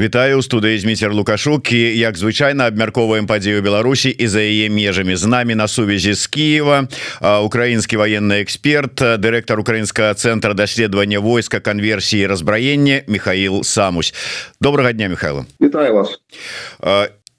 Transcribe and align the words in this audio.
Вітаю 0.00 0.38
у 0.38 0.42
студыі 0.42 0.78
зміцер 0.80 1.12
лукашукі 1.12 1.76
як 1.76 2.16
звычайна 2.16 2.72
абмярковаем 2.72 3.26
падзею 3.28 3.60
Беларусі 3.60 4.08
і 4.08 4.28
за 4.32 4.40
яе 4.40 4.72
межамі. 4.72 5.12
З 5.16 5.26
намі 5.26 5.54
на 5.54 5.68
сувязі 5.68 6.16
з 6.16 6.26
Киева 6.26 6.88
украінскі 7.20 8.00
военны 8.00 8.40
эксперт 8.40 8.96
дырэктар 8.96 9.60
украінскага 9.60 10.16
цэнтра 10.16 10.56
даследавання 10.56 11.20
войска 11.20 11.60
канверсіі 11.60 12.32
разбраення 12.32 13.02
Михаил 13.12 13.60
самусь. 13.62 14.14
Добрага 14.60 14.92
дня 14.92 15.08
Михайло. 15.08 15.44
Вітаю 15.60 15.94
вас 15.94 16.16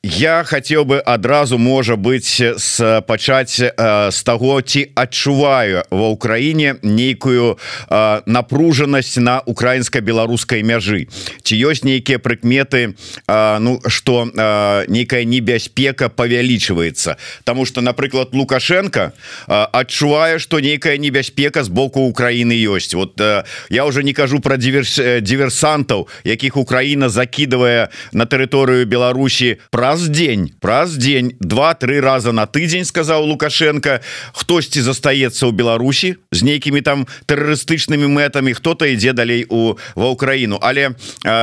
Я 0.04 0.43
хотел 0.43 0.83
бы 0.83 0.97
адразу 0.97 1.59
можа 1.59 1.95
быть 1.95 2.41
с 2.41 3.01
пачаць 3.05 3.61
э, 3.61 4.09
с 4.09 4.23
того 4.23 4.61
ці 4.61 4.89
адчуваю 4.95 5.83
ва 5.91 6.09
Украіне 6.09 6.81
нейкую 6.81 7.59
э, 7.88 8.21
напружанасць 8.25 9.21
на 9.21 9.45
украінска-беларускай 9.45 10.65
мяжы. 10.65 11.05
Ці 11.43 11.54
ёсць 11.54 11.86
нейкія 11.86 12.18
прыкметы 12.18 12.97
э, 13.27 13.57
Ну 13.61 13.79
что 13.86 14.25
э, 14.25 14.86
нейкая 14.87 15.24
небяспека 15.24 16.10
павялічваецца? 16.10 17.18
Таму 17.43 17.65
что 17.65 17.82
напрыклад 17.82 18.33
лукашенко 18.33 19.13
э, 19.13 19.54
адчувае 19.54 20.39
что 20.39 20.60
нейкая 20.60 20.97
небяспека 20.97 21.61
з 21.63 21.69
боку 21.69 22.10
Украіны 22.10 22.57
ёсць. 22.57 22.96
Вот 22.96 23.21
э, 23.21 23.43
я 23.69 23.86
уже 23.86 24.02
не 24.02 24.13
кажу 24.13 24.39
про 24.39 24.57
диверс 24.57 24.97
диверсантаў 24.97 26.07
якіх 26.24 26.57
Украіна 26.57 27.10
закидывае 27.10 27.89
на 28.13 28.25
тэрыторыю 28.25 28.89
Беларусі 28.89 29.61
про 29.69 29.90
праз 29.91 30.07
дзень 30.07 30.54
праз 30.61 30.95
дзень 30.95 31.36
два-тры 31.41 31.99
раза 31.99 32.31
на 32.31 32.45
тыдзень 32.47 32.88
сказаў 32.88 33.27
лукашенко 33.27 33.99
хтосьці 34.31 34.80
застаецца 34.80 35.44
ў 35.44 35.52
Беларусі 35.52 36.16
з 36.31 36.39
нейкімі 36.47 36.80
там 36.80 37.03
тэрарыстычнымі 37.27 38.08
мэтамі 38.08 38.55
хто-то 38.55 38.88
ідзе 38.88 39.11
далей 39.11 39.44
у 39.52 39.75
ва 39.99 40.08
ўкраіну 40.16 40.63
але 40.63 40.95
э, 40.95 41.35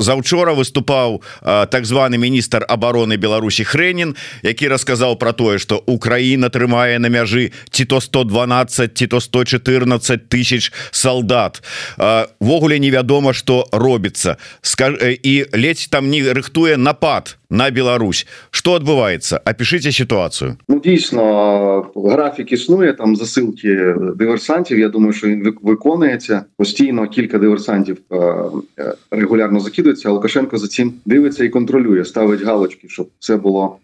заўчора 0.00 0.56
выступаў 0.56 1.20
э, 1.20 1.68
так 1.68 1.84
званы 1.84 2.16
міністр 2.16 2.64
обороны 2.64 3.20
Беларусі 3.20 3.68
хренін 3.68 4.16
які 4.40 4.72
расказаў 4.72 5.20
про 5.20 5.36
тое 5.36 5.60
что 5.60 5.76
Украіна 5.84 6.48
трымае 6.48 6.96
на 6.96 7.12
мяжы 7.12 7.52
ці 7.68 7.84
то 7.84 8.00
112 8.00 8.96
ці 8.96 9.06
то 9.12 9.20
114 9.20 10.28
тысяч 10.32 10.72
солдат 10.88 11.60
ввогуле 12.40 12.80
невядома 12.80 13.36
что 13.36 13.68
робіцца. 13.72 14.40
Скаж 14.62 14.96
і 15.04 15.44
ледзь 15.52 15.92
там 15.92 16.08
не 16.08 16.24
рыхтуе 16.24 16.80
напад 16.80 17.36
на 17.50 17.70
Беларусь. 17.70 18.26
Что 18.50 18.74
адбываецца 18.74 19.38
опишите 19.38 19.92
ситуацию. 19.92 20.56
Ну 20.68 20.80
дійсно 20.80 21.86
графік 21.96 22.52
існує 22.52 22.92
там 22.92 23.16
засилки 23.16 23.94
диверсантів. 24.16 24.78
Я 24.78 24.88
думаю 24.88 25.12
що 25.12 25.28
він 25.28 25.54
виконується. 25.62 26.42
Постійно 26.56 27.08
кілька 27.08 27.38
диверсантів 27.38 27.98
регулярно 29.10 29.60
закидується. 29.60 30.10
Лукашенко 30.10 30.58
за 30.58 30.66
цим 30.66 30.92
дивиться 31.04 31.44
і 31.44 31.48
контролює 31.48 32.04
ставить 32.04 32.42
галочки 32.42 32.88
щоб 32.88 33.08
все 33.18 33.36
було 33.36 33.76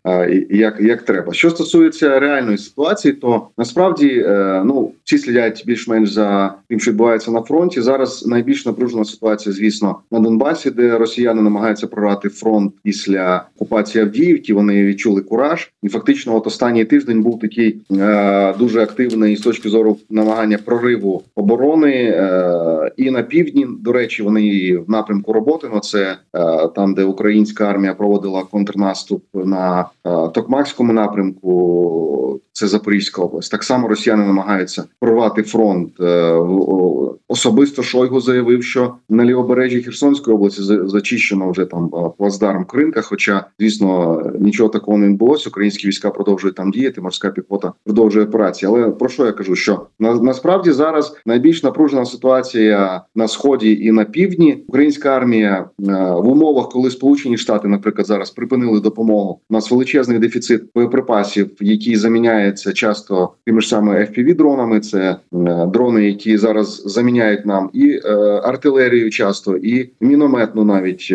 як 0.50 0.80
як 0.80 1.02
треба. 1.02 1.32
Що 1.32 1.50
стосується 1.50 2.20
реальної 2.20 2.58
ситуації 2.58 3.14
то 3.14 3.48
насправді 3.58 4.26
ну 4.64 4.92
всі 5.04 5.18
слідять 5.18 5.62
більш-менш 5.66 6.10
за 6.10 6.54
тим 6.68 6.80
що 6.80 6.90
відбувається 6.90 7.30
на 7.30 7.42
фронті. 7.42 7.80
Зараз 7.80 8.26
найбільш 8.26 8.66
напружена 8.66 9.04
ситуація 9.04 9.54
звісно 9.54 9.98
на 10.10 10.20
Донбасі 10.20 10.70
де 10.70 10.98
росіяни 10.98 11.42
намагаються 11.42 11.86
прорвати 11.86 12.28
фронт 12.28 12.72
після 12.82 13.44
окупації 13.56 14.04
Авдіївки. 14.04 14.54
Вони 14.54 14.84
відчули 14.84 15.20
кураж, 15.20 15.72
і 15.82 15.88
фактично, 15.88 16.36
от 16.36 16.46
останній 16.46 16.84
тиждень 16.84 17.22
був 17.22 17.40
такий 17.40 17.80
е, 17.92 18.54
дуже 18.58 18.82
активний 18.82 19.36
з 19.36 19.40
точки 19.40 19.68
зору 19.68 19.96
намагання 20.10 20.58
прориву 20.64 21.22
оборони 21.34 21.92
е, 21.92 22.90
і 22.96 23.10
на 23.10 23.22
півдні. 23.22 23.66
До 23.80 23.92
речі, 23.92 24.22
вони 24.22 24.76
в 24.76 24.90
напрямку 24.90 25.32
роботи. 25.32 25.68
на 25.74 25.80
це 25.80 26.16
е, 26.34 26.68
там, 26.74 26.94
де 26.94 27.04
українська 27.04 27.64
армія 27.64 27.94
проводила 27.94 28.42
контрнаступ 28.42 29.24
на 29.34 29.80
е, 29.80 29.84
Токмакському 30.28 30.92
напрямку. 30.92 32.40
Це 32.56 32.66
Запорізька 32.66 33.22
область. 33.22 33.50
Так 33.50 33.64
само 33.64 33.88
росіяни 33.88 34.24
намагаються 34.24 34.84
прорвати 35.00 35.42
фронт. 35.42 36.00
Е, 36.00 36.40
особисто 37.28 37.82
Шойгу 37.82 38.20
заявив, 38.20 38.64
що 38.64 38.94
на 39.08 39.24
лівобережжі 39.24 39.82
Херсонської 39.82 40.36
області 40.36 40.62
зачищено 40.62 41.50
вже 41.50 41.64
там 41.64 41.90
е, 41.94 42.10
плацдарм 42.18 42.64
Кринка. 42.64 43.02
Хоча 43.02 43.44
звісно 43.60 44.22
нічого 44.40 44.68
такого 44.68 44.98
не 44.98 45.08
відбулося. 45.08 45.48
Українські 45.48 45.88
війська 45.88 46.10
продовжують 46.10 46.56
там 46.56 46.70
діяти. 46.70 47.00
Морська 47.00 47.30
піхота 47.30 47.72
продовжує 47.84 48.26
операції. 48.26 48.72
Але 48.72 48.90
про 48.90 49.08
що 49.08 49.26
я 49.26 49.32
кажу? 49.32 49.54
Що 49.56 49.86
на 50.00 50.14
насправді 50.14 50.72
зараз 50.72 51.16
найбільш 51.26 51.62
напружена 51.62 52.04
ситуація 52.04 53.02
на 53.14 53.28
сході 53.28 53.84
і 53.84 53.92
на 53.92 54.04
півдні. 54.04 54.64
Українська 54.68 55.16
армія 55.16 55.54
е, 55.54 55.92
в 56.12 56.28
умовах, 56.28 56.68
коли 56.68 56.90
Сполучені 56.90 57.36
Штати, 57.36 57.68
наприклад, 57.68 58.06
зараз 58.06 58.30
припинили 58.30 58.80
допомогу. 58.80 59.40
У 59.50 59.54
нас 59.54 59.70
величезний 59.70 60.18
дефіцит 60.18 60.62
боєприпасів, 60.74 61.50
які 61.60 61.96
заміняються 62.46 62.72
часто 62.72 63.32
тими 63.46 63.60
ж 63.60 63.68
саме 63.68 64.00
fpv 64.00 64.36
дронами. 64.36 64.80
Це 64.80 65.16
е, 65.32 65.66
дрони, 65.66 66.06
які 66.06 66.38
зараз 66.38 66.82
заміняють 66.86 67.46
нам 67.46 67.70
і 67.72 68.00
е, 68.04 68.10
артилерію, 68.44 69.10
часто, 69.10 69.56
і 69.56 69.90
мінометну 70.00 70.64
навіть 70.64 71.12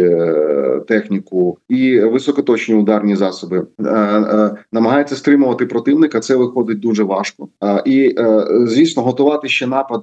техніку, 0.88 1.58
і 1.70 2.00
високоточні 2.00 2.76
ударні 2.76 3.16
засоби 3.16 3.58
е, 3.80 3.84
е, 3.84 4.52
намагається 4.72 5.16
стримувати 5.16 5.66
противника. 5.66 6.20
Це 6.20 6.36
виходить 6.36 6.80
дуже 6.80 7.04
важко. 7.04 7.48
І 7.86 8.16
е, 8.18 8.48
звісно, 8.68 9.04
готувати 9.04 9.48
ще 9.48 9.68
напад 9.68 10.02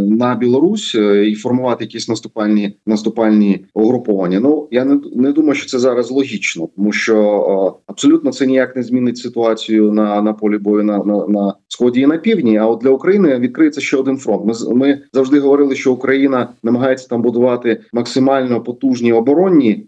на 0.00 0.34
Білорусь 0.34 0.94
і 1.26 1.34
формувати 1.34 1.84
якісь 1.84 2.08
наступальні 2.08 2.76
наступальні 2.86 3.64
угруповання. 3.74 4.40
Ну 4.40 4.68
я 4.70 4.84
не 4.84 5.00
не 5.14 5.32
думаю, 5.32 5.54
що 5.54 5.66
це 5.66 5.78
зараз 5.78 6.10
логічно, 6.10 6.68
тому 6.76 6.92
що 6.92 7.76
абсолютно 7.86 8.32
це 8.32 8.46
ніяк 8.46 8.76
не 8.76 8.82
змінить 8.82 9.18
ситуацію 9.18 9.92
на 9.92 10.22
на 10.22 10.32
полі 10.44 10.58
бою 10.58 10.84
на, 10.84 10.98
на, 10.98 11.26
на 11.26 11.54
сході 11.68 12.00
і 12.00 12.06
на 12.06 12.18
півдні. 12.18 12.56
А 12.56 12.66
от 12.66 12.80
для 12.80 12.90
України 12.90 13.38
відкриється 13.38 13.80
ще 13.80 13.96
один 13.96 14.16
фронт. 14.16 14.42
Ми 14.44 14.74
ми 14.74 14.98
завжди 15.12 15.40
говорили, 15.40 15.74
що 15.74 15.92
Україна 15.92 16.48
намагається 16.62 17.08
там 17.08 17.22
будувати 17.22 17.80
максимально 17.92 18.60
потужні 18.60 19.12
оборонні 19.12 19.86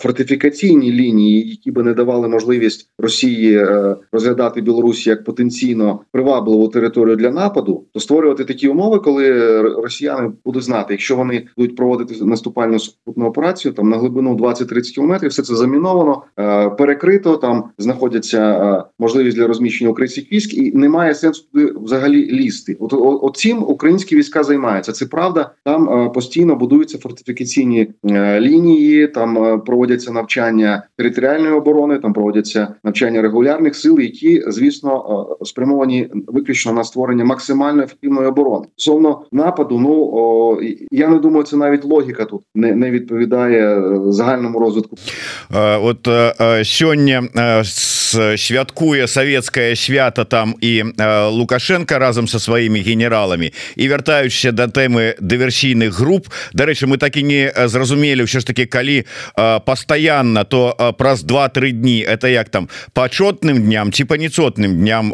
фортифікаційні 0.00 0.92
лінії, 0.92 1.50
які 1.50 1.70
би 1.70 1.82
не 1.82 1.94
давали 1.94 2.28
можливість 2.28 2.90
Росії 2.98 3.56
е, 3.56 3.96
розглядати 4.12 4.60
Білорусі 4.60 5.10
як 5.10 5.24
потенційно 5.24 6.00
привабливу 6.12 6.68
територію 6.68 7.16
для 7.16 7.30
нападу, 7.30 7.84
то 7.92 8.00
створювати 8.00 8.44
такі 8.44 8.68
умови, 8.68 8.98
коли 8.98 9.60
росіяни 9.62 10.32
будуть 10.44 10.62
знати, 10.62 10.94
якщо 10.94 11.16
вони 11.16 11.46
будуть 11.56 11.76
проводити 11.76 12.24
наступальну 12.24 12.78
сухопутну 12.78 13.26
операцію 13.26 13.72
там 13.72 13.88
на 13.88 13.96
глибину 13.96 14.36
20-30 14.36 14.94
кілометрів, 14.94 15.30
все 15.30 15.42
це 15.42 15.54
заміновано, 15.54 16.22
е, 16.38 16.70
перекрито. 16.70 17.36
Там 17.36 17.64
знаходяться 17.78 18.40
е, 18.40 18.84
можливість 18.98 19.36
для 19.36 19.46
розміщення 19.46 19.65
українських 19.88 20.32
військ, 20.32 20.54
і 20.54 20.72
немає 20.72 21.14
сенсу 21.14 21.44
туди 21.52 21.72
взагалі 21.76 22.30
лізти. 22.30 22.76
От, 22.80 22.92
от 23.22 23.36
цим 23.36 23.62
українські 23.62 24.16
війська 24.16 24.42
займаються. 24.42 24.92
Це 24.92 25.06
правда. 25.06 25.50
Там 25.64 26.12
постійно 26.12 26.56
будуються 26.56 26.98
фортифікаційні 26.98 27.88
лінії, 28.40 29.06
там 29.06 29.60
проводяться 29.66 30.12
навчання 30.12 30.82
територіальної 30.96 31.54
оборони, 31.54 31.98
там 31.98 32.12
проводяться 32.12 32.68
навчання 32.84 33.22
регулярних 33.22 33.76
сил, 33.76 34.00
які 34.00 34.44
звісно 34.48 35.36
е, 35.40 35.44
спрямовані 35.44 36.08
виключно 36.26 36.72
на 36.72 36.84
створення 36.84 37.24
максимально 37.24 37.82
ефективної 37.82 38.28
оборони. 38.28 38.66
Стосовно 38.76 39.22
нападу, 39.32 39.78
ну 39.78 40.10
о, 40.12 40.58
я 40.90 41.08
не 41.08 41.18
думаю, 41.18 41.44
це 41.44 41.56
навіть 41.56 41.84
логіка 41.84 42.24
тут 42.24 42.42
не 42.54 42.74
не 42.74 42.90
відповідає 42.90 43.78
е, 43.78 44.00
загальному 44.12 44.58
розвитку. 44.58 44.96
Е, 45.54 45.76
от 45.76 46.08
сьогодні 46.66 47.20
святкуе 48.36 49.06
савецкае 49.56 49.76
свята 49.76 50.24
там 50.24 50.54
і 50.60 50.84
лукашенко 51.30 51.98
разам 51.98 52.28
со 52.28 52.38
сваімі 52.38 52.80
генералами. 52.80 53.52
І 53.76 53.88
вяртаючыся 53.88 54.52
да 54.52 54.66
тэмы 54.68 55.16
дыверсійных 55.20 55.96
груп 55.96 56.28
Дарэчы 56.52 56.86
мы 56.86 56.98
так 56.98 57.16
і 57.16 57.22
не 57.22 57.52
зразумелі 57.56 58.24
ўсё 58.24 58.40
ж 58.40 58.46
таки 58.46 58.66
калі 58.66 59.04
постоянно 59.64 60.44
то 60.44 60.76
праз 60.98 61.22
два-тры 61.22 61.72
дні 61.72 62.04
это 62.04 62.28
як 62.28 62.48
там 62.48 62.68
почетным 62.92 63.64
дням 63.64 63.92
ці 63.92 64.04
па 64.04 64.16
нецотным 64.16 64.76
дням 64.76 65.12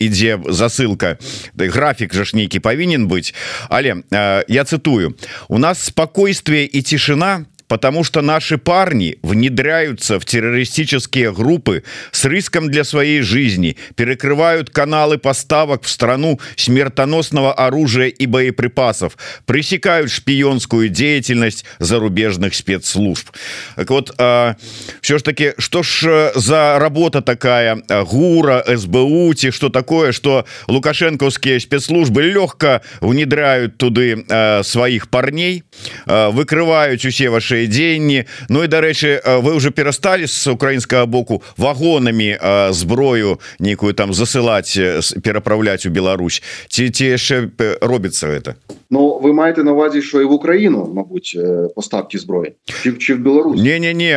ідзе 0.00 0.40
засылка. 0.48 1.18
Графік 1.54 2.14
жа 2.14 2.24
ж 2.24 2.36
нейкі 2.36 2.60
павінен 2.60 3.08
быць 3.08 3.34
але 3.68 4.02
я 4.48 4.64
цытую 4.64 5.14
у 5.48 5.58
нас 5.58 5.84
спокойствие 5.84 6.64
і 6.64 6.82
цішина 6.82 7.44
потому 7.68 8.02
что 8.02 8.22
наши 8.22 8.58
парни 8.58 9.18
внедряются 9.22 10.18
в 10.18 10.24
террористические 10.24 11.32
группы 11.32 11.84
с 12.10 12.24
риском 12.24 12.70
для 12.70 12.84
своей 12.84 13.20
жизни, 13.20 13.76
перекрывают 13.94 14.70
каналы 14.70 15.18
поставок 15.18 15.84
в 15.84 15.88
страну 15.88 16.40
смертоносного 16.56 17.52
оружия 17.52 18.08
и 18.08 18.26
боеприпасов, 18.26 19.16
пресекают 19.46 20.10
шпионскую 20.10 20.88
деятельность 20.88 21.64
зарубежных 21.78 22.54
спецслужб. 22.54 23.28
Так 23.76 23.90
вот, 23.90 24.14
э, 24.18 24.54
все 25.02 25.18
ж 25.18 25.22
таки, 25.22 25.52
что 25.58 25.82
ж 25.82 26.04
э, 26.06 26.32
за 26.34 26.78
работа 26.78 27.20
такая 27.22 27.82
ГУРа, 27.88 28.64
СБУ, 28.66 29.34
те, 29.34 29.50
что 29.50 29.68
такое, 29.68 30.12
что 30.12 30.46
лукашенковские 30.66 31.60
спецслужбы 31.60 32.22
легко 32.22 32.80
внедряют 33.00 33.76
туды 33.76 34.24
э, 34.28 34.62
своих 34.62 35.10
парней, 35.10 35.64
э, 36.06 36.30
выкрывают 36.30 37.02
все 37.02 37.30
ваши 37.30 37.57
іншыя 37.57 37.67
дзеянні 37.67 38.25
Ну 38.49 38.63
і 38.63 38.67
дарэчы 38.67 39.21
вы 39.41 39.55
уже 39.55 39.71
перасталі 39.71 40.27
з 40.27 40.47
украінскага 40.47 41.05
боку 41.05 41.41
вагонамі 41.57 42.37
зброю 42.69 43.39
нейкую 43.59 43.93
там 43.93 44.13
засылаць 44.13 44.77
перапраўляць 45.23 45.85
у 45.85 45.89
Беларусь 45.89 46.41
ці 46.69 46.89
ці 46.89 47.05
яшчэ 47.05 47.49
робіцца 47.81 48.27
это 48.27 48.55
Ну 48.89 49.19
вы 49.23 49.33
маєте 49.33 49.63
на 49.63 49.71
увазі 49.71 50.01
що 50.01 50.21
і 50.21 50.25
в 50.25 50.31
Україну 50.31 50.91
мабуть 50.95 51.37
поставки 51.75 52.17
зброї 52.17 52.53
чи, 52.83 52.93
чи 52.93 53.13
в 53.13 53.19
Беларусь 53.19 53.61
не 53.61 53.79
не 53.79 53.93
не 53.93 54.11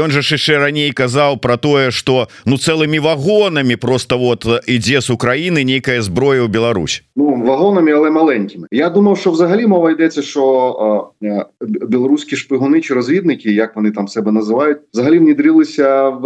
ён 0.00 0.10
же 0.10 0.20
яшчэ 0.20 0.58
раней 0.58 0.92
казаў 0.92 1.38
про 1.40 1.56
тое 1.56 1.90
что 1.90 2.28
ну 2.46 2.56
цэлымі 2.56 2.98
вагонамі 2.98 3.76
просто 3.76 4.18
вот 4.18 4.46
ідзе 4.66 5.00
з 5.00 5.10
Украины 5.10 5.64
нейкая 5.64 6.02
зброя 6.02 6.42
ў 6.42 6.48
Беларусь 6.48 7.02
Ну 7.16 7.42
вагонамі 7.44 7.92
але 7.92 8.10
маленькімі 8.10 8.66
Я 8.70 8.90
думав 8.90 9.18
що 9.18 9.30
взагалі 9.30 9.66
мова 9.66 9.90
йдеться 9.90 10.22
що 10.22 11.12
білоруські 11.60 12.36
шпигуни 12.36 12.80
чи 12.83 12.93
розвідники 12.93 13.51
як 13.51 13.75
вони 13.75 13.91
там 13.91 14.07
себе 14.07 14.31
називають 14.31 14.77
взагалі 14.93 15.19
внідрилися 15.19 16.09
в, 16.09 16.23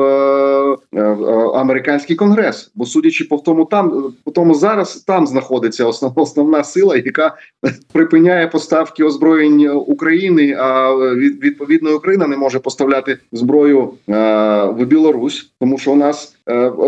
в 0.91 1.25
американський 1.55 2.15
конгрес 2.15 2.71
бо 2.75 2.85
судячи 2.85 3.23
по 3.23 3.37
тому 3.37 3.65
там 3.65 4.13
по 4.23 4.31
тому 4.31 4.53
зараз 4.53 4.95
там 4.95 5.27
знаходиться 5.27 5.85
основна 5.85 6.21
основна 6.21 6.63
сила 6.63 6.97
яка 6.97 7.35
припиняє 7.93 8.47
поставки 8.47 9.03
озброєнь 9.03 9.67
України. 9.67 10.55
А 10.59 10.95
від, 10.95 11.43
відповідно 11.43 11.95
Україна 11.95 12.27
не 12.27 12.37
може 12.37 12.59
поставляти 12.59 13.17
зброю 13.31 13.93
в 14.07 14.85
Білорусь, 14.85 15.51
тому 15.59 15.77
що 15.77 15.91
у 15.91 15.95
нас 15.95 16.36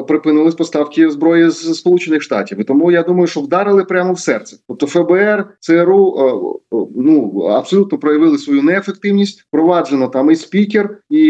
припинились 0.07 0.55
поставки 0.55 1.09
зброї 1.09 1.49
з 1.49 1.73
Сполучених 1.73 2.21
Штатів. 2.21 2.59
І 2.59 2.63
тому 2.63 2.91
я 2.91 3.03
думаю, 3.03 3.27
що 3.27 3.41
вдарили 3.41 3.83
прямо 3.83 4.13
в 4.13 4.19
серце. 4.19 4.57
Тобто 4.67 4.87
ФБР, 4.87 5.45
ЦРУ 5.59 6.59
ну 6.95 7.41
абсолютно 7.41 7.97
проявили 7.97 8.37
свою 8.37 8.63
неефективність. 8.63 9.45
Впроваджено 9.47 10.07
там 10.07 10.31
і 10.31 10.35
спікер, 10.35 10.97
і 11.09 11.23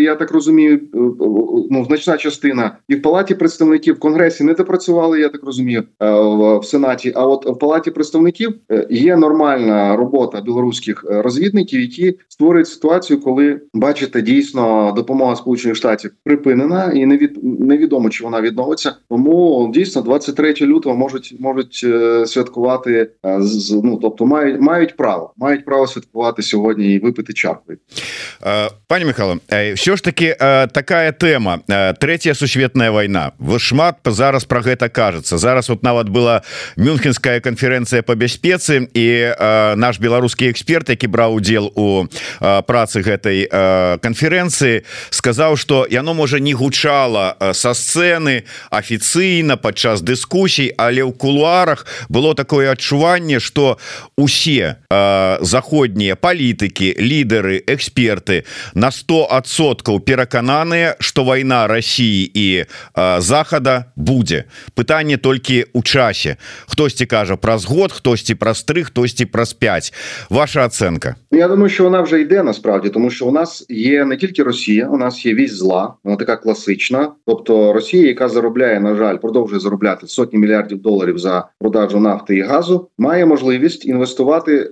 я 0.00 0.14
так 0.14 0.30
розумію, 0.30 0.80
ну 1.70 1.84
значна 1.84 2.16
частина 2.16 2.76
і 2.88 2.94
в 2.94 3.02
палаті 3.02 3.34
представників 3.34 3.94
в 3.94 3.98
конгресі 3.98 4.44
не 4.44 4.54
допрацювали. 4.54 5.20
Я 5.20 5.28
так 5.28 5.44
розумію, 5.44 5.82
в 6.00 6.64
сенаті. 6.64 7.12
А 7.16 7.26
от 7.26 7.46
в 7.46 7.58
палаті 7.58 7.90
представників 7.90 8.54
є 8.90 9.16
нормальна 9.16 9.96
робота 9.96 10.40
білоруських 10.40 11.04
е, 11.10 11.22
розвідників, 11.22 11.80
які 11.80 12.18
створюють 12.28 12.68
ситуацію, 12.68 13.20
коли 13.20 13.60
бачите, 13.74 14.22
дійсно 14.22 14.92
допомога 14.96 15.36
сполучених 15.36 15.76
штатів 15.76 16.10
припинена, 16.24 16.92
і 16.94 17.06
невід, 17.06 17.38
невідомо 17.74 18.10
чи 18.10 18.24
вона 18.24 18.40
відновиться. 18.40 18.94
Тому 19.08 19.70
дійсно 19.74 20.02
23 20.02 20.54
лютого 20.60 20.96
можуть 20.96 21.34
можуть 21.40 21.86
святкувати 22.26 23.10
з 23.38 23.80
ну 23.84 23.98
тобто 24.02 24.26
мають 24.26 24.60
мають 24.60 24.96
право, 24.96 25.32
мають 25.36 25.64
право 25.64 25.86
святкувати 25.86 26.42
сьогодні 26.42 26.94
і 26.94 26.98
випити 26.98 27.32
чаркою. 27.32 27.78
Пані 28.86 29.04
Михайло, 29.04 29.38
все 29.74 29.96
ж 29.96 30.04
таки 30.04 30.36
така 30.72 31.12
тема 31.12 31.58
третя 32.00 32.34
сусветная 32.34 32.90
война 32.90 33.32
вы 33.38 33.58
шмат 33.58 33.96
зараз 34.04 34.44
про 34.44 34.60
гэта 34.60 34.88
кажется 34.88 35.38
зараз 35.38 35.68
вот 35.68 35.82
нават 35.82 36.08
была 36.08 36.42
мюнхенская 36.76 37.40
конференция 37.40 38.02
по 38.02 38.14
бяспецы 38.14 38.88
і 38.94 39.06
э, 39.38 39.76
наш 39.76 39.98
беларускі 39.98 40.50
эксперт 40.50 40.90
які 40.90 41.06
браў 41.06 41.34
удзел 41.34 41.72
у 41.74 42.04
э, 42.04 42.62
працы 42.62 43.02
гэтай 43.02 43.48
э, 43.50 43.98
канферэнцыі 43.98 44.84
сказаў 45.10 45.56
что 45.56 45.86
яно 45.90 46.14
можа 46.14 46.38
не 46.38 46.52
гучала 46.52 47.36
э, 47.40 47.54
со 47.64 47.72
сцены 47.72 48.44
афіцыйна 48.68 49.56
падчас 49.56 50.04
дыскусій 50.04 50.76
але 50.76 51.00
ў 51.00 51.16
кулуарах 51.16 51.88
было 52.12 52.36
такое 52.36 52.68
адчуванне 52.68 53.40
что 53.40 53.80
усе 54.20 54.76
э, 54.92 55.38
заходнія 55.40 56.12
палітыкі 56.12 56.92
лідары 57.00 57.64
эксперты 57.64 58.44
на 58.76 58.92
100соткаў 58.92 60.04
перакананыя 60.04 61.00
что 61.00 61.24
война 61.24 61.64
России 61.66 62.28
і 62.28 62.68
э, 62.68 63.20
захада 63.20 63.88
будзе. 63.96 64.44
Пытанне 64.76 65.16
толькі 65.16 65.64
у 65.72 65.80
часе. 65.82 66.36
Хтосьці 66.68 67.06
кажа 67.06 67.36
праз 67.36 67.64
год 67.64 67.92
хтосьці 67.92 68.34
праз 68.34 68.62
три 68.62 68.84
хтосьці 68.84 69.24
праз 69.24 69.56
5 69.56 69.92
ваша 70.28 70.66
оценка 70.66 71.16
ну, 71.32 71.38
Я 71.38 71.48
думаю, 71.48 71.68
що 71.70 71.84
вона 71.84 72.00
вже 72.02 72.20
йде 72.20 72.42
насправді, 72.42 72.88
тому 72.88 73.10
що 73.10 73.26
у 73.26 73.32
нас 73.32 73.64
є 73.68 74.04
не 74.04 74.16
тільки 74.16 74.42
Росія, 74.42 74.88
у 74.88 74.96
нас 74.96 75.26
є 75.26 75.34
вісь 75.34 75.52
зла, 75.52 75.94
вона 76.04 76.16
така 76.16 76.36
класична. 76.36 77.12
Тобто 77.26 77.53
Росія, 77.54 78.06
яка 78.06 78.28
заробляє, 78.28 78.80
на 78.80 78.94
жаль, 78.94 79.16
продовжує 79.16 79.60
заробляти 79.60 80.06
сотні 80.06 80.38
мільярдів 80.38 80.78
доларів 80.82 81.18
за 81.18 81.46
продажу 81.60 82.00
нафти 82.00 82.36
і 82.36 82.40
газу, 82.40 82.88
має 82.98 83.26
можливість 83.26 83.86
інвестувати 83.86 84.56
е, 84.56 84.70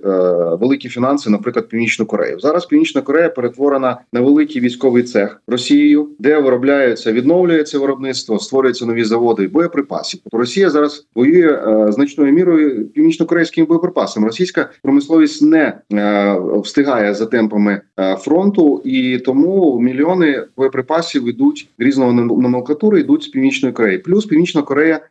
великі 0.55 0.89
фінанси, 0.89 1.29
наприклад, 1.29 1.67
Північну 1.67 2.05
Корею. 2.05 2.39
Зараз 2.39 2.65
Північна 2.65 3.01
Корея 3.01 3.29
перетворена 3.29 3.97
на 4.13 4.21
великий 4.21 4.61
військовий 4.61 5.03
цех 5.03 5.41
Росією, 5.47 6.09
де 6.19 6.39
виробляється, 6.39 7.11
відновлюється 7.11 7.79
виробництво, 7.79 8.39
створюються 8.39 8.85
нові 8.85 9.03
заводи 9.03 9.47
боєприпасів. 9.47 10.19
Тобто 10.23 10.37
Росія 10.37 10.69
зараз 10.69 11.07
воює 11.15 11.51
е, 11.51 11.91
значною 11.91 12.33
мірою 12.33 12.87
північно-корейськими 12.87 13.67
боєприпасами. 13.67 14.27
Російська 14.27 14.69
промисловість 14.83 15.41
не 15.41 15.73
е, 15.93 16.37
встигає 16.63 17.13
за 17.13 17.25
темпами 17.25 17.81
е, 17.99 18.15
фронту, 18.15 18.81
і 18.85 19.17
тому 19.17 19.79
мільйони 19.79 20.43
боєприпасів 20.57 21.27
йдуть 21.29 21.69
різного 21.77 22.13
номенклатури, 22.13 22.72
йдуть 22.81 23.23
з 23.23 23.27
північної 23.27 23.73
Кореї. 23.73 23.97
Плюс 23.97 24.25
Північна 24.25 24.61
Корея 24.61 24.95
е, 24.95 25.01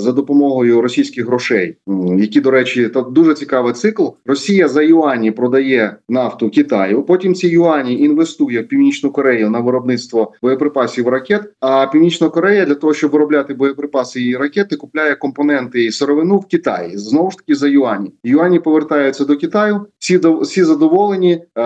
за 0.00 0.12
допомогою 0.12 0.80
російських 0.80 1.26
грошей, 1.26 1.76
які 2.18 2.40
до 2.40 2.50
речі, 2.50 2.88
то 2.88 3.02
дуже 3.02 3.34
цікавий 3.34 3.72
цикл. 3.72 4.06
Росія 4.26 4.68
за 4.68 4.82
юані 4.82 5.30
продає 5.30 5.96
нафту 6.08 6.50
Китаю. 6.50 7.02
Потім 7.02 7.34
ці 7.34 7.48
юані 7.48 8.00
інвестує 8.00 8.60
в 8.60 8.68
північну 8.68 9.10
Корею 9.10 9.50
на 9.50 9.60
виробництво 9.60 10.32
боєприпасів 10.42 11.08
ракет. 11.08 11.42
А 11.60 11.86
Північна 11.86 12.28
Корея 12.28 12.64
для 12.64 12.74
того, 12.74 12.94
щоб 12.94 13.10
виробляти 13.10 13.54
боєприпаси 13.54 14.22
і 14.22 14.36
ракети, 14.36 14.76
купляє 14.76 15.14
компоненти 15.14 15.84
і 15.84 15.92
сировину 15.92 16.38
в 16.38 16.46
Китаї 16.46 16.98
знову 16.98 17.30
ж 17.30 17.36
таки 17.36 17.54
за 17.54 17.68
юані. 17.68 18.12
Юані 18.24 18.58
повертаються 18.58 19.24
до 19.24 19.36
Китаю. 19.36 19.80
Всі 19.98 20.20
всі 20.40 20.64
задоволені, 20.64 21.42
е, 21.58 21.62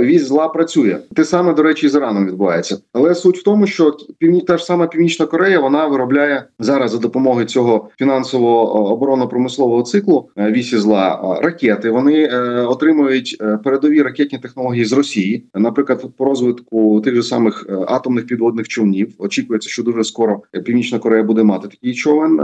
вісь 0.00 0.26
зла 0.26 0.48
працює. 0.48 0.98
Те 1.14 1.24
саме 1.24 1.54
до 1.54 1.62
речі, 1.62 1.88
з 1.88 1.94
Іраном 1.94 2.26
відбувається. 2.26 2.78
Але 2.92 3.14
суть 3.14 3.38
в 3.38 3.42
тому, 3.42 3.66
що 3.66 3.96
півні 4.18 4.40
та 4.40 4.58
ж 4.58 4.64
сама 4.66 4.86
Північна 4.86 5.26
Корея 5.26 5.60
вона 5.60 5.86
виробляє 5.86 6.44
зараз 6.58 6.90
за 6.90 6.98
допомогою 6.98 7.46
цього 7.46 7.88
фінансового 7.98 8.92
оборонно-промислового 8.92 9.82
циклу 9.82 10.28
е, 10.36 10.52
вісі 10.52 10.78
зла 10.78 11.36
е, 11.40 11.44
ракети. 11.44 11.90
Вони 11.90 12.28
отримують 12.66 13.42
передові 13.64 14.02
ракетні 14.02 14.38
технології 14.38 14.84
з 14.84 14.92
Росії, 14.92 15.44
наприклад, 15.54 16.04
по 16.16 16.24
розвитку 16.24 17.00
тих 17.00 17.14
же 17.14 17.22
самих 17.22 17.66
атомних 17.88 18.26
підводних 18.26 18.68
човнів. 18.68 19.14
Очікується, 19.18 19.70
що 19.70 19.82
дуже 19.82 20.04
скоро 20.04 20.42
Північна 20.64 20.98
Корея 20.98 21.22
буде 21.22 21.42
мати 21.42 21.68
такий 21.68 21.94
човен 21.94 22.40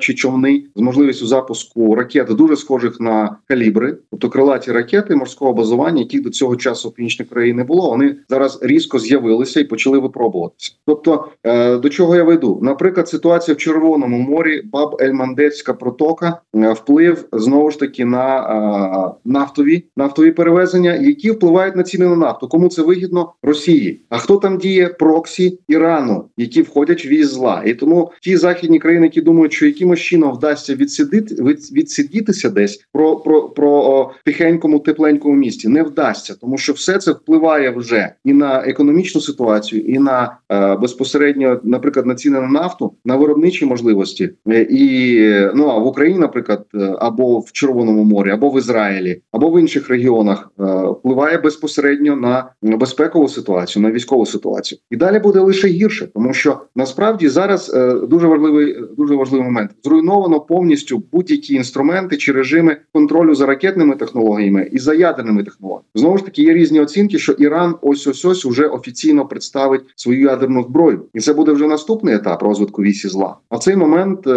чи 0.00 0.14
човни 0.14 0.64
з 0.76 0.80
можливістю 0.80 1.26
запуску 1.26 1.94
ракет 1.94 2.26
дуже 2.28 2.56
схожих 2.56 3.00
на 3.00 3.36
калібри, 3.48 3.96
тобто 4.10 4.28
крилаті 4.28 4.72
ракети 4.72 5.16
морського 5.16 5.52
базування, 5.52 6.00
яких 6.00 6.22
до 6.22 6.30
цього 6.30 6.56
часу 6.56 6.88
в 6.88 6.94
північній 6.94 7.24
країні 7.24 7.56
не 7.56 7.64
було. 7.64 7.90
Вони 7.90 8.16
зараз 8.28 8.58
різко 8.62 8.98
з'явилися 8.98 9.60
і 9.60 9.64
почали 9.64 9.98
випробуватися. 9.98 10.72
Тобто 10.86 11.28
е, 11.46 11.65
до 11.82 11.88
чого 11.88 12.16
я 12.16 12.24
веду? 12.24 12.58
Наприклад, 12.62 13.08
ситуація 13.08 13.54
в 13.54 13.58
Червоному 13.58 14.18
морі, 14.18 14.62
баб 14.72 14.96
Ельмандецька 15.00 15.74
протока, 15.74 16.40
е, 16.54 16.72
вплив 16.72 17.24
знову 17.32 17.70
ж 17.70 17.78
таки 17.80 18.04
на 18.04 18.38
е, 18.38 19.20
нафтові 19.24 19.84
нафтові 19.96 20.30
перевезення, 20.30 20.94
які 20.94 21.30
впливають 21.30 21.76
на 21.76 21.82
ціни 21.82 22.06
на 22.06 22.16
нафту. 22.16 22.48
Кому 22.48 22.68
це 22.68 22.82
вигідно? 22.82 23.32
Росії. 23.42 24.00
А 24.08 24.18
хто 24.18 24.36
там 24.36 24.58
діє 24.58 24.88
проксі 24.88 25.58
Ірану, 25.68 26.24
які 26.36 26.62
входять 26.62 27.06
в 27.06 27.08
віз 27.08 27.30
зла? 27.30 27.62
І 27.66 27.74
тому 27.74 28.12
ті 28.22 28.36
західні 28.36 28.78
країни, 28.78 29.06
які 29.06 29.20
думають, 29.20 29.52
що 29.52 29.66
якимось 29.66 30.00
чином 30.00 30.32
вдасться 30.32 30.74
відсидити 30.74 31.34
відсидітися 31.72 32.50
десь 32.50 32.84
про 32.92 33.16
про 33.16 33.42
про 33.42 33.70
о, 33.70 34.10
тихенькому 34.24 34.78
тепленькому 34.78 35.34
місті, 35.34 35.68
не 35.68 35.82
вдасться, 35.82 36.34
тому 36.40 36.58
що 36.58 36.72
все 36.72 36.98
це 36.98 37.12
впливає 37.12 37.70
вже 37.70 38.12
і 38.24 38.32
на 38.32 38.64
економічну 38.66 39.20
ситуацію, 39.20 39.82
і 39.82 39.98
на 39.98 40.36
е, 40.52 40.76
безпосередньо, 40.76 41.55
наприклад, 41.64 42.06
на 42.06 42.14
ціни 42.14 42.40
на 42.40 42.48
нафту, 42.48 42.92
на 43.04 43.16
виробничі 43.16 43.66
можливості, 43.66 44.30
е, 44.48 44.66
і 44.70 45.20
ну 45.54 45.68
а 45.68 45.78
в 45.78 45.86
Україні, 45.86 46.18
наприклад, 46.18 46.66
е, 46.74 46.94
або 46.98 47.38
в 47.38 47.52
Червоному 47.52 48.04
морі, 48.04 48.30
або 48.30 48.50
в 48.50 48.58
Ізраїлі, 48.58 49.20
або 49.32 49.50
в 49.50 49.60
інших 49.60 49.88
регіонах 49.88 50.50
е, 50.60 50.64
впливає 50.90 51.38
безпосередньо 51.38 52.16
на 52.16 52.50
безпекову 52.62 53.28
ситуацію, 53.28 53.82
на 53.82 53.90
військову 53.90 54.26
ситуацію, 54.26 54.78
і 54.90 54.96
далі 54.96 55.18
буде 55.18 55.40
лише 55.40 55.68
гірше, 55.68 56.08
тому 56.14 56.32
що 56.32 56.58
насправді 56.76 57.28
зараз 57.28 57.76
дуже 58.08 58.26
важливий 58.26 58.76
дуже 58.96 59.14
важливий 59.14 59.46
момент. 59.46 59.70
Зруйновано 59.84 60.40
повністю 60.40 61.02
будь-які 61.12 61.54
інструменти 61.54 62.16
чи 62.16 62.32
режими 62.32 62.76
контролю 62.92 63.34
за 63.34 63.46
ракетними 63.46 63.96
технологіями 63.96 64.68
і 64.72 64.78
за 64.78 64.94
ядерними 64.94 65.44
технологіями. 65.44 65.84
Знову 65.94 66.18
ж 66.18 66.24
таки 66.24 66.42
є 66.42 66.54
різні 66.54 66.80
оцінки, 66.80 67.18
що 67.18 67.32
Іран 67.32 67.74
ось 67.82 68.06
ось 68.06 68.24
ось 68.24 68.44
уже 68.44 68.66
офіційно 68.66 69.26
представить 69.26 69.82
свою 69.96 70.20
ядерну 70.20 70.62
зброю, 70.62 71.04
і 71.14 71.20
це 71.20 71.32
буде 71.32 71.45
буде 71.46 71.56
вже 71.56 71.66
наступний 71.66 72.14
етап 72.14 72.42
розвитку 72.42 72.82
вісі 72.82 73.08
зла. 73.08 73.36
А 73.48 73.56
в 73.56 73.58
цей 73.58 73.76
момент 73.76 74.26
е, 74.26 74.30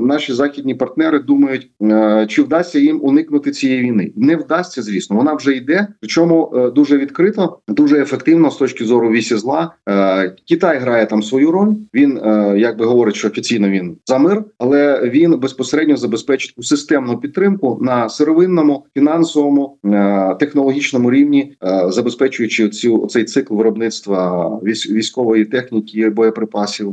наші 0.00 0.32
західні 0.32 0.74
партнери 0.74 1.18
думають, 1.18 1.70
е, 1.82 2.26
чи 2.28 2.42
вдасться 2.42 2.78
їм 2.78 3.00
уникнути 3.02 3.50
цієї 3.50 3.82
війни. 3.82 4.12
Не 4.16 4.36
вдасться, 4.36 4.82
звісно, 4.82 5.16
вона 5.16 5.34
вже 5.34 5.56
йде. 5.56 5.86
Причому 6.00 6.52
е, 6.56 6.70
дуже 6.70 6.98
відкрито, 6.98 7.58
дуже 7.68 8.02
ефективно 8.02 8.50
з 8.50 8.56
точки 8.56 8.84
зору 8.84 9.10
вісі 9.10 9.36
зла. 9.36 9.74
Е, 9.88 10.36
Китай 10.48 10.78
грає 10.78 11.06
там 11.06 11.22
свою 11.22 11.50
роль. 11.50 11.74
Він 11.94 12.18
е, 12.24 12.54
як 12.58 12.78
би 12.78 12.84
говорить, 12.84 13.14
що 13.14 13.28
офіційно 13.28 13.68
він 13.68 13.96
за 14.06 14.18
мир, 14.18 14.44
але 14.58 15.00
він 15.04 15.38
безпосередньо 15.38 15.96
забезпечить 15.96 16.54
у 16.56 16.62
системну 16.62 17.18
підтримку 17.18 17.78
на 17.80 18.08
сировинному, 18.08 18.86
фінансовому, 18.94 19.78
е, 19.84 20.36
технологічному 20.40 21.10
рівні, 21.10 21.56
е, 21.64 21.84
забезпечуючи 21.88 22.68
цю 22.68 23.06
цей 23.06 23.24
цикл 23.24 23.56
виробництва 23.56 24.48
військової 24.62 25.44
техніки, 25.44 26.10
боєприпасів, 26.10 26.51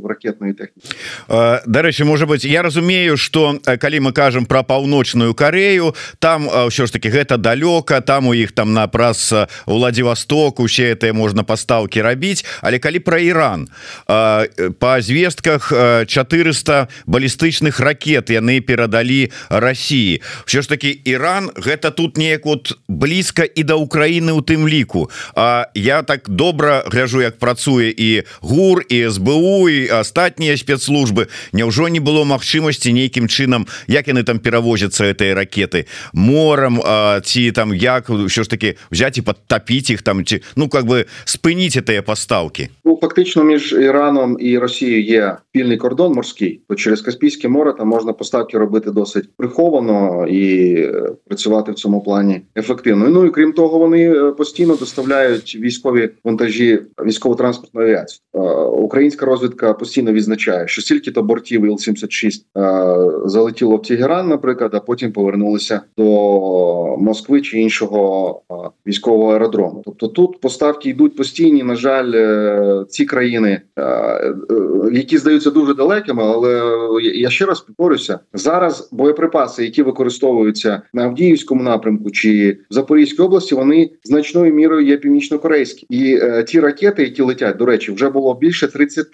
ракетної 0.10 0.54
техніки. 0.54 0.96
Е, 1.30 1.62
Дарэчы, 1.68 2.04
можа 2.04 2.26
быть 2.26 2.46
я 2.46 2.62
разумею 2.62 3.18
что 3.18 3.60
калі 3.64 4.00
мы 4.00 4.12
кажам 4.12 4.46
про 4.46 4.64
паўночную 4.64 5.34
Корею 5.34 5.96
там 6.20 6.48
ўсё 6.48 6.86
ж 6.86 6.92
таки 6.92 7.10
гэта 7.10 7.38
далёка 7.38 8.02
там 8.02 8.28
у 8.28 8.34
іх 8.34 8.52
там 8.52 8.74
на 8.74 8.88
праз 8.88 9.34
Владивосток 9.66 10.60
усе 10.60 10.94
это 10.94 11.14
можна 11.14 11.44
пастаўкі 11.44 12.02
рабіць. 12.02 12.46
Але 12.62 12.80
калі 12.80 13.00
про 13.00 13.18
Іран 13.18 13.68
по 14.80 15.02
звестках 15.02 15.74
400 16.08 16.88
балістычных 17.06 17.80
ракет 17.80 18.30
яны 18.30 18.62
перадалі 18.62 19.32
России 19.50 20.22
все 20.46 20.62
ж 20.62 20.70
таки 20.70 21.02
Іран 21.06 21.52
гэта 21.56 21.92
тут 21.92 22.18
неяк 22.18 22.46
вот 22.46 22.78
блізка 22.88 23.44
і 23.44 23.64
да 23.64 23.76
Украіны 23.76 24.32
у 24.32 24.42
тым 24.42 24.68
ліку. 24.68 25.10
А 25.36 25.68
я 25.74 26.04
так 26.04 26.30
добра 26.30 26.84
гляжу 26.88 27.22
як 27.22 27.40
працуе 27.40 27.94
і 27.98 28.24
гур 28.42 28.84
і 28.90 29.10
СБУ 29.10 29.49
і 29.49 29.89
астатнія 29.89 30.57
спецслужбы 30.57 31.27
Няўжо 31.53 31.89
не 31.89 32.01
было 32.01 32.25
магчымасці 32.25 32.93
нейкім 32.93 33.27
чынам 33.29 33.67
як 33.87 34.09
яны 34.09 34.23
там 34.23 34.39
перавозяцца 34.39 35.05
этой 35.05 35.35
ракеты 35.35 35.87
морам 36.13 36.81
ці 37.25 37.51
там 37.53 37.75
як 37.75 38.11
ўсё 38.11 38.43
ж 38.45 38.51
таки 38.51 38.77
взять 38.91 39.19
і 39.19 39.23
подтапіць 39.23 39.91
іх 39.91 40.03
там 40.03 40.25
ці 40.25 40.43
ну 40.57 40.69
как 40.69 40.85
бы 40.85 41.07
спыніць 41.25 41.81
тыя 41.81 42.03
пастаўкі 42.03 42.69
ну, 42.85 42.99
фактично 43.01 43.45
між 43.45 43.73
Іраном 43.73 44.37
і 44.41 44.59
Росією 44.59 45.05
є 45.05 45.37
спільний 45.51 45.77
кордон 45.77 46.13
морський 46.13 46.61
то 46.69 46.75
через 46.75 47.01
Каспійське 47.01 47.49
море 47.49 47.73
там 47.73 47.89
можна 47.89 48.13
поставки 48.13 48.59
робити 48.59 48.91
досить 48.91 49.29
приховано 49.37 50.27
і 50.27 50.77
працювати 51.27 51.73
в 51.73 51.75
цьому 51.75 52.01
плані 52.01 52.41
ефективно 52.57 53.09
ну 53.09 53.27
і 53.27 53.31
крім 53.31 53.53
того 53.53 53.79
вони 53.79 54.11
постійно 54.39 54.77
доставляють 54.77 55.57
військові 55.57 56.11
вантажі 56.25 56.83
військово-транспортної 56.99 57.89
авіації 57.89 58.21
українська 58.73 59.27
розвідка 59.27 59.38
постійно 59.80 60.12
відзначає 60.12 60.68
що 60.68 60.82
стільки 60.82 61.12
то 61.12 61.24
бортів 61.24 61.66
Іл-76 61.66 63.28
залетіло 63.28 63.76
в 63.76 63.82
Тегеран, 63.82 64.28
наприклад, 64.28 64.72
а 64.74 64.80
потім 64.80 65.12
повернулися 65.12 65.82
до 65.98 66.98
Москви 66.98 67.42
чи 67.42 67.60
іншого 67.60 68.42
військового 68.88 69.34
аеродрому. 69.34 69.82
Тобто 69.86 70.08
тут 70.08 70.42
поставки 70.42 70.90
йдуть 70.90 71.16
постійні. 71.16 71.64
На 71.64 71.76
жаль, 71.76 72.12
е, 72.16 72.86
ці 72.90 73.06
країни, 73.06 73.62
е, 73.76 73.82
е, 73.84 74.34
які 74.92 75.18
здаються 75.18 75.52
дуже 75.52 75.74
далекими, 75.74 76.24
але 76.24 76.62
я 77.14 77.30
ще 77.30 77.46
раз 77.46 77.62
повторюся, 77.62 78.20
зараз 78.34 78.90
боєприпаси, 78.92 79.64
які 79.64 79.84
використовуються 79.84 80.82
на 80.94 81.04
Авдіївському 81.04 81.64
напрямку 81.64 82.12
чи 82.12 82.58
в 82.72 82.74
Запорізькій 82.74 83.22
області, 83.22 83.56
вони 83.56 83.90
значною 84.04 84.54
мірою 84.54 84.88
є 84.88 84.98
північно-корейські, 84.98 85.86
і 85.90 86.20
ті 86.48 86.60
ракети, 86.60 87.04
які 87.04 87.22
летять, 87.22 87.58
до 87.58 87.66
речі, 87.66 87.92
вже 87.92 88.10
було 88.10 88.34
більше 88.34 88.68
30 88.68 89.12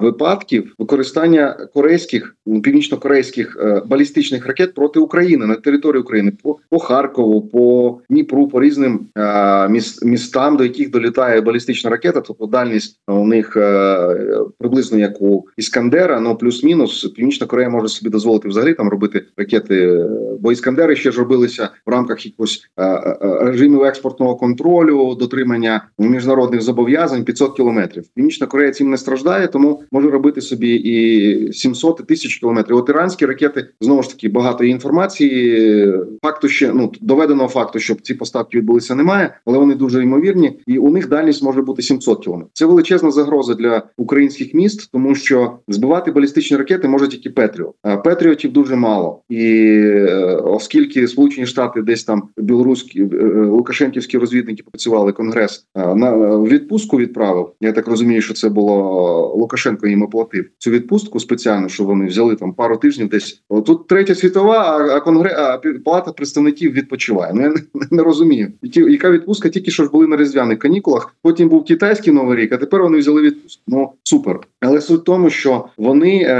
випадків 0.00 0.74
використання 0.78 1.68
корейських 1.74 2.36
північно-корейських 2.62 3.58
балістичних 3.86 4.46
ракет 4.46 4.74
проти 4.74 5.00
України 5.00 5.46
на 5.46 5.54
території 5.54 6.02
України 6.02 6.32
по 6.42 6.58
по 6.70 6.78
Харкову, 6.78 7.42
по 7.42 7.98
Дніпру, 8.10 8.48
по 8.48 8.60
різним 8.60 9.00
е, 9.18 9.68
містам, 10.02 10.56
до 10.56 10.64
яких 10.64 10.90
долітає 10.90 11.40
балістична 11.40 11.90
ракета. 11.90 12.20
Тобто 12.20 12.46
дальність 12.46 13.00
у 13.08 13.26
них 13.26 13.56
е, 13.56 14.14
приблизно 14.58 14.98
як 14.98 15.22
у 15.22 15.44
Іскандера, 15.56 16.20
ну 16.20 16.36
плюс-мінус. 16.36 17.12
Північна 17.16 17.46
Корея 17.46 17.70
може 17.70 17.88
собі 17.88 18.10
дозволити 18.10 18.48
взагалі 18.48 18.74
там 18.74 18.88
робити 18.88 19.24
ракети. 19.36 20.06
Бо 20.40 20.52
іскандери 20.52 20.96
ще 20.96 21.12
ж 21.12 21.18
робилися 21.18 21.68
в 21.86 21.90
рамках 21.90 22.26
якогось 22.26 22.68
е, 22.76 22.84
е, 22.84 23.16
режимів 23.40 23.84
експортного 23.84 24.36
контролю, 24.36 25.14
дотримання 25.14 25.84
міжнародних 25.98 26.62
зобов'язань 26.62 27.24
500 27.24 27.56
кілометрів. 27.56 28.04
Північна 28.14 28.46
Корея 28.46 28.72
цим 28.72 28.90
не 28.90 28.98
страждає, 28.98 29.23
тому 29.52 29.82
може 29.92 30.10
робити 30.10 30.40
собі 30.40 30.74
і 30.74 31.52
700 31.52 32.00
і 32.00 32.02
тисяч 32.02 32.36
кілометрів. 32.36 32.76
От 32.76 32.88
іранські 32.88 33.26
ракети 33.26 33.68
знову 33.80 34.02
ж 34.02 34.10
таки 34.10 34.28
багато 34.28 34.64
інформації. 34.64 35.92
Факту 36.22 36.48
ще 36.48 36.72
ну 36.72 36.92
доведеного 37.00 37.48
факту, 37.48 37.78
щоб 37.78 38.00
ці 38.00 38.14
поставки 38.14 38.58
відбулися, 38.58 38.94
немає, 38.94 39.34
але 39.46 39.58
вони 39.58 39.74
дуже 39.74 40.02
ймовірні, 40.02 40.60
і 40.66 40.78
у 40.78 40.90
них 40.90 41.08
дальність 41.08 41.42
може 41.42 41.62
бути 41.62 41.82
700 41.82 42.24
кілометрів. 42.24 42.50
Це 42.52 42.66
величезна 42.66 43.10
загроза 43.10 43.54
для 43.54 43.82
українських 43.96 44.54
міст, 44.54 44.88
тому 44.92 45.14
що 45.14 45.52
збивати 45.68 46.10
балістичні 46.10 46.56
ракети 46.56 46.88
може 46.88 47.08
тільки 47.08 47.30
Петріот. 47.30 47.74
А 47.82 47.96
Петріотів 47.96 48.52
дуже 48.52 48.76
мало, 48.76 49.22
і 49.28 49.44
е, 49.84 50.14
оскільки 50.44 51.08
Сполучені 51.08 51.46
Штати 51.46 51.82
десь 51.82 52.04
там 52.04 52.22
білоруські 52.36 53.02
е, 53.02 53.08
е, 53.12 53.46
Лукашенківські 53.46 54.18
розвідники 54.18 54.62
працювали 54.62 55.12
конгрес 55.12 55.66
на 55.74 56.38
відпустку 56.38 56.98
відправив. 56.98 57.52
Я 57.60 57.72
так 57.72 57.88
розумію, 57.88 58.22
що 58.22 58.34
це 58.34 58.48
було 58.48 59.13
Лукашенко 59.14 59.86
їм 59.86 60.02
оплатив 60.02 60.44
цю 60.58 60.70
відпустку 60.70 61.20
спеціально, 61.20 61.68
що 61.68 61.84
вони 61.84 62.06
взяли 62.06 62.36
там 62.36 62.52
пару 62.52 62.76
тижнів 62.76 63.08
десь 63.08 63.42
тут 63.66 63.86
третя 63.86 64.14
світова, 64.14 64.78
а 64.96 65.00
конгрес 65.00 65.34
а 65.36 65.60
палата 65.84 66.12
представників 66.12 66.72
відпочиває. 66.72 67.32
Ну 67.34 67.42
я 67.42 67.48
не, 67.48 67.56
не 67.90 68.02
розумію, 68.02 68.52
яка 68.62 69.10
відпустка 69.10 69.48
тільки 69.48 69.70
що 69.70 69.84
ж 69.84 69.90
були 69.90 70.06
на 70.06 70.16
різдвяних 70.16 70.58
канікулах. 70.58 71.16
Потім 71.22 71.48
був 71.48 71.64
китайський 71.64 72.12
новий 72.12 72.36
рік, 72.36 72.52
а 72.52 72.56
тепер 72.56 72.82
вони 72.82 72.98
взяли 72.98 73.22
відпустку. 73.22 73.62
Ну 73.66 73.90
супер. 74.02 74.40
Але 74.60 74.80
суть 74.80 75.00
в 75.00 75.04
тому, 75.04 75.30
що 75.30 75.64
вони 75.76 76.22
е, 76.22 76.34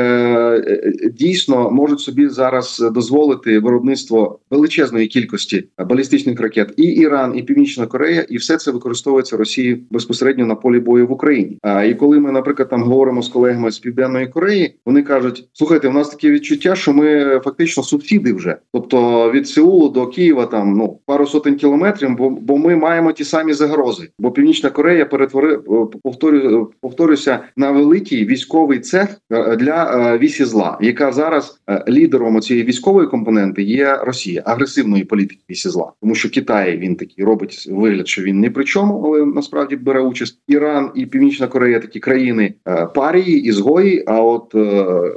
е, 0.67 1.11
дійсно 1.11 1.71
можуть 1.71 2.01
собі 2.01 2.29
зараз 2.29 2.85
дозволити 2.93 3.59
виробництво 3.59 4.39
величезної 4.51 5.07
кількості 5.07 5.65
балістичних 5.79 6.41
ракет, 6.41 6.75
і 6.77 6.83
Іран, 6.83 7.39
і 7.39 7.43
Північна 7.43 7.87
Корея, 7.87 8.27
і 8.29 8.37
все 8.37 8.57
це 8.57 8.71
використовується 8.71 9.37
Росією 9.37 9.79
безпосередньо 9.91 10.47
на 10.47 10.55
полі 10.55 10.79
бою 10.81 11.07
в 11.07 11.13
Україні. 11.13 11.59
А 11.63 11.85
і 11.85 11.95
коли 11.95 12.21
ми, 12.21 12.33
наприклад, 12.33 12.64
там 12.65 12.83
говоримо 12.83 13.23
з 13.23 13.29
колегами 13.29 13.71
з 13.71 13.79
південної 13.79 14.27
Кореї, 14.27 14.75
вони 14.87 15.03
кажуть: 15.03 15.49
слухайте, 15.53 15.89
у 15.89 15.93
нас 15.93 16.09
таке 16.09 16.31
відчуття, 16.31 16.75
що 16.75 16.93
ми 16.93 17.41
фактично 17.45 17.83
субсіди 17.83 18.33
вже, 18.33 18.57
тобто 18.73 19.31
від 19.33 19.49
Сеулу 19.49 19.89
до 19.89 20.07
Києва, 20.07 20.47
там 20.47 20.73
ну 20.73 21.01
пару 21.07 21.27
сотень 21.27 21.57
кілометрів, 21.57 22.17
бо 22.17 22.31
бо 22.31 22.57
ми 22.59 22.77
маємо 22.77 23.13
ті 23.13 23.25
самі 23.25 23.53
загрози. 23.53 24.09
Бо 24.19 24.31
Північна 24.31 24.71
Корея 24.71 25.07
перетвори 25.07 25.59
повторю, 26.03 26.73
повторюся 26.81 27.39
на 27.57 27.71
великий 27.71 28.27
військовий 28.27 28.79
цех 28.79 29.21
е, 29.31 29.57
для 29.57 30.13
е, 30.15 30.19
вісі 30.19 30.45
зла, 30.45 30.79
яка 30.81 31.13
зараз 31.13 31.61
е, 31.71 31.85
лідером 31.89 32.41
цієї 32.41 32.67
військової 32.67 33.09
компоненти 33.09 33.63
є 33.63 33.97
Росія, 34.03 34.43
агресивної 34.47 35.05
політики 35.05 35.41
вісі 35.51 35.69
зла, 35.69 35.93
тому 36.01 36.15
що 36.15 36.31
Китай 36.31 36.79
він 36.79 36.97
такий 36.97 37.25
робить 37.25 37.69
вигляд, 37.71 38.09
що 38.09 38.23
він 38.23 38.41
не 38.41 38.51
при 38.51 38.65
чому, 38.65 39.03
але 39.05 39.27
насправді 39.27 39.77
бере 39.77 40.01
участь. 40.01 40.41
Іран 40.49 40.91
і 40.95 41.07
Північна 41.07 41.47
Корея 41.47 41.81
такі 41.81 42.01
країни 42.01 42.54
парії 42.95 43.43
ізгої. 43.43 44.05
А 44.07 44.23
от 44.23 44.55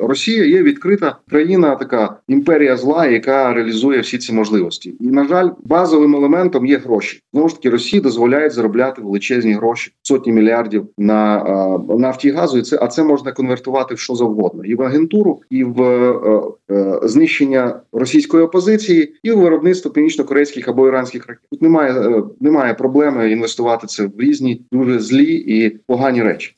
Росія 0.01 0.45
є 0.45 0.63
відкрита 0.63 1.17
країна, 1.29 1.75
така 1.75 2.17
імперія 2.27 2.77
зла, 2.77 3.07
яка 3.07 3.53
реалізує 3.53 3.99
всі 3.99 4.17
ці 4.17 4.33
можливості. 4.33 4.93
І 4.99 5.07
на 5.07 5.27
жаль, 5.27 5.49
базовим 5.63 6.15
елементом 6.15 6.65
є 6.65 6.77
гроші. 6.77 7.21
Знову 7.33 7.49
ж 7.49 7.55
таки, 7.55 7.69
Росії 7.69 8.01
дозволяють 8.01 8.53
заробляти 8.53 9.01
величезні 9.01 9.53
гроші, 9.53 9.91
сотні 10.01 10.33
мільярдів 10.33 10.87
на 10.97 11.43
нафті 11.89 12.27
і 12.27 12.31
газу. 12.31 12.57
І 12.57 12.61
це 12.61 12.79
а 12.81 12.87
це 12.87 13.03
можна 13.03 13.31
конвертувати 13.31 13.95
в 13.95 13.99
що 13.99 14.15
завгодно, 14.15 14.65
і 14.65 14.75
в 14.75 14.81
агентуру, 14.81 15.41
і 15.49 15.63
в 15.63 15.81
е, 15.81 16.41
е, 16.71 16.99
знищення 17.03 17.79
російської 17.91 18.43
опозиції, 18.43 19.13
і 19.23 19.31
в 19.31 19.39
виробництво 19.39 19.91
північно-корейських 19.91 20.67
або 20.67 20.87
іранських 20.87 21.27
ракет. 21.27 21.43
Тут 21.51 21.61
немає 21.61 21.91
е, 21.91 22.23
немає 22.39 22.73
проблеми 22.73 23.31
інвестувати 23.31 23.87
це 23.87 24.05
в 24.05 24.11
різні 24.19 24.61
дуже 24.71 24.99
злі 24.99 25.33
і 25.33 25.69
погані 25.87 26.23
речі. 26.23 26.53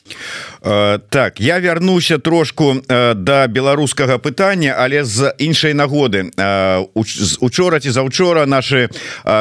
Е, 0.69 0.99
так 1.09 1.41
я 1.41 1.59
вярнуся 1.59 2.17
трошку 2.17 2.75
е, 2.89 3.13
до 3.13 3.47
беларускага 3.47 4.17
пытання 4.17 4.75
але 4.77 5.03
з 5.03 5.33
іншай 5.37 5.73
нагоды. 5.73 6.29
Е, 6.39 6.85
учора 7.39 7.79
ці 7.79 7.89
заўчора 7.91 8.45
наши 8.45 8.89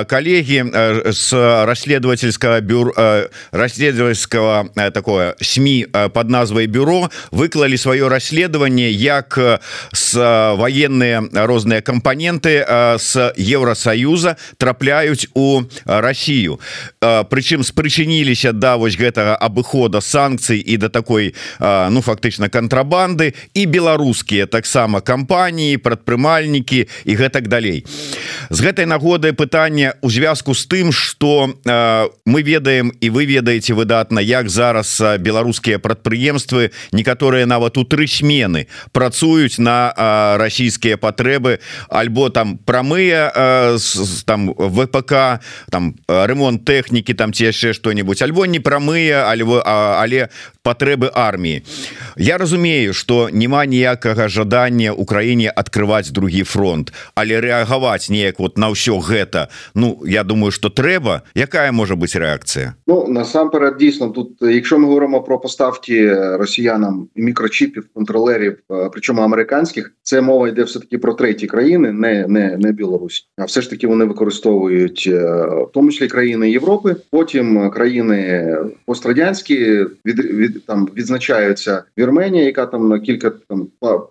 коллеги 0.09 0.65
с 1.13 1.33
расследовательского 1.65 2.61
бюро 2.61 2.93
расследовательского 3.53 4.69
такое 4.95 5.35
сми 5.41 5.87
под 6.13 6.31
назвай 6.31 6.67
бюро 6.67 7.11
выклали 7.31 7.77
свое 7.77 8.09
расследование 8.09 8.91
як 8.91 9.39
с 9.93 10.15
военные 10.57 11.29
розныя 11.33 11.81
компоненты 11.81 12.65
с 12.99 13.33
евросоюза 13.37 14.37
трапляюць 14.57 15.29
у 15.35 15.63
Россию 15.85 16.61
прычым 17.01 17.63
спрычыніліся 17.65 18.53
да 18.53 18.77
вось 18.77 18.97
гэтага 18.97 19.37
абыхода 19.37 20.01
санкцый 20.01 20.59
і 20.61 20.77
до 20.77 20.89
такой 20.89 21.18
такой 21.19 21.35
ну 21.91 22.01
фактычна 22.03 22.49
кантрабанды 22.49 23.35
і 23.55 23.67
беларускія 23.67 24.47
таксама 24.47 25.01
кампаніі 25.01 25.77
прадпрымальнікі 25.79 26.87
і 27.05 27.13
гэтак 27.15 27.49
далей. 27.49 27.85
З 28.51 28.59
гэтай 28.61 28.87
нагодай 28.87 29.33
пытання 29.33 29.95
у 30.03 30.11
звязку 30.11 30.55
з 30.55 30.67
тым 30.67 30.93
что 30.93 31.51
мы 32.27 32.43
ведаем 32.43 32.93
і 33.01 33.11
вы 33.11 33.27
ведаеце 33.27 33.75
выдатна 33.75 34.21
як 34.21 34.49
зараз 34.49 35.03
беларускія 35.19 35.79
прадпрыемствы 35.79 36.71
некаторыя 36.93 37.47
нават 37.47 37.79
у 37.79 37.85
тры 37.85 38.07
смены 38.07 38.67
працуюць 38.93 39.59
на 39.59 39.93
расійскія 40.39 40.97
патрэбы 40.97 41.59
альбо 41.91 42.31
там 42.31 42.59
прамыя 42.59 43.33
там 44.25 44.55
ВПК 44.55 45.43
там 45.71 45.95
ремонт 46.09 46.65
тэхнікі 46.65 47.15
там 47.15 47.33
ці 47.33 47.51
яшчэ 47.51 47.73
что-нибудь 47.73 48.23
альбо 48.23 48.47
не 48.47 48.61
прамыя 48.61 49.29
альбо 49.29 49.63
але 49.65 50.29
патрэбы 50.69 51.08
армії 51.13 51.63
Я 52.18 52.38
разумею 52.38 52.94
что 52.94 53.30
няма 53.34 53.66
ніякага 53.66 54.28
жадання 54.28 54.92
Украіне 54.92 55.54
открываць 55.56 56.12
другі 56.12 56.44
фронт 56.44 56.94
але 57.16 57.42
рэагаваць 57.42 58.10
неяк 58.10 58.40
вот 58.40 58.58
на 58.58 58.70
ўсё 58.70 59.00
гэта 59.00 59.48
Ну 59.75 60.02
я 60.06 60.24
думаю 60.24 60.52
что 60.52 60.70
трэба 60.70 61.22
якая 61.36 61.72
можа 61.72 61.96
быть 61.96 62.16
реакція 62.16 62.74
Ну 62.88 63.08
насамперед 63.08 63.78
дійсно 63.78 64.10
тут 64.10 64.38
якщо 64.42 64.80
ми 64.80 64.88
говоримо 64.88 65.22
про 65.22 65.40
поставки 65.40 66.13
росіянам 66.13 67.08
мікрочіпів 67.16 67.86
контролерів 67.94 68.58
причому 68.92 69.22
американських 69.22 69.94
це 70.04 70.22
мова 70.22 70.48
йде 70.48 70.63
все 70.63 70.80
таки 70.80 70.98
про 70.98 71.13
треті 71.13 71.48
країни 71.48 71.92
не 71.92 72.28
не 72.28 72.58
не 72.58 72.72
Білорусь 72.72 73.28
а 73.38 73.46
все 73.46 73.62
ж 73.62 73.70
таки 73.70 73.88
вони 73.88 74.06
використовують 74.06 75.08
в 75.08 75.68
тому 75.74 75.92
числі 75.92 76.08
країни 76.08 76.52
Європи 76.52 76.96
потім 77.12 77.72
країни 77.72 78.58
пострадянські 78.86 79.86
від, 80.06 80.20
від 80.20 80.66
там 80.66 80.88
відзначаються 80.99 81.85
Вірменія, 81.99 82.45
яка 82.45 82.67
там 82.67 82.88
на 82.88 83.00
кілька 83.00 83.31
там 83.31 83.69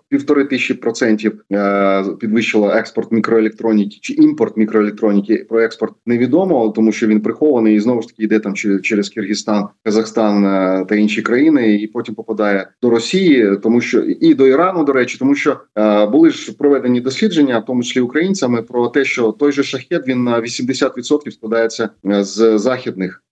півтори 0.08 0.44
тисячі 0.44 0.74
процентів 0.74 1.44
е, 1.52 2.04
підвищила 2.20 2.78
експорт 2.78 3.12
мікроелектроніки 3.12 3.98
чи 4.00 4.12
імпорт 4.12 4.56
мікроелектроніки. 4.56 5.46
Про 5.48 5.60
експорт 5.60 5.94
невідомо, 6.06 6.68
тому 6.68 6.92
що 6.92 7.06
він 7.06 7.20
прихований 7.20 7.76
і 7.76 7.80
знову 7.80 8.02
ж 8.02 8.08
таки 8.08 8.22
йде 8.24 8.38
там 8.38 8.54
через 8.82 9.08
Киргизстан, 9.08 9.68
Казахстан 9.84 10.44
е, 10.44 10.84
та 10.88 10.94
інші 10.94 11.22
країни, 11.22 11.74
і 11.74 11.86
потім 11.86 12.14
попадає 12.14 12.68
до 12.82 12.90
Росії, 12.90 13.56
тому 13.62 13.80
що 13.80 14.00
і 14.00 14.34
до 14.34 14.46
Ірану, 14.46 14.84
до 14.84 14.92
речі, 14.92 15.18
тому 15.18 15.34
що 15.34 15.60
е, 15.78 16.06
були 16.06 16.30
ж 16.30 16.52
проведені 16.52 17.00
дослідження, 17.00 17.58
в 17.58 17.64
тому 17.64 17.82
числі 17.82 18.00
українцями, 18.00 18.62
про 18.62 18.88
те, 18.88 19.04
що 19.04 19.32
той 19.32 19.52
же 19.52 19.62
шахет 19.62 20.08
він 20.08 20.24
на 20.24 20.40
80% 20.40 21.30
складається 21.30 21.88
з 22.04 22.58
західних 22.58 23.22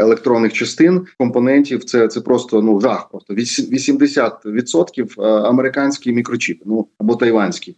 електронних 0.00 0.52
частин 0.52 1.06
компонентів. 1.18 1.84
Це 1.84 2.08
це 2.08 2.20
просто 2.20 2.62
ну 2.62 2.80
жах. 2.80 2.91
Просто 3.10 3.34
80% 3.34 5.22
американські 5.24 6.12
мікрочіпи, 6.12 6.64
ну 6.66 6.86
або 6.98 7.16
тайванські, 7.16 7.76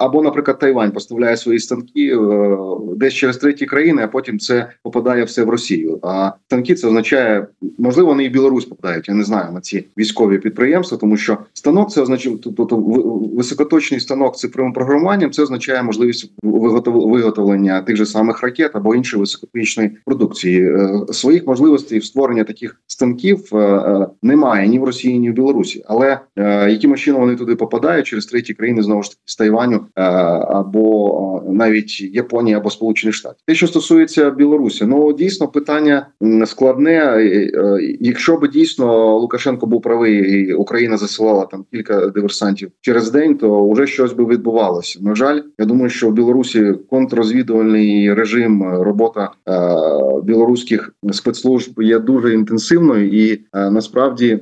або, 0.00 0.22
наприклад, 0.22 0.58
Тайвань 0.58 0.90
поставляє 0.90 1.36
свої 1.36 1.58
станки 1.58 2.16
е, 2.16 2.56
десь 2.96 3.14
через 3.14 3.36
треті 3.36 3.66
країни, 3.66 4.02
а 4.04 4.08
потім 4.08 4.38
це 4.38 4.68
попадає 4.82 5.24
все 5.24 5.44
в 5.44 5.48
Росію. 5.48 5.98
А 6.02 6.30
станки 6.46 6.74
це 6.74 6.86
означає, 6.86 7.46
можливо, 7.78 8.08
вони 8.08 8.24
і 8.24 8.28
Білорусь 8.28 8.64
попадають. 8.64 9.08
Я 9.08 9.14
не 9.14 9.24
знаю 9.24 9.52
на 9.52 9.60
ці 9.60 9.84
військові 9.98 10.38
підприємства, 10.38 10.98
тому 10.98 11.16
що 11.16 11.38
станок 11.52 11.90
це 11.90 12.02
означає 12.02 12.36
тобто 12.42 12.76
високоточний 13.36 14.00
станок 14.00 14.36
цифровим 14.36 14.72
програмуванням. 14.72 15.30
Це 15.30 15.42
означає 15.42 15.82
можливість 15.82 16.32
виготовлення 16.42 17.82
тих 17.82 17.96
же 17.96 18.06
самих 18.06 18.42
ракет 18.42 18.70
або 18.74 18.94
іншої 18.94 19.20
високоточної 19.20 19.90
продукції 20.04 20.70
е, 20.70 21.00
своїх 21.12 21.46
можливостей 21.46 21.98
в 21.98 22.04
створення 22.04 22.44
таких 22.44 22.80
станків 22.86 23.54
е, 23.54 24.06
немає 24.22 24.68
ні 24.68 24.78
в 24.78 24.84
Росії, 24.84 25.18
ні 25.18 25.30
в 25.30 25.34
Білорусі, 25.34 25.84
але 25.86 26.20
е, 26.36 26.70
яким 26.70 26.96
чином 26.96 27.20
вони 27.20 27.36
туди 27.36 27.56
попадають 27.56 28.06
через 28.06 28.26
треті 28.26 28.54
країни 28.54 28.82
знову 28.82 29.02
ж 29.02 29.10
таки 29.10 29.20
з 29.24 29.36
Тайваню 29.36 29.76
е, 29.76 30.02
або 30.50 31.42
е, 31.46 31.52
навіть 31.52 32.00
Японії 32.00 32.56
або 32.56 32.70
Сполучених 32.70 33.14
Штатів. 33.14 33.38
Те, 33.46 33.54
що 33.54 33.66
стосується 33.66 34.30
Білорусі, 34.30 34.84
ну 34.84 35.12
дійсно 35.12 35.48
питання 35.48 36.06
складне. 36.46 36.92
Е, 36.92 37.50
е, 37.54 37.96
якщо 38.00 38.36
би 38.36 38.48
дійсно 38.48 39.18
Лукашенко 39.18 39.66
був 39.66 39.82
правий, 39.82 40.40
і 40.40 40.52
Україна 40.52 40.96
засилала 40.96 41.46
там 41.46 41.64
кілька 41.72 42.06
диверсантів 42.06 42.70
через 42.80 43.10
день, 43.10 43.36
то 43.36 43.70
вже 43.70 43.86
щось 43.86 44.12
би 44.12 44.24
відбувалося. 44.24 44.98
На 45.02 45.14
жаль, 45.14 45.40
я 45.58 45.66
думаю, 45.66 45.90
що 45.90 46.08
в 46.08 46.12
Білорусі 46.12 46.74
контррозвідувальний 46.90 48.14
режим 48.14 48.72
робота 48.82 49.30
е, 49.48 49.52
білоруських 50.22 50.94
спецслужб 51.12 51.82
є 51.82 51.98
дуже 51.98 52.34
інтенсивною 52.34 53.08
і 53.08 53.32
е, 53.32 53.70
насправді 53.70 54.05
е, 54.22 54.40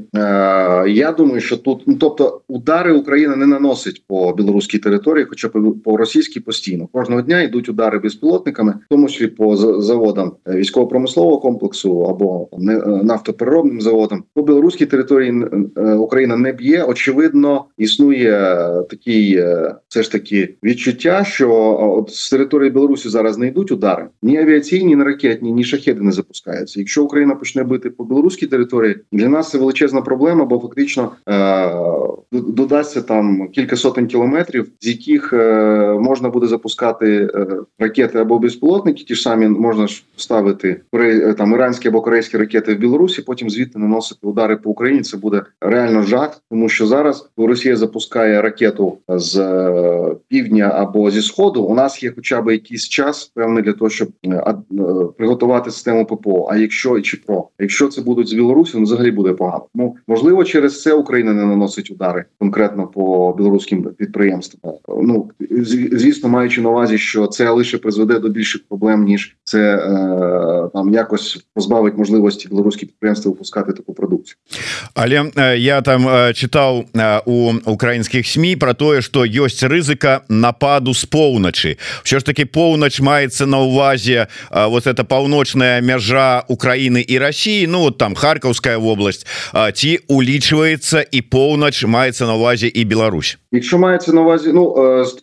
я 0.88 1.12
думаю, 1.12 1.40
що 1.40 1.56
тут 1.56 1.82
ну 1.86 1.96
тобто 2.00 2.40
удари 2.48 2.92
Україна 2.92 3.36
не 3.36 3.46
наносить 3.46 4.02
по 4.06 4.32
білоруській 4.32 4.78
території, 4.78 5.24
хоча 5.24 5.48
по 5.84 5.96
російській 5.96 6.40
постійно 6.40 6.86
кожного 6.86 7.22
дня 7.22 7.42
йдуть 7.42 7.68
удари 7.68 7.98
безпілотниками, 7.98 8.72
в 8.72 8.88
тому 8.90 9.08
числі 9.08 9.26
по 9.26 9.56
заводам 9.56 10.32
військово-промислового 10.46 11.38
комплексу 11.38 12.02
або 12.02 12.48
нафтопереробним 13.02 13.80
заводам. 13.80 14.24
По 14.34 14.42
білоруській 14.42 14.86
території 14.86 15.44
Україна 15.98 16.36
не 16.36 16.52
б'є. 16.52 16.82
Очевидно, 16.82 17.64
існує 17.78 18.58
такий 18.90 19.44
все 19.88 20.02
ж 20.02 20.12
таки 20.12 20.54
відчуття, 20.64 21.24
що 21.24 21.78
от 21.80 22.10
з 22.10 22.30
території 22.30 22.70
Білорусі 22.70 23.08
зараз 23.08 23.38
не 23.38 23.46
йдуть 23.46 23.72
удари 23.72 24.06
ні 24.22 24.38
авіаційні, 24.38 24.94
ні 24.94 25.02
ракетні, 25.02 25.52
ні 25.52 25.64
шахеди 25.64 26.00
не 26.00 26.12
запускаються. 26.12 26.80
Якщо 26.80 27.04
Україна 27.04 27.34
почне 27.34 27.64
бити 27.64 27.90
по 27.90 28.04
білоруській 28.04 28.46
території, 28.46 28.96
для 29.12 29.28
нас 29.28 29.53
це 29.54 29.58
величезна 29.58 30.00
проблема, 30.00 30.44
бо 30.44 30.58
фактично 30.58 31.12
е, 31.28 31.70
додасться 32.32 33.02
там 33.02 33.48
кілька 33.48 33.76
сотень 33.76 34.06
кілометрів, 34.06 34.68
з 34.80 34.88
яких 34.88 35.32
е, 35.32 35.96
можна 36.00 36.28
буде 36.28 36.46
запускати 36.46 37.30
е, 37.34 37.46
ракети 37.78 38.18
або 38.18 38.38
безпілотники. 38.38 39.04
Ті 39.04 39.14
ж 39.14 39.22
самі 39.22 39.48
можна 39.48 39.86
ж 39.86 40.04
ставити 40.16 40.80
е, 40.94 41.34
там 41.38 41.52
іранські 41.52 41.88
або 41.88 42.00
корейські 42.00 42.36
ракети 42.36 42.74
в 42.74 42.78
Білорусі. 42.78 43.22
Потім 43.22 43.50
звідти 43.50 43.78
наносити 43.78 44.26
удари 44.26 44.56
по 44.56 44.70
Україні. 44.70 45.02
Це 45.02 45.16
буде 45.16 45.42
реально 45.60 46.02
жах, 46.02 46.40
тому 46.50 46.68
що 46.68 46.86
зараз 46.86 47.28
Росія 47.36 47.76
запускає 47.76 48.42
ракету 48.42 48.98
з 49.08 49.38
е, 49.38 50.16
півдня 50.28 50.72
або 50.74 51.10
зі 51.10 51.22
сходу. 51.22 51.62
У 51.62 51.74
нас 51.74 52.02
є, 52.02 52.12
хоча 52.16 52.42
б 52.42 52.52
якийсь 52.52 52.88
час 52.88 53.32
певний 53.34 53.62
для 53.62 53.72
того, 53.72 53.90
щоб 53.90 54.08
е, 54.24 54.28
е, 54.28 54.54
приготувати 55.18 55.70
систему 55.70 56.06
ППО. 56.06 56.48
А 56.50 56.56
якщо 56.56 56.98
і 56.98 57.02
чи 57.02 57.16
про 57.16 57.48
якщо 57.58 57.88
це 57.88 58.02
будуть 58.02 58.28
з 58.28 58.32
Білорусі, 58.32 58.72
ну 58.76 58.82
взагалі 58.82 59.10
буде 59.10 59.32
погано. 59.43 59.65
Ну 59.75 59.95
можливо, 60.07 60.43
через 60.43 60.81
це 60.81 60.93
Україна 60.93 61.33
не 61.33 61.45
наносить 61.45 61.91
удари 61.91 62.25
конкретно 62.39 62.87
по 62.87 63.35
білоруським 63.37 63.83
підприємствам. 63.83 64.73
Ну 65.03 65.29
звісно, 65.91 66.29
маючи 66.29 66.61
на 66.61 66.69
увазі, 66.69 66.97
що 66.97 67.27
це 67.27 67.49
лише 67.49 67.77
призведе 67.77 68.19
до 68.19 68.29
більших 68.29 68.61
проблем 68.67 69.03
ніж 69.03 69.35
це 69.43 69.75
е, 69.75 70.69
там 70.73 70.93
якось 70.93 71.45
позбавить 71.53 71.97
можливості 71.97 72.47
білоруські 72.47 72.85
підприємства 72.85 73.31
випускати 73.31 73.73
таку 73.73 73.93
продукцію. 73.93 74.35
Але 74.93 75.31
е, 75.37 75.57
я 75.57 75.81
там 75.81 76.07
е, 76.07 76.33
читав 76.33 76.85
е, 76.95 77.21
у 77.25 77.53
українських 77.65 78.27
СМІ 78.27 78.55
про 78.55 78.73
те, 78.73 79.01
що 79.01 79.25
є 79.25 79.47
ризика 79.61 80.21
нападу 80.29 80.93
з 80.93 81.05
поўначы 81.05 81.77
що 82.03 82.19
ж 82.19 82.25
таки 82.25 82.45
поўнач 82.45 82.99
маецца 82.99 83.45
на 83.45 83.59
увазе 83.59 84.27
э, 84.51 84.67
вот 84.67 84.87
это 84.87 85.03
паўночная 85.03 85.81
мяжа 85.81 86.43
Украины 86.47 87.05
і 87.07 87.19
России 87.19 87.67
Ну 87.67 87.79
вот 87.79 87.97
там 87.97 88.15
Харкаўская 88.15 88.77
область 88.77 89.27
ці 89.74 89.98
улічваецца 90.08 91.04
і 91.12 91.22
поўнач 91.22 91.84
маецца 91.84 92.26
на 92.26 92.34
увазе 92.34 92.70
і 92.74 92.84
Беларусь 92.84 93.38
Якщо 93.52 93.78
мається 93.78 94.12
на 94.12 94.20
увазі, 94.20 94.50
ну 94.54 94.74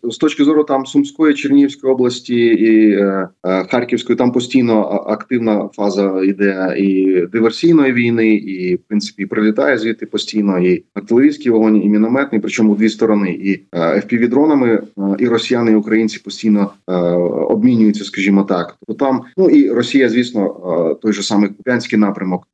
з 0.04 0.18
точки 0.18 0.44
зору 0.44 0.64
там 0.64 0.86
Сумської, 0.86 1.34
Чернігівської 1.34 1.94
області 1.94 2.36
і 2.46 2.92
е, 2.92 3.28
Харківської, 3.44 4.18
там 4.18 4.32
постійно 4.32 4.82
активна 5.08 5.70
фаза 5.74 6.22
йде 6.24 6.76
і 6.78 7.22
диверсійної 7.32 7.94
війни, 7.94 8.28
і 8.34 8.76
в 8.76 8.80
принципі 8.88 9.26
прилітає 9.26 9.78
звідти 9.78 10.06
постійно 10.06 10.60
і 10.60 10.84
артилерійський 10.94 11.52
вогонь, 11.52 11.84
і 11.84 11.90
мінометний, 11.90 12.42
причому 12.42 12.76
дві 12.76 12.90
сторони, 12.90 13.32
і 13.32 13.78
fpv 13.78 14.30
дронами 14.30 14.84
і 15.20 15.28
росіяни, 15.28 15.72
і 15.72 15.76
українці 15.76 16.20
постійно 16.20 16.72
обмінюються, 17.50 18.04
скажімо 18.04 18.44
так. 18.44 18.76
Тобто 18.88 19.06
там 19.06 19.22
ну 19.38 19.50
і 19.50 19.70
Росія, 19.70 20.10
звісно, 20.10 20.98
той 21.02 21.14
же 21.14 21.24
самий 21.24 21.50
Куп'янський 21.50 22.00
напрямок, 22.00 22.48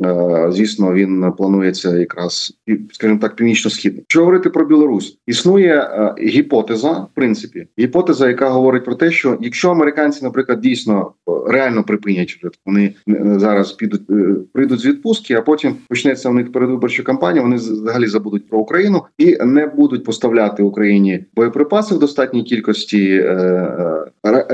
звісно, 0.49 0.93
він 0.93 1.31
планується 1.47 1.97
якраз 1.97 2.57
скажімо 2.91 3.19
так, 3.21 3.35
північно-східний. 3.35 4.05
Що 4.07 4.19
говорити 4.19 4.49
про 4.49 4.65
Білорусь? 4.65 5.17
Існує 5.27 5.75
е, 5.75 6.15
гіпотеза, 6.21 6.91
в 6.91 7.07
принципі, 7.13 7.67
гіпотеза, 7.79 8.27
яка 8.27 8.49
говорить 8.49 8.85
про 8.85 8.95
те, 8.95 9.11
що 9.11 9.37
якщо 9.41 9.71
американці, 9.71 10.23
наприклад, 10.23 10.61
дійсно 10.61 11.11
е, 11.29 11.31
реально 11.47 11.83
припинять 11.83 12.37
вони 12.65 12.93
е, 13.09 13.35
зараз 13.37 13.71
підуть 13.71 14.01
прийдуть 14.53 14.79
з 14.79 14.85
відпустки, 14.85 15.33
а 15.33 15.41
потім 15.41 15.75
почнеться 15.89 16.29
у 16.29 16.33
них 16.33 16.51
передвиборча 16.51 17.03
кампанія. 17.03 17.43
Вони 17.43 17.55
взагалі 17.55 18.07
забудуть 18.07 18.49
про 18.49 18.59
Україну 18.59 19.03
і 19.17 19.37
не 19.45 19.67
будуть 19.67 20.03
поставляти 20.03 20.63
Україні 20.63 21.25
боєприпаси 21.35 21.95
в 21.95 21.99
достатній 21.99 22.43
кількості, 22.43 23.25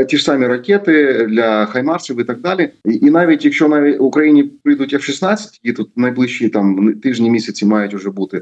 ті 0.09 0.17
ж 0.17 0.23
самі 0.23 0.47
ракети 0.47 1.25
для 1.29 1.65
хаймарсів 1.65 2.19
і 2.19 2.23
так 2.23 2.41
далі. 2.41 2.69
І 2.85 3.09
навіть 3.09 3.45
якщо 3.45 3.67
навіть 3.67 4.01
Україні 4.01 4.43
прийдуть 4.43 4.93
F-16, 4.93 5.37
які 5.63 5.77
тут 5.77 5.89
найближчі 5.95 6.49
там 6.49 6.82
тижні 6.91 7.29
місяці 7.29 7.65
мають 7.65 7.93
вже 7.93 8.09
бути, 8.09 8.41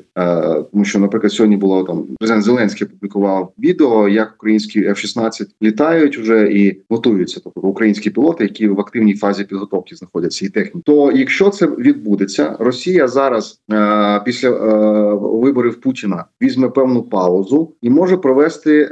тому 0.71 0.85
що, 0.85 0.99
наприклад, 0.99 1.33
сьогодні 1.33 1.57
було 1.57 1.83
там 1.83 2.03
президент 2.19 2.43
Зеленський 2.43 2.87
публікував 2.87 3.53
відео, 3.59 4.09
як 4.09 4.33
українські 4.37 4.81
F-16 4.81 5.45
літають 5.63 6.17
вже 6.17 6.51
і 6.51 6.81
готуються. 6.89 7.41
Тобто 7.43 7.61
українські 7.61 8.09
пілоти, 8.09 8.43
які 8.43 8.67
в 8.67 8.79
активній 8.79 9.13
фазі 9.13 9.43
підготовки 9.43 9.95
знаходяться, 9.95 10.45
і 10.45 10.49
техніки. 10.49 10.79
То 10.85 11.11
якщо 11.11 11.49
це 11.49 11.67
відбудеться, 11.67 12.55
Росія 12.59 13.07
зараз 13.07 13.59
після 14.25 14.49
виборів 15.15 15.81
Путіна 15.81 16.25
візьме 16.41 16.69
певну 16.69 17.03
паузу 17.03 17.71
і 17.81 17.89
може 17.89 18.17
провести 18.17 18.89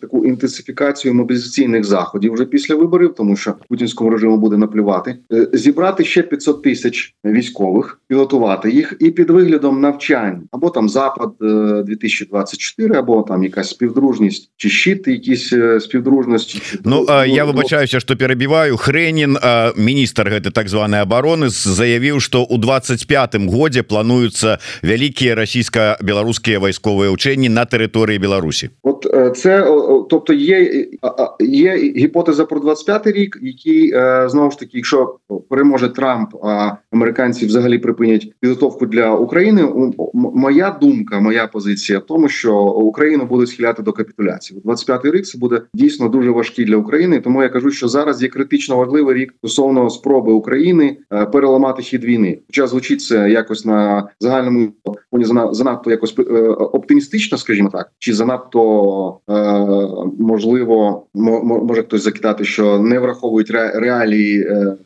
таку 0.00 0.24
інтенсифікацію 0.26 1.14
мобілізаційних 1.14 1.84
заходів 1.84 2.32
вже 2.32 2.44
після 2.44 2.74
виборів, 2.74 3.14
тому 3.14 3.36
що 3.36 3.54
путінському 3.68 4.10
режиму 4.10 4.36
буде 4.36 4.56
наплювати, 4.56 5.18
е, 5.32 5.48
зібрати 5.52 6.04
ще 6.04 6.22
500 6.22 6.62
тисяч 6.62 7.14
військових, 7.24 8.00
підготувати 8.08 8.35
їх 8.64 8.96
і 9.00 9.10
під 9.10 9.30
виглядом 9.30 9.80
навчань 9.80 10.42
або 10.52 10.70
там 10.70 10.88
запад 10.88 11.32
2024, 11.40 12.94
е, 12.94 12.98
або 12.98 13.22
там 13.22 13.42
якась 13.42 13.68
співдружність 13.68 14.50
чи 14.56 14.68
щит, 14.68 15.08
якісь 15.08 15.52
співдружності. 15.80 16.62
Ну 16.84 17.06
а 17.08 17.26
я 17.26 17.44
вибачаюся, 17.44 18.00
що 18.00 18.16
перебіваю 18.16 18.76
Хренін, 18.76 19.38
міністр 19.76 20.28
гэты 20.28 20.50
так 20.50 20.68
званой 20.68 21.02
обороны 21.02 21.48
заявіў, 21.48 22.20
што 22.20 22.44
у 22.44 22.58
25 22.58 23.36
годзе 23.46 23.82
плануюцца 23.82 24.58
вялікія 24.82 25.34
расійска-беларускія 25.34 26.58
вайсковыя 26.58 27.10
ўчэнні 27.12 27.48
на 27.48 27.64
тэрыторыі 27.64 28.18
Беларусі. 28.18 28.70
От 28.82 29.06
це 29.36 29.62
тобто 30.10 30.32
є 30.32 30.86
є 31.40 31.76
гіпотеза 31.76 32.44
про 32.44 32.60
25 32.60 33.06
рік, 33.06 33.38
який 33.42 33.94
знову 34.28 34.50
ж 34.50 34.58
таки, 34.58 34.70
якщо 34.74 35.16
переможе 35.50 35.88
Трамп, 35.88 36.34
а 36.44 36.72
американці 36.92 37.46
взагалі 37.46 37.78
припинять 37.78 38.15
підготовку 38.40 38.86
для 38.86 39.14
України. 39.14 39.68
Моя 40.14 40.78
думка, 40.80 41.20
моя 41.20 41.46
позиція 41.46 41.98
в 41.98 42.06
тому, 42.06 42.28
що 42.28 42.62
Україну 42.64 43.24
буде 43.24 43.46
схиляти 43.46 43.82
до 43.82 43.92
капітуляції. 43.92 44.60
25-й 44.64 45.10
рік 45.10 45.26
це 45.26 45.38
буде 45.38 45.62
дійсно 45.74 46.08
дуже 46.08 46.30
важкий 46.30 46.64
для 46.64 46.76
України. 46.76 47.20
Тому 47.20 47.42
я 47.42 47.48
кажу, 47.48 47.70
що 47.70 47.88
зараз 47.88 48.22
є 48.22 48.28
критично 48.28 48.76
важливий 48.76 49.14
рік 49.14 49.34
стосовно 49.38 49.90
спроби 49.90 50.32
України 50.32 50.96
переламати 51.32 51.82
хід 51.82 52.04
війни. 52.04 52.38
Хоча 52.46 52.66
звучить 52.66 53.00
це 53.00 53.30
якось 53.30 53.64
на 53.64 54.08
загальному 54.20 54.72
фоні 55.16 55.54
занадто 55.54 55.90
якось 55.90 56.14
оптимістично, 56.58 57.38
скажімо 57.38 57.70
так, 57.72 57.92
чи 57.98 58.14
занадто 58.14 59.18
можливо 60.18 61.06
може 61.66 61.82
хтось 61.82 62.02
закидати, 62.02 62.44
що 62.44 62.78
не 62.78 62.98
враховують 62.98 63.50
реалії 63.50 64.40
е, 64.40 64.76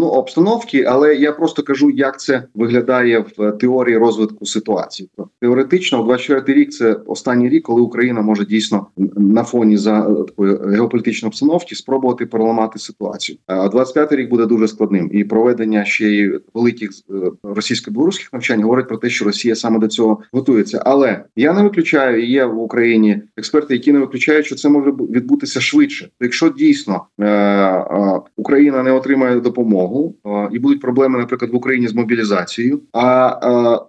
обстановки, 0.00 0.84
але 0.88 1.14
я 1.14 1.32
просто 1.32 1.62
кажу, 1.62 1.90
як 1.90 2.20
це 2.20 2.42
виглядає 2.54 3.24
в 3.38 3.52
теорії 3.52 3.96
розвитку 3.96 4.46
ситуації. 4.46 5.08
Теоретично, 5.40 6.02
24 6.02 6.60
рік 6.60 6.72
це 6.72 6.96
останній 7.06 7.48
рік, 7.48 7.62
коли 7.62 7.80
Україна 7.80 8.22
може 8.22 8.46
дійсно 8.46 8.86
на 9.16 9.44
фоні 9.44 9.76
за 9.76 10.02
такої 10.02 10.56
геополітичної 10.56 11.28
обстановки 11.28 11.74
спробувати 11.74 12.26
переламати 12.26 12.78
ситуацію. 12.78 13.38
А 13.46 13.68
25 13.68 14.12
рік 14.12 14.30
буде 14.30 14.46
дуже 14.46 14.68
складним, 14.68 15.10
і 15.12 15.24
проведення 15.24 15.84
ще 15.84 16.06
й 16.08 16.40
великих 16.54 16.90
е, 17.10 17.14
російсько-білоруських 17.42 18.32
навчань 18.32 18.62
говорить 18.62 18.88
про 18.88 18.96
те, 18.96 19.10
що 19.10 19.24
Росія 19.24 19.45
саме 19.54 19.78
до 19.78 19.88
цього 19.88 20.20
готується. 20.32 20.82
Але 20.84 21.24
я 21.36 21.52
не 21.52 21.62
виключаю, 21.62 22.26
є 22.26 22.44
в 22.44 22.58
Україні 22.58 23.22
експерти, 23.36 23.74
які 23.74 23.92
не 23.92 23.98
виключають, 23.98 24.46
що 24.46 24.54
це 24.54 24.68
може 24.68 24.90
відбутися 24.90 25.60
швидше. 25.60 26.08
Якщо 26.20 26.48
дійсно 26.48 27.04
е, 27.20 28.24
Україна 28.36 28.82
не 28.82 28.92
отримає 28.92 29.40
допомогу 29.40 30.14
і 30.52 30.58
будуть 30.58 30.80
проблеми, 30.80 31.18
наприклад, 31.18 31.50
в 31.50 31.56
Україні 31.56 31.88
з 31.88 31.94
мобілізацією. 31.94 32.80
А 32.92 33.80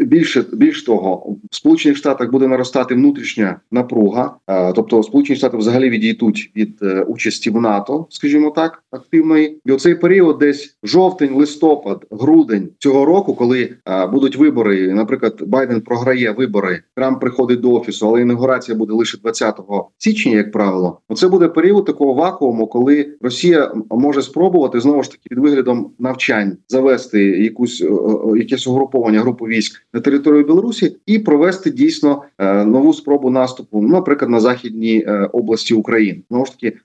більше 0.00 0.44
більш 0.52 0.82
того, 0.82 1.36
в 1.50 1.56
Сполучених 1.56 1.98
Штатах 1.98 2.30
буде 2.30 2.48
наростати 2.48 2.94
внутрішня 2.94 3.60
напруга, 3.72 4.36
тобто 4.74 5.02
Сполучені 5.02 5.36
Штати 5.36 5.56
взагалі 5.56 5.90
відійдуть 5.90 6.52
від 6.56 6.78
е, 6.82 7.02
участі 7.02 7.50
в 7.50 7.60
НАТО, 7.60 8.06
скажімо 8.10 8.50
так, 8.50 8.82
активної, 8.90 9.58
і 9.64 9.72
оцей 9.72 9.94
період, 9.94 10.38
десь 10.38 10.76
жовтень, 10.82 11.34
листопад, 11.34 12.06
грудень 12.10 12.68
цього 12.78 13.04
року, 13.04 13.34
коли 13.34 13.70
будуть 14.12 14.36
вибори, 14.36 14.93
наприклад, 14.94 15.42
Байден 15.46 15.80
програє 15.80 16.30
вибори, 16.30 16.82
Трамп 16.96 17.20
приходить 17.20 17.60
до 17.60 17.72
офісу, 17.72 18.08
але 18.08 18.20
інаугурація 18.20 18.78
буде 18.78 18.92
лише 18.92 19.18
20 19.18 19.60
січня, 19.98 20.32
як 20.32 20.52
правило, 20.52 21.00
оце 21.08 21.28
буде 21.28 21.48
період 21.48 21.84
такого 21.84 22.14
вакууму, 22.14 22.66
коли 22.66 23.06
Росія 23.20 23.72
може 23.90 24.22
спробувати 24.22 24.80
знову 24.80 25.02
ж 25.02 25.10
таки 25.10 25.22
під 25.28 25.38
виглядом 25.38 25.90
навчань 25.98 26.56
завести 26.68 27.22
якусь 27.22 27.82
е, 27.82 27.86
е, 27.86 28.38
якесь 28.38 28.66
угруповання 28.66 29.20
групу 29.20 29.44
військ 29.44 29.86
на 29.92 30.00
територію 30.00 30.44
Білорусі 30.44 30.96
і 31.06 31.18
провести 31.18 31.70
дійсно 31.70 32.22
е, 32.38 32.64
нову 32.64 32.94
спробу 32.94 33.30
наступу, 33.30 33.82
наприклад, 33.82 34.30
на 34.30 34.40
західній 34.40 35.06
області 35.32 35.74
України, 35.74 36.20
знову 36.30 36.46
ж 36.46 36.52
таки 36.58 36.76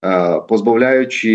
позбавляючи 0.49 1.29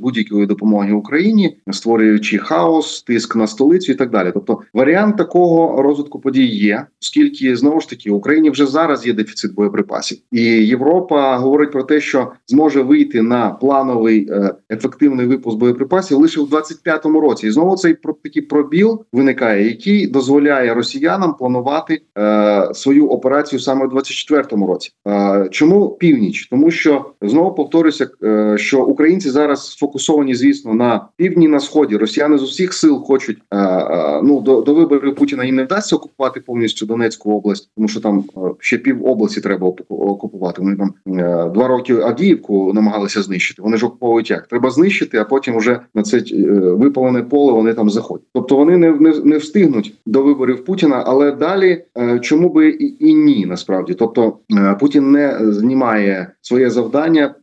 будь-якої 0.00 0.46
допомоги 0.46 0.92
Україні, 0.92 1.56
створюючи 1.70 2.38
хаос, 2.38 3.02
тиск 3.02 3.36
на 3.36 3.46
столицю 3.46 3.92
і 3.92 3.94
так 3.94 4.10
далі. 4.10 4.30
Тобто 4.34 4.60
варіант 4.74 5.16
такого 5.16 5.82
розвитку 5.82 5.95
подій 6.04 6.46
є, 6.46 6.86
оскільки 7.02 7.56
знову 7.56 7.80
ж 7.80 7.90
таки 7.90 8.10
в 8.10 8.14
Україні 8.14 8.50
вже 8.50 8.66
зараз 8.66 9.06
є 9.06 9.12
дефіцит 9.12 9.54
боєприпасів, 9.54 10.18
і 10.32 10.42
Європа 10.42 11.36
говорить 11.36 11.72
про 11.72 11.82
те, 11.82 12.00
що 12.00 12.32
зможе 12.46 12.82
вийти 12.82 13.22
на 13.22 13.50
плановий 13.50 14.30
ефективний 14.70 15.26
випуск 15.26 15.58
боєприпасів 15.58 16.18
лише 16.18 16.40
у 16.40 16.46
25-му 16.46 17.20
році. 17.20 17.46
І 17.46 17.50
знову 17.50 17.76
цей 17.76 17.96
такий 18.22 18.42
пробіл 18.42 19.04
виникає, 19.12 19.66
який 19.68 20.06
дозволяє 20.06 20.74
росіянам 20.74 21.34
планувати 21.34 22.02
е, 22.18 22.70
свою 22.74 23.08
операцію 23.08 23.60
саме 23.60 23.86
у 23.86 23.88
24-му 23.88 24.66
році. 24.66 24.90
Е, 25.08 25.48
чому 25.50 25.88
північ? 25.88 26.46
Тому 26.46 26.70
що 26.70 27.04
знову 27.22 27.54
повторюся, 27.54 28.08
е, 28.22 28.58
що 28.58 28.84
українці 28.84 29.30
зараз 29.30 29.70
сфокусовані, 29.70 30.34
звісно, 30.34 30.74
на 30.74 31.08
півдні 31.16 31.48
на 31.48 31.60
сході. 31.60 31.96
Росіяни 31.96 32.38
з 32.38 32.42
усіх 32.42 32.74
сил 32.74 33.04
хочуть 33.04 33.38
е, 33.50 33.58
е, 33.58 34.20
ну 34.22 34.40
до, 34.40 34.60
до 34.60 34.74
виборів 34.74 35.14
Путіна 35.14 35.44
їм 35.44 35.54
не 35.54 35.64
вдасться 35.64 35.85
окупувати 35.92 36.40
повністю 36.40 36.86
Донецьку 36.86 37.32
область, 37.36 37.70
тому 37.76 37.88
що 37.88 38.00
там 38.00 38.24
е, 38.36 38.40
ще 38.58 38.78
пів 38.78 39.06
області 39.06 39.40
треба 39.40 39.66
окупувати. 39.88 40.62
Вони 40.62 40.76
там 40.76 40.94
е, 41.06 41.50
два 41.54 41.68
роки 41.68 41.94
Авдіївку 41.94 42.72
намагалися 42.74 43.22
знищити. 43.22 43.62
Вони 43.62 43.76
ж 43.76 43.86
окуповують 43.86 44.30
як 44.30 44.46
треба 44.46 44.70
знищити, 44.70 45.18
а 45.18 45.24
потім 45.24 45.56
вже 45.56 45.80
на 45.94 46.02
це 46.02 46.18
е, 46.18 46.42
випалене 46.70 47.22
поле 47.22 47.52
вони 47.52 47.74
там 47.74 47.90
заходять. 47.90 48.26
Тобто 48.34 48.56
вони 48.56 48.76
не 48.76 48.90
не, 48.90 49.12
не 49.24 49.36
встигнуть 49.36 49.94
до 50.06 50.22
виборів 50.22 50.64
Путіна, 50.64 51.02
але 51.06 51.32
далі 51.32 51.84
е, 51.98 52.18
чому 52.18 52.48
би 52.48 52.68
і, 52.68 52.96
і 53.08 53.14
ні, 53.14 53.46
насправді, 53.46 53.94
тобто 53.94 54.36
е, 54.52 54.76
Путін 54.80 55.10
не 55.10 55.38
знімає 55.52 56.30
своє 56.40 56.70
завдання 56.70 57.34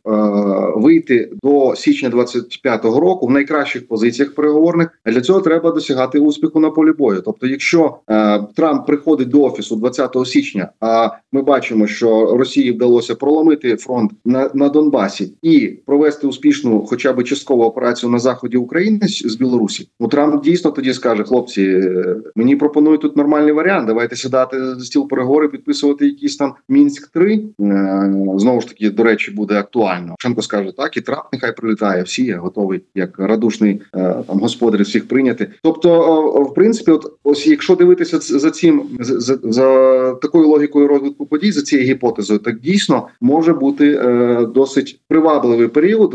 вийти 0.76 1.30
до 1.42 1.74
січня 1.76 2.10
25-го 2.10 3.00
року 3.00 3.26
в 3.26 3.30
найкращих 3.30 3.88
позиціях 3.88 4.34
переговорних. 4.34 4.88
Для 5.06 5.20
цього 5.20 5.40
треба 5.40 5.70
досягати 5.70 6.18
успіху 6.18 6.60
на 6.60 6.70
полі 6.70 6.92
бою. 6.92 7.22
Тобто, 7.24 7.46
якщо 7.46 7.96
Трамп 8.38 8.86
приходить 8.86 9.28
до 9.28 9.42
офісу 9.42 9.76
20 9.76 10.16
січня, 10.26 10.68
а 10.80 11.10
ми 11.32 11.42
бачимо, 11.42 11.86
що 11.86 12.36
Росії 12.36 12.72
вдалося 12.72 13.14
проломити 13.14 13.76
фронт 13.76 14.12
на, 14.24 14.50
на 14.54 14.68
Донбасі 14.68 15.32
і 15.42 15.68
провести 15.86 16.26
успішну, 16.26 16.86
хоча 16.86 17.12
б 17.12 17.24
часткову 17.24 17.62
операцію 17.62 18.10
на 18.10 18.18
заході 18.18 18.56
України 18.56 19.00
з 19.08 19.34
Білорусі, 19.34 19.88
ну 20.00 20.08
Трамп 20.08 20.44
дійсно 20.44 20.70
тоді 20.70 20.94
скаже: 20.94 21.22
хлопці, 21.22 21.62
е, 21.62 22.16
мені 22.36 22.56
пропонують 22.56 23.00
тут 23.00 23.16
нормальний 23.16 23.52
варіант. 23.52 23.86
Давайте 23.86 24.16
сідати 24.16 24.64
за 24.64 24.80
стіл 24.80 25.08
переговори, 25.08 25.48
підписувати 25.48 26.06
якісь 26.06 26.36
там 26.36 26.54
мінськ 26.68 27.08
3 27.08 27.34
е, 27.34 28.14
знову 28.36 28.60
ж 28.60 28.68
таки, 28.68 28.90
до 28.90 29.02
речі, 29.02 29.30
буде 29.30 29.54
актуально. 29.54 30.14
Шенко 30.18 30.42
скаже 30.42 30.72
так, 30.76 30.96
і 30.96 31.00
Трамп 31.00 31.24
нехай 31.32 31.56
прилітає. 31.56 32.02
Всі 32.02 32.24
я 32.24 32.38
готовий 32.38 32.80
як 32.94 33.18
радушний 33.18 33.80
е, 33.94 34.14
там 34.26 34.38
господар 34.38 34.82
всіх 34.82 35.08
прийняти. 35.08 35.48
Тобто, 35.62 36.20
в 36.50 36.54
принципі, 36.54 36.90
от 36.90 37.12
ось 37.24 37.46
якщо 37.46 37.74
дивитися 37.74 38.18
за 38.28 38.50
цим 38.50 38.82
за, 39.00 39.38
за 39.42 40.14
такою 40.14 40.48
логікою 40.48 40.88
розвитку 40.88 41.26
подій, 41.26 41.52
за 41.52 41.62
цією 41.62 41.88
гіпотезою, 41.88 42.38
так 42.38 42.60
дійсно 42.60 43.08
може 43.20 43.52
бути 43.52 44.00
досить 44.54 45.00
привабливий 45.08 45.68
період 45.68 46.14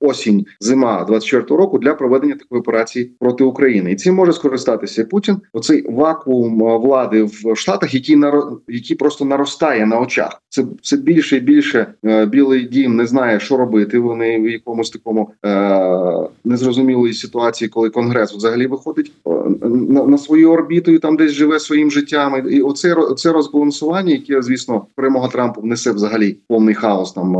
осінь 0.00 0.46
зима 0.60 1.04
24 1.04 1.60
року 1.60 1.78
для 1.78 1.94
проведення 1.94 2.34
такої 2.34 2.60
операції 2.60 3.10
проти 3.20 3.44
України, 3.44 3.92
і 3.92 3.96
цим 3.96 4.14
може 4.14 4.32
скористатися 4.32 5.04
Путін. 5.04 5.36
Оцей 5.52 5.84
вакуум 5.88 6.62
е, 6.62 6.78
влади 6.78 7.22
в 7.22 7.56
Штатах, 7.56 7.94
який 7.94 8.16
наро... 8.16 8.58
який 8.68 8.96
просто 8.96 9.24
наростає 9.24 9.86
на 9.86 10.00
очах. 10.00 10.42
Це 10.48 10.64
це 10.82 10.96
більше 10.96 11.36
і 11.36 11.40
більше 11.40 11.86
е, 12.04 12.26
білий 12.26 12.64
дім 12.64 12.96
не 12.96 13.06
знає, 13.06 13.40
що 13.40 13.56
робити. 13.56 13.98
Вони 13.98 14.40
в 14.40 14.50
якомусь 14.50 14.90
такому 14.90 15.30
е, 15.44 16.28
незрозумілої 16.44 17.14
ситуації, 17.14 17.68
коли 17.68 17.90
конгрес 17.90 18.32
взагалі 18.32 18.66
виходить 18.66 19.12
е, 19.26 19.30
на, 19.68 20.04
на 20.04 20.18
свою 20.18 20.50
орбіту 20.50 20.90
і 20.90 20.98
там 20.98 21.16
десь 21.27 21.31
живе 21.31 21.59
своїм 21.59 21.91
життям. 21.91 22.49
І 22.49 22.61
оце 22.61 22.95
це 23.17 23.31
розбалансування, 23.31 24.11
яке 24.11 24.41
звісно 24.41 24.85
перемога 24.95 25.27
Трампа 25.27 25.61
внесе 25.61 25.91
взагалі 25.91 26.37
повний 26.47 26.75
хаос 26.75 27.11
там 27.13 27.33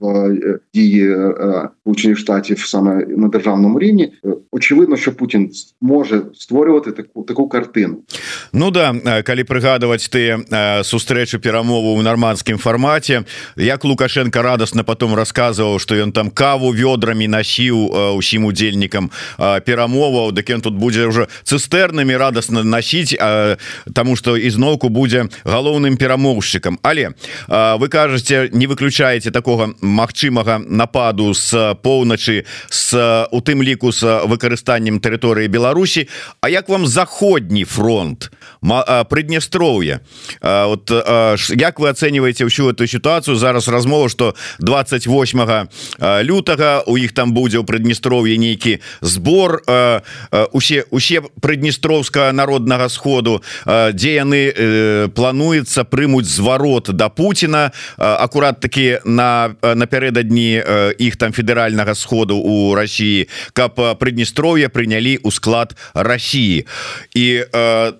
в 0.00 0.38
дії 0.74 1.16
Сполучених 1.80 2.18
Штатів 2.18 2.58
саме 2.58 3.06
на 3.08 3.28
державному 3.28 3.78
рівні. 3.78 4.12
Очевидно, 4.50 4.96
що 4.96 5.16
Путін 5.16 5.50
може 5.80 6.22
створювати 6.34 6.92
таку 6.92 7.22
таку 7.22 7.48
картину. 7.48 7.96
Ну 8.52 8.70
да 8.70 8.94
калі 9.26 9.42
прыгадываць 9.44 10.08
ты 10.08 10.38
сустрэчу 10.84 11.38
перамову 11.38 11.98
ў 11.98 12.02
нарманскім 12.02 12.58
фармаце 12.58 13.24
як 13.56 13.84
лукашенко 13.84 14.42
радостно 14.42 14.84
потом 14.84 15.14
рассказываў 15.14 15.78
что 15.78 15.94
ён 15.94 16.12
там 16.12 16.30
каву 16.30 16.72
вёдрамі 16.72 17.28
насіў 17.28 18.16
усім 18.16 18.44
удзельнікам 18.44 19.10
перамоваў 19.38 20.32
дык 20.32 20.50
ён 20.54 20.60
тут 20.60 20.74
будзе 20.74 21.06
уже 21.06 21.26
цыстэрнамі 21.44 22.16
радостно 22.16 22.62
насіць 22.89 23.15
тому 23.93 24.15
что 24.15 24.37
ізноўку 24.37 24.89
будзе 24.89 25.29
галоўным 25.45 25.97
перамоўшчыкам. 25.97 26.79
Але 26.81 27.13
вы 27.47 27.87
кажаце 27.89 28.49
не 28.53 28.67
выключаеце 28.67 29.31
такого 29.31 29.73
магчымага 29.81 30.59
нападу 30.59 31.33
с 31.33 31.75
поўначы 31.83 32.45
с 32.69 33.27
у 33.31 33.41
тым 33.41 33.61
ліку 33.61 33.91
с 33.91 34.01
выкарыстаннем 34.25 34.99
тэрыторыі 34.99 35.47
Беларусі. 35.47 36.07
А 36.41 36.49
як 36.49 36.69
вам 36.69 36.87
заходні 36.87 37.63
фронт 37.65 38.31
прыднестроўя 38.61 39.99
вот 40.41 40.91
як 41.49 41.79
вы 41.79 41.89
оцениваете 41.89 42.45
ўсю 42.45 42.69
эту 42.69 42.87
ситуацию 42.87 43.35
зараз 43.35 43.67
размова 43.67 44.09
что 44.09 44.35
28 44.59 45.69
лютага 46.23 46.83
у 46.87 46.97
іх 46.97 47.13
там 47.13 47.33
будзе 47.33 47.59
ў 47.59 47.65
прыднестроўе 47.65 48.37
нейкі 48.37 48.79
збор. 49.01 49.61
Усе 50.51 50.85
усе 50.89 51.21
прыднестроўска 51.41 52.31
народнага 52.79 52.89
сходу 52.89 53.43
дзе 53.67 54.15
яны 54.15 55.09
плануецца 55.11 55.83
прымуць 55.83 56.27
зварот 56.27 56.91
до 56.95 57.09
Путина? 57.09 57.71
Акурат 57.97 58.59
таки 58.59 58.99
на 59.03 59.55
напярэдадні 59.61 60.95
іх 60.99 61.17
там 61.17 61.31
федэральнага 61.31 61.95
сходу 61.95 62.37
у 62.37 62.75
России 62.75 63.27
каб 63.53 63.75
прыднестроўе 63.99 64.69
прынялі 64.69 65.19
ў 65.19 65.31
склад 65.31 65.75
России. 65.93 66.65
І 67.15 67.45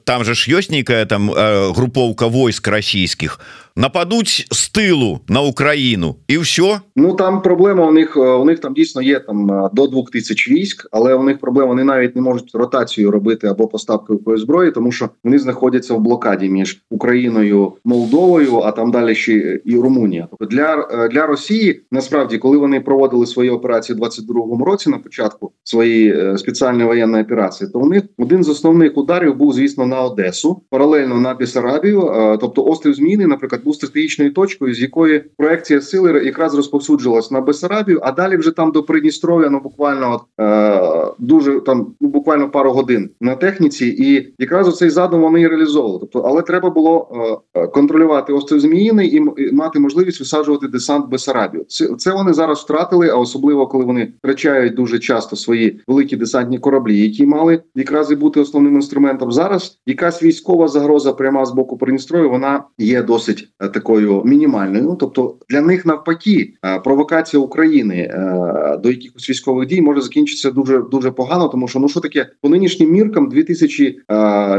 там 0.05 0.23
же 0.23 0.33
ж 0.33 0.47
ёсць 0.55 0.71
нейкая 0.71 1.05
там 1.05 1.29
групоўка 1.75 2.27
войск 2.27 2.67
расійскіх 2.67 3.39
нападуть 3.79 4.47
з 4.51 4.69
тылу 4.69 5.19
на 5.29 5.41
Україну 5.41 6.15
і 6.27 6.37
все 6.37 6.79
Ну 6.95 7.13
там 7.13 7.41
проблема 7.41 7.87
у 7.87 7.91
них 7.91 8.17
у 8.17 8.45
них 8.45 8.59
там 8.59 8.73
дійсно 8.73 9.01
є 9.01 9.19
там 9.19 9.69
до 9.73 9.87
двох 9.87 10.11
тисяч 10.11 10.49
військ, 10.49 10.87
але 10.91 11.13
у 11.13 11.23
них 11.23 11.39
проблема 11.39 11.67
вони 11.67 11.83
навіть 11.83 12.15
не 12.15 12.21
можуть 12.21 12.51
ротацію 12.53 13.11
робити 13.11 13.47
або 13.47 13.67
поставкою 13.67 14.19
якоїсь 14.19 14.41
зброї, 14.41 14.71
тому 14.71 14.91
що 14.91 15.09
вони 15.23 15.39
знаходяться 15.39 15.93
в 15.93 15.99
блокаді 15.99 16.49
між 16.49 16.81
Україною 16.89 17.73
Молдовою, 17.85 18.57
а 18.57 18.71
там 18.71 18.91
далі 18.91 19.15
ще 19.15 19.59
і 19.65 19.75
Румунія. 19.75 20.27
Тобто 20.29 20.45
для 20.45 20.87
для 21.11 21.25
Росії 21.25 21.81
насправді, 21.91 22.37
коли 22.37 22.57
вони 22.57 22.81
проводили 22.81 23.25
свої 23.25 23.49
операції 23.49 23.99
у 23.99 24.01
22-му 24.01 24.65
році, 24.65 24.89
на 24.89 24.97
початку 24.97 25.51
своєї 25.63 26.37
спеціальної 26.37 26.87
воєнної 26.87 27.23
операції, 27.23 27.69
то 27.73 27.79
у 27.79 27.85
них 27.85 28.03
один 28.17 28.43
з 28.43 28.49
основних 28.49 28.97
ударів 28.97 29.35
був 29.35 29.53
звісно 29.53 29.85
на 29.85 30.01
Одесу, 30.01 30.61
паралельно 30.69 31.19
на 31.19 31.33
Бісарабію, 31.33 32.37
тобто 32.41 32.65
острів 32.65 32.93
Зміни, 32.93 33.27
наприклад 33.27 33.61
був 33.69 33.75
стратегічною 33.75 34.33
точкою, 34.33 34.73
з 34.73 34.81
якої 34.81 35.23
проекція 35.37 35.81
сили 35.81 36.25
якраз 36.25 36.55
розповсюджилась 36.55 37.31
на 37.31 37.41
Бесарабію, 37.41 37.99
а 38.03 38.11
далі 38.11 38.37
вже 38.37 38.51
там 38.51 38.71
до 38.71 38.83
Придністров'я, 38.83 39.49
ну 39.49 39.59
буквально 39.59 40.21
е, 40.39 40.81
дуже 41.19 41.59
там 41.59 41.87
ну 42.01 42.07
буквально 42.07 42.49
пару 42.49 42.71
годин 42.71 43.09
на 43.21 43.35
техніці, 43.35 43.85
і 43.85 44.33
якраз 44.39 44.67
оцей 44.67 44.89
задум 44.89 45.21
вони 45.21 45.41
і 45.41 45.47
реалізовували. 45.47 45.99
Тобто, 45.99 46.19
але 46.19 46.41
треба 46.41 46.69
було 46.69 47.11
е, 47.53 47.67
контролювати 47.67 48.33
острів 48.33 48.59
Зміїний 48.59 49.07
і, 49.07 49.23
і 49.37 49.51
мати 49.51 49.79
можливість 49.79 50.19
висаджувати 50.19 50.67
десант 50.67 51.09
Бесарабію. 51.09 51.65
Це 51.67 51.87
це 51.97 52.11
вони 52.11 52.33
зараз 52.33 52.59
втратили, 52.59 53.09
а 53.09 53.15
особливо 53.15 53.67
коли 53.67 53.85
вони 53.85 54.13
втрачають 54.23 54.75
дуже 54.75 54.99
часто 54.99 55.35
свої 55.35 55.81
великі 55.87 56.15
десантні 56.15 56.59
кораблі, 56.59 57.01
які 57.01 57.25
мали 57.25 57.61
якраз 57.75 58.11
і 58.11 58.15
бути 58.15 58.39
основним 58.39 58.75
інструментом. 58.75 59.31
Зараз 59.31 59.79
якась 59.85 60.23
військова 60.23 60.67
загроза 60.67 61.13
пряма 61.13 61.45
з 61.45 61.51
боку 61.51 61.77
Придністров'я, 61.77 62.27
вона 62.27 62.63
є 62.77 63.03
досить 63.03 63.49
такою 63.67 64.23
мінімальною. 64.25 64.83
Ну, 64.83 64.95
тобто 64.95 65.35
для 65.49 65.61
них 65.61 65.85
навпаки 65.85 66.53
е, 66.65 66.79
провокація 66.79 67.41
України 67.41 67.95
е, 67.95 68.77
до 68.83 68.89
якихось 68.89 69.29
військових 69.29 69.67
дій 69.67 69.81
може 69.81 70.01
закінчитися 70.01 70.51
дуже 70.51 70.81
дуже 70.91 71.11
погано, 71.11 71.47
тому 71.47 71.67
що 71.67 71.79
ну 71.79 71.89
що 71.89 71.99
таке 71.99 72.29
по 72.41 72.49
нинішнім 72.49 72.91
міркам 72.91 73.29
2000 73.29 73.99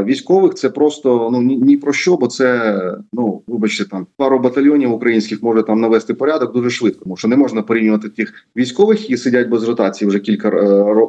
військових 0.05 0.53
це 0.53 0.69
просто 0.69 1.29
ну 1.31 1.41
ні, 1.41 1.77
про 1.77 1.93
що, 1.93 2.17
бо 2.17 2.27
це 2.27 2.81
ну 3.13 3.41
вибачте, 3.47 3.85
там 3.85 4.07
пару 4.17 4.39
батальйонів 4.39 4.91
українських 4.91 5.43
може 5.43 5.63
там 5.63 5.81
навести 5.81 6.13
порядок 6.13 6.53
дуже 6.53 6.69
швидко, 6.69 7.03
тому 7.03 7.17
що 7.17 7.27
не 7.27 7.35
можна 7.35 7.61
порівнювати 7.61 8.09
тих 8.09 8.33
військових, 8.57 9.01
які 9.01 9.17
сидять 9.17 9.49
без 9.49 9.67
ротації 9.67 10.07
вже 10.09 10.19
кілька 10.19 10.49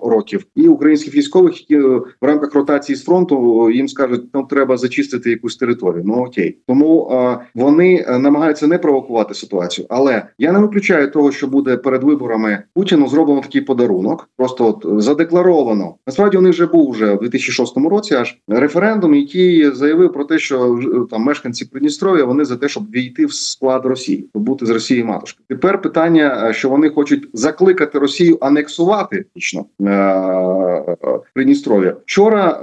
років, 0.02 0.44
і 0.56 0.68
українських 0.68 1.14
військових, 1.14 1.60
які 1.60 1.76
в 1.86 2.04
рамках 2.22 2.54
ротації 2.54 2.96
з 2.96 3.04
фронту 3.04 3.70
їм 3.70 3.88
скажуть, 3.88 4.34
нам 4.34 4.46
треба 4.46 4.76
зачистити 4.76 5.30
якусь 5.30 5.56
територію. 5.56 6.02
Ну 6.06 6.14
окей, 6.14 6.58
тому 6.66 7.10
вони 7.54 7.81
вони 7.82 8.04
е, 8.08 8.18
намагаються 8.18 8.66
не 8.66 8.78
провокувати 8.78 9.34
ситуацію, 9.34 9.86
але 9.90 10.22
я 10.38 10.52
не 10.52 10.58
виключаю 10.58 11.10
того, 11.10 11.32
що 11.32 11.46
буде 11.46 11.76
перед 11.76 12.02
виборами 12.02 12.62
Путіну 12.74 13.08
зроблено 13.08 13.40
такий 13.40 13.60
подарунок. 13.60 14.28
Просто 14.36 14.66
от 14.66 15.02
задекларовано. 15.02 15.94
Насправді 16.06 16.36
у 16.36 16.40
них 16.40 16.52
вже 16.52 16.66
був 16.66 16.90
вже 16.90 17.14
в 17.14 17.20
2006 17.20 17.76
році 17.76 18.14
аж 18.14 18.38
референдум, 18.48 19.14
який 19.14 19.70
заявив 19.70 20.12
про 20.12 20.24
те, 20.24 20.38
що 20.38 20.80
там 21.10 21.22
мешканці 21.22 21.64
Придністров'я 21.64 22.24
вони 22.24 22.44
за 22.44 22.56
те, 22.56 22.68
щоб 22.68 22.90
війти 22.90 23.26
в 23.26 23.32
склад 23.32 23.86
Росії, 23.86 24.28
бути 24.34 24.66
з 24.66 24.70
Росії 24.70 25.04
матушки. 25.04 25.42
Тепер 25.48 25.82
питання, 25.82 26.48
е, 26.48 26.54
що 26.54 26.68
вони 26.68 26.88
хочуть 26.88 27.28
закликати 27.32 27.98
Росію 27.98 28.38
анексувати 28.40 29.16
фактично 29.16 29.64
е, 29.80 30.96
Придністров'я. 31.34 31.96
Вчора 32.06 32.60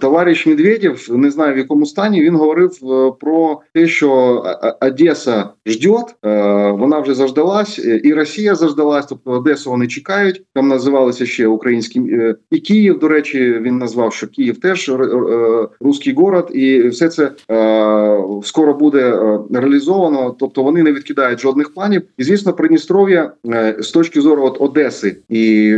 товариш 0.00 0.46
Медведєв, 0.46 1.06
не 1.10 1.30
знаю 1.30 1.54
в 1.54 1.58
якому 1.58 1.86
стані 1.86 2.22
він 2.22 2.36
говорив 2.36 2.70
про 3.20 3.60
те, 3.74 3.86
що 3.86 4.42
Одеса 4.80 5.48
ждет, 5.66 6.14
вона 6.78 7.00
вже 7.00 7.14
заждалась, 7.14 7.78
і 8.04 8.14
Росія 8.14 8.54
заждалась. 8.54 9.06
Тобто 9.06 9.30
Одесу 9.30 9.70
вони 9.70 9.86
чекають. 9.86 10.42
Там 10.54 10.68
називалися 10.68 11.26
ще 11.26 11.46
українські 11.46 12.00
е, 12.00 12.36
і 12.50 12.58
Київ. 12.58 12.98
До 12.98 13.08
речі, 13.08 13.58
він 13.62 13.78
назвав, 13.78 14.12
що 14.12 14.28
Київ 14.28 14.60
теж 14.60 14.88
е, 14.88 14.98
руський 15.80 16.14
город, 16.14 16.50
і 16.54 16.88
все 16.88 17.08
це 17.08 17.32
е, 17.50 18.24
скоро 18.42 18.74
буде 18.74 19.18
реалізовано. 19.52 20.36
Тобто 20.38 20.62
вони 20.62 20.82
не 20.82 20.92
відкидають 20.92 21.40
жодних 21.40 21.74
планів. 21.74 22.02
І 22.18 22.24
звісно, 22.24 22.52
Придністров'я 22.52 23.32
з 23.78 23.90
точки 23.90 24.20
зору 24.20 24.44
от 24.44 24.56
Одеси 24.60 25.16
і 25.28 25.74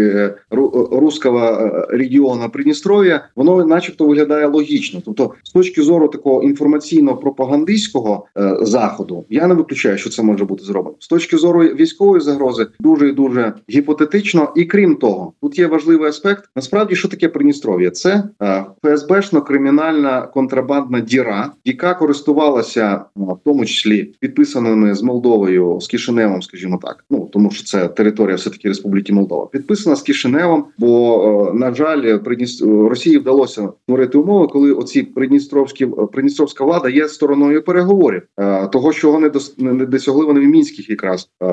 руського 0.90 1.70
регіону 1.90 2.50
Придністров'я, 2.52 3.24
воно, 3.36 3.64
начебто, 3.64 4.06
виглядає 4.06 4.46
логічно. 4.46 5.02
Тобто, 5.04 5.30
з 5.42 5.50
точки 5.50 5.82
зору 5.82 6.08
такого 6.08 6.42
інформаційно 6.42 7.16
пропагандистського 7.16 7.81
російського 7.82 8.26
е, 8.38 8.56
заходу 8.60 9.24
я 9.30 9.46
не 9.46 9.54
виключаю, 9.54 9.98
що 9.98 10.10
це 10.10 10.22
може 10.22 10.44
бути 10.44 10.64
зроблено 10.64 10.96
з 10.98 11.08
точки 11.08 11.36
зору 11.36 11.60
військової 11.60 12.20
загрози. 12.20 12.66
Дуже 12.80 13.08
і 13.08 13.12
дуже 13.12 13.54
гіпотетично. 13.70 14.52
І 14.56 14.64
крім 14.64 14.96
того, 14.96 15.32
тут 15.42 15.58
є 15.58 15.66
важливий 15.66 16.08
аспект. 16.08 16.44
Насправді, 16.56 16.94
що 16.94 17.08
таке 17.08 17.28
Придністров'я? 17.28 17.90
Це 17.90 18.24
е, 18.42 18.64
ФСБшно 18.84 19.42
кримінальна 19.42 20.22
контрабандна 20.22 21.00
діра, 21.00 21.52
яка 21.64 21.94
користувалася 21.94 23.04
в 23.16 23.36
тому 23.44 23.64
числі 23.64 24.14
підписаними 24.20 24.94
з 24.94 25.02
Молдовою 25.02 25.78
з 25.80 25.88
Кишиневом, 25.88 26.42
скажімо 26.42 26.78
так. 26.82 27.04
Ну 27.10 27.28
тому 27.32 27.50
що 27.50 27.64
це 27.64 27.88
територія 27.88 28.36
все 28.36 28.50
таки 28.50 28.68
Республіки 28.68 29.12
Молдова. 29.12 29.46
Підписана 29.46 29.96
з 29.96 30.02
Кишиневом, 30.02 30.64
бо 30.78 31.50
е, 31.54 31.58
на 31.58 31.74
жаль, 31.74 32.18
Придніст... 32.18 32.62
Росії 32.62 33.18
вдалося 33.18 33.68
створити 33.82 34.18
умови, 34.18 34.46
коли 34.46 34.72
оці 34.72 35.02
придністровські 35.02 35.86
придністровська 36.12 36.64
влада 36.64 36.88
є 36.88 37.08
стороною 37.08 37.62
переговорів 37.72 38.22
е, 38.40 38.66
того, 38.66 38.92
що 38.92 39.12
вони 39.12 39.30
не 39.58 39.86
досягли 39.86 40.26
вони 40.26 40.40
в 40.40 40.44
мінських, 40.44 40.90
якраз 40.90 41.28
е, 41.42 41.46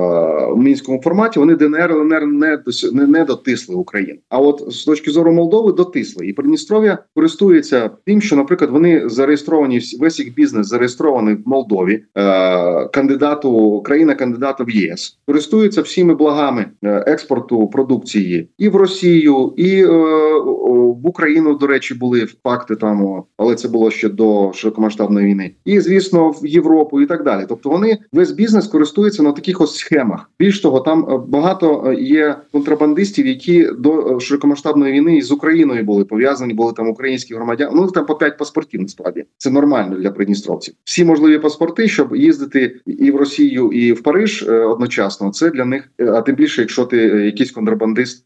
в 0.52 0.58
мінському 0.58 1.02
форматі. 1.02 1.40
Вони 1.40 1.56
ДНР 1.56 1.92
ЛНР 1.92 2.26
не 2.26 2.60
не, 2.94 3.08
не 3.08 3.26
дотисли 3.26 3.76
Україну. 3.76 4.20
А 4.30 4.38
от 4.38 4.64
з 4.74 4.84
точки 4.84 5.12
зору 5.12 5.32
Молдови 5.32 5.72
дотисли 5.72 6.28
і 6.28 6.34
Придністров'я 6.34 6.98
користується 7.16 7.90
тим, 8.06 8.22
що, 8.22 8.36
наприклад, 8.36 8.72
вони 8.72 9.10
зареєстровані 9.10 9.82
весь 10.00 10.20
їх 10.20 10.34
бізнес 10.34 10.68
зареєстрований 10.68 11.36
в 11.36 11.42
Молдові, 11.46 12.04
е, 12.16 12.88
кандидату 12.88 13.82
країна 13.82 14.16
кандидата 14.16 14.64
в 14.64 14.70
ЄС 14.70 15.20
користуються 15.28 15.82
всіми 15.82 16.16
благами 16.16 16.66
експорту 16.84 17.68
продукції 17.68 18.50
і 18.58 18.70
в 18.70 18.76
Росію, 18.76 19.54
і 19.58 19.86
в 19.86 21.08
Україну. 21.08 21.56
До 21.56 21.68
речі, 21.68 21.94
були 21.94 22.28
факти 22.44 22.76
там, 22.76 23.24
але 23.38 23.56
це 23.56 23.68
було 23.68 23.92
ще 23.92 24.10
до 24.10 24.52
широкомасштабної 24.54 25.28
війни. 25.28 25.52
І 25.66 25.80
звісно 25.80 26.09
навмисно 26.14 26.42
в 26.42 26.48
Європу 26.48 27.02
і 27.02 27.06
так 27.06 27.24
далі. 27.24 27.46
Тобто 27.50 27.70
вони 27.70 27.98
весь 28.14 28.32
бізнес 28.32 28.68
користується 28.68 29.24
на 29.24 29.32
таких 29.32 29.62
ось 29.62 29.76
схемах. 29.76 30.30
Більш 30.40 30.62
того, 30.62 30.80
там 30.80 31.24
багато 31.28 31.96
є 32.00 32.36
контрабандистів, 32.52 33.28
які 33.28 33.70
до 33.80 34.20
широкомасштабної 34.20 34.94
війни 34.94 35.22
з 35.22 35.32
Україною 35.32 35.84
були 35.84 36.06
пов'язані, 36.06 36.54
були 36.54 36.74
там 36.74 36.90
українські 36.90 37.36
громадяни. 37.36 37.72
Ну 37.76 37.88
там 37.88 38.06
по 38.06 38.16
п'ять 38.16 38.38
паспортів. 38.38 38.82
Насправді 38.82 39.24
це 39.38 39.50
нормально 39.50 39.96
для 40.00 40.12
придністровців. 40.12 40.74
Всі 40.84 41.06
можливі 41.06 41.40
паспорти, 41.40 41.88
щоб 41.88 42.16
їздити 42.16 42.76
і 42.86 43.12
в 43.12 43.16
Росію, 43.16 43.72
і 43.72 43.92
в 43.94 44.04
Париж 44.04 44.46
одночасно. 44.50 45.32
Це 45.32 45.50
для 45.50 45.66
них, 45.66 45.90
а 46.00 46.22
тим 46.22 46.36
більше, 46.36 46.62
якщо 46.62 46.86
ти 46.86 46.98
якийсь 46.98 47.52
контрабандист 47.52 48.26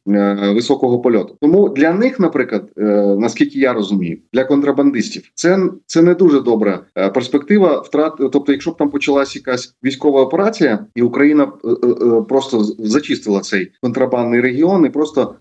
високого 0.56 1.00
польоту. 1.00 1.38
Тому 1.41 1.69
для 1.69 1.93
них, 1.93 2.19
наприклад, 2.19 2.63
наскільки 3.17 3.60
я 3.60 3.74
розумію, 3.74 4.17
для 4.34 4.43
контрабандистів 4.43 5.32
це 5.36 5.60
це 5.86 6.02
не 6.02 6.13
дуже 6.13 6.41
добра 6.41 6.80
перспектива. 7.13 7.73
Втрат, 7.76 8.14
тобто, 8.18 8.52
якщо 8.52 8.72
б 8.72 8.78
там 8.78 8.90
почалась 8.90 9.36
якась 9.36 9.76
військова 9.84 10.22
операція, 10.22 10.86
і 10.96 11.02
Україна 11.02 11.52
просто 12.30 12.64
зачистила 12.80 13.40
цей 13.40 13.72
контрабандний 13.82 14.42
регіон, 14.42 14.86
і 14.86 14.90
просто 14.90 15.36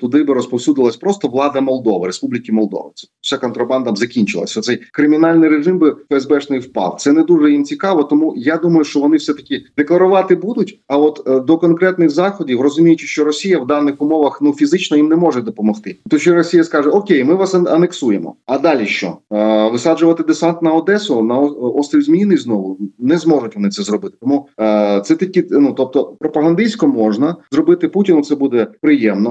туди 0.00 0.24
би 0.24 0.34
розповсюдилась 0.34 0.96
просто 0.96 1.28
влада 1.28 1.60
Молдови, 1.60 2.06
Республіки 2.06 2.52
Молдова. 2.52 2.90
Це 2.94 3.08
вся 3.20 3.36
контрабанда 3.36 3.92
б 3.92 3.98
закінчилася. 3.98 4.60
Цей 4.60 4.76
кримінальний 4.92 5.48
режим 5.48 5.78
би 5.78 5.96
ФСБшний 6.12 6.58
впав. 6.58 6.96
Це 7.00 7.12
не 7.12 7.22
дуже 7.22 7.52
їм 7.52 7.64
цікаво. 7.64 8.02
Тому 8.02 8.34
я 8.36 8.56
думаю, 8.56 8.84
що 8.84 9.00
вони 9.00 9.16
все 9.16 9.34
таки 9.34 9.64
декларувати 9.76 10.34
будуть. 10.34 10.80
А 10.86 10.96
от 10.96 11.22
е, 11.26 11.40
до 11.40 11.58
конкретних 11.58 12.10
заходів, 12.10 12.60
розуміючи, 12.60 13.06
що 13.06 13.24
Росія 13.24 13.58
в 13.58 13.66
даних 13.66 14.02
умовах 14.02 14.38
ну 14.42 14.52
фізично 14.52 14.96
їм 14.96 15.08
не 15.08 15.16
може 15.16 15.42
допомогти. 15.42 15.96
То 16.10 16.18
що 16.18 16.34
Росія 16.34 16.64
скаже: 16.64 16.90
Окей, 16.90 17.24
ми 17.24 17.34
вас 17.34 17.54
анексуємо. 17.54 18.36
А 18.46 18.58
далі 18.58 18.86
що 18.86 19.16
е, 19.32 19.70
висаджувати 19.70 20.22
десант 20.22 20.62
на 20.62 20.72
Одесу 20.72 21.22
на 21.28 21.38
острів 21.38 22.02
Зміїний 22.02 22.36
знову 22.36 22.78
не 22.98 23.18
зможуть 23.18 23.56
вони 23.56 23.68
це 23.68 23.82
зробити. 23.82 24.16
Тому 24.20 24.48
е, 24.60 25.00
це 25.04 25.16
такі, 25.16 25.44
ну 25.50 25.74
тобто 25.76 26.16
пропагандистсько 26.20 26.86
можна 26.86 27.36
зробити 27.50 27.88
Путіну. 27.88 28.22
Це 28.22 28.34
буде 28.34 28.66
приємно. 28.80 29.30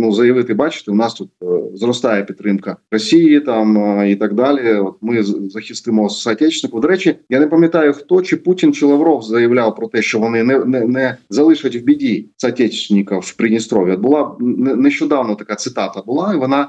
Ну 0.00 0.12
заявити, 0.12 0.54
бачите, 0.54 0.90
у 0.90 0.94
нас 0.94 1.14
тут 1.14 1.30
зростає 1.74 2.24
підтримка 2.24 2.76
Росії 2.90 3.40
там 3.40 4.00
і 4.08 4.16
так 4.16 4.34
далі. 4.34 4.74
От 4.74 4.94
ми 5.00 5.22
захистимо 5.22 6.08
соотечественників. 6.08 6.80
До 6.80 6.88
речі, 6.88 7.16
я 7.30 7.40
не 7.40 7.46
пам'ятаю 7.46 7.92
хто 7.92 8.22
чи 8.22 8.36
Путін 8.36 8.72
чи 8.72 8.86
Лавров 8.86 9.22
заявляв 9.22 9.76
про 9.76 9.88
те, 9.88 10.02
що 10.02 10.18
вони 10.18 10.44
не 10.44 10.64
не, 10.64 10.80
не 10.80 11.16
залишать 11.30 11.76
в 11.76 11.84
біді 11.84 12.28
соотечественників 12.36 13.18
в 13.18 13.36
Придністров'ї. 13.36 13.96
Була 13.96 14.36
нещодавно 14.76 15.34
така 15.34 15.54
цитата 15.54 16.02
була, 16.06 16.34
і 16.34 16.38
вона 16.38 16.68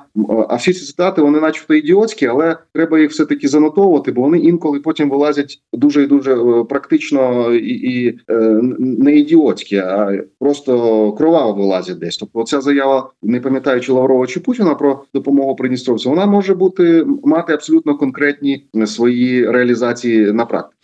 а 0.50 0.56
всі 0.56 0.74
ці 0.74 0.86
цитати 0.86 1.22
вони, 1.22 1.40
начебто, 1.40 1.74
ідіотські, 1.74 2.26
але 2.26 2.58
треба 2.74 3.00
їх 3.00 3.12
все 3.12 3.26
таки 3.26 3.48
занотовувати, 3.48 4.12
бо 4.12 4.22
вони 4.25 4.39
інколи 4.39 4.81
потім 4.81 5.11
вилазять 5.11 5.59
дуже 5.73 6.03
і 6.03 6.07
дуже 6.07 6.35
е, 6.35 6.65
практично 6.65 7.55
і, 7.55 7.69
і 7.69 8.19
е, 8.31 8.61
не 8.79 9.17
ідіотські, 9.17 9.77
а 9.77 10.23
просто 10.39 11.13
кроваво 11.13 11.53
вилазять 11.53 11.99
десь. 11.99 12.17
Тобто, 12.17 12.45
ця 12.45 12.61
заява, 12.61 13.11
не 13.23 13.41
пам'ятаючи 13.41 13.93
Лаврова 13.93 14.27
чи 14.27 14.41
Путіна 14.41 14.75
про 14.75 15.03
допомогу 15.15 15.57
Придністровцю, 15.57 16.11
вона 16.11 16.27
може 16.27 16.55
бути 16.55 17.07
мати 17.25 17.53
абсолютно 17.53 17.97
конкретні 17.97 18.65
свої 18.87 19.51
реалізації 19.51 20.33
на 20.33 20.45
практиці. 20.45 20.77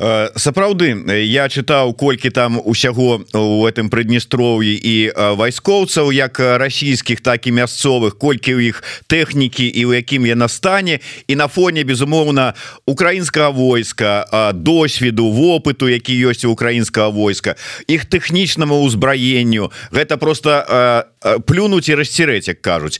Е, 0.00 0.30
сапраўды 0.36 0.94
я 1.26 1.48
чытаў 1.50 1.94
колькі 1.98 2.30
там 2.30 2.60
усяго 2.64 3.20
у 3.34 3.66
этом 3.66 3.90
прыднестроўі 3.90 4.78
і 4.78 5.10
вайскоўцаў 5.16 6.12
як 6.12 6.38
расійскіх 6.38 7.20
так 7.20 7.46
і 7.46 7.52
мясцовых 7.52 8.14
колькі 8.14 8.54
ў 8.54 8.70
іх 8.70 8.82
тэхнікі 9.10 9.66
і 9.66 9.82
ў 9.90 9.98
якім 9.98 10.26
яна 10.30 10.46
стане 10.46 11.00
і 11.26 11.34
на 11.34 11.48
фоне 11.48 11.82
безумоўна 11.82 12.54
украінскага 12.85 13.49
войска 13.49 14.51
досведу 14.53 15.31
вопыту 15.31 15.87
які 15.87 16.11
ёсць 16.27 16.43
у 16.43 16.51
украінскага 16.51 17.09
войска 17.09 17.55
іх 17.87 18.05
тэхнічнаму 18.05 18.83
ўзбраенню. 18.83 19.71
Гэта 19.91 20.17
просто 20.17 21.07
плюнуть 21.47 21.87
і 21.87 21.95
расцерэць 21.95 22.51
як 22.51 22.61
кажуць. 22.61 22.99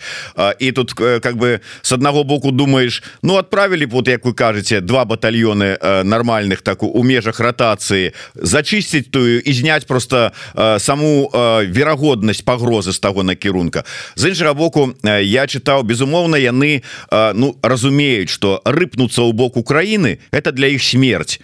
І 0.60 0.72
тут 0.72 0.94
как 0.94 1.36
бы 1.36 1.60
с 1.82 1.92
аднаго 1.92 2.24
боку 2.24 2.52
думаешь 2.52 3.04
ну 3.22 3.36
отправілі 3.36 3.86
вот 3.92 4.08
як 4.08 4.24
вы 4.26 4.34
кажаце 4.34 4.80
два 4.80 5.04
батальёны 5.04 5.76
нормальных 6.04 6.62
так 6.64 6.84
у 6.84 7.04
межах 7.04 7.40
ротацыі 7.40 8.16
зачысціць 8.36 9.12
тую 9.12 9.42
і 9.44 9.52
зняць 9.54 9.84
просто 9.84 10.32
саму 10.80 11.28
верагоднасць 11.68 12.42
пагрозы 12.42 12.94
з 12.96 13.00
таго 13.00 13.24
накірунка. 13.24 13.84
З 14.16 14.32
іншага 14.32 14.54
боку 14.54 14.96
я 15.04 15.44
чытаў 15.44 15.84
безумоўна 15.84 16.40
яны 16.40 16.84
ну 17.12 17.60
разумеюць 17.62 18.32
что 18.32 18.62
рыпнуцца 18.64 19.28
ў 19.28 19.36
бок 19.36 19.58
Украіны 19.73 20.19
это 20.31 20.53
для 20.53 20.67
іх 20.67 20.83
смерть 20.83 21.41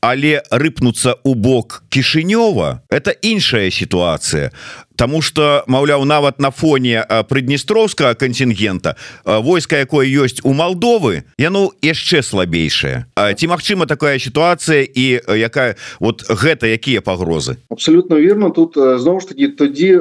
але 0.00 0.42
рыпнуцца 0.50 1.14
у 1.22 1.34
бок 1.34 1.82
кішынёва 1.88 2.82
это 2.90 3.14
іншая 3.22 3.70
сітуацыя 3.70 4.50
Таму 4.99 5.21
что 5.21 5.63
маўляў 5.63 6.03
нават 6.03 6.43
на 6.43 6.51
фоне 6.51 7.07
прыднестровскага 7.07 8.19
контингента 8.19 8.97
войска 9.23 9.79
якое 9.79 10.03
ёсць 10.03 10.43
у 10.43 10.51
Молдовы 10.51 11.23
яно 11.39 11.71
яшчэ 11.79 12.19
слабейшае. 12.19 13.07
Ці 13.15 13.47
Мачыма 13.47 13.87
такая 13.87 14.19
сітуацыя 14.19 14.83
і 14.83 15.23
якая 15.23 15.79
вот 16.03 16.27
гэта 16.27 16.67
якія 16.67 16.99
пагрозы? 16.99 17.55
Абсолютно 17.71 18.19
вірно 18.19 18.49
тут 18.49 18.75
зноwu 18.75 19.19
ж 19.19 19.27
таки 19.27 19.47
тоді 19.47 19.99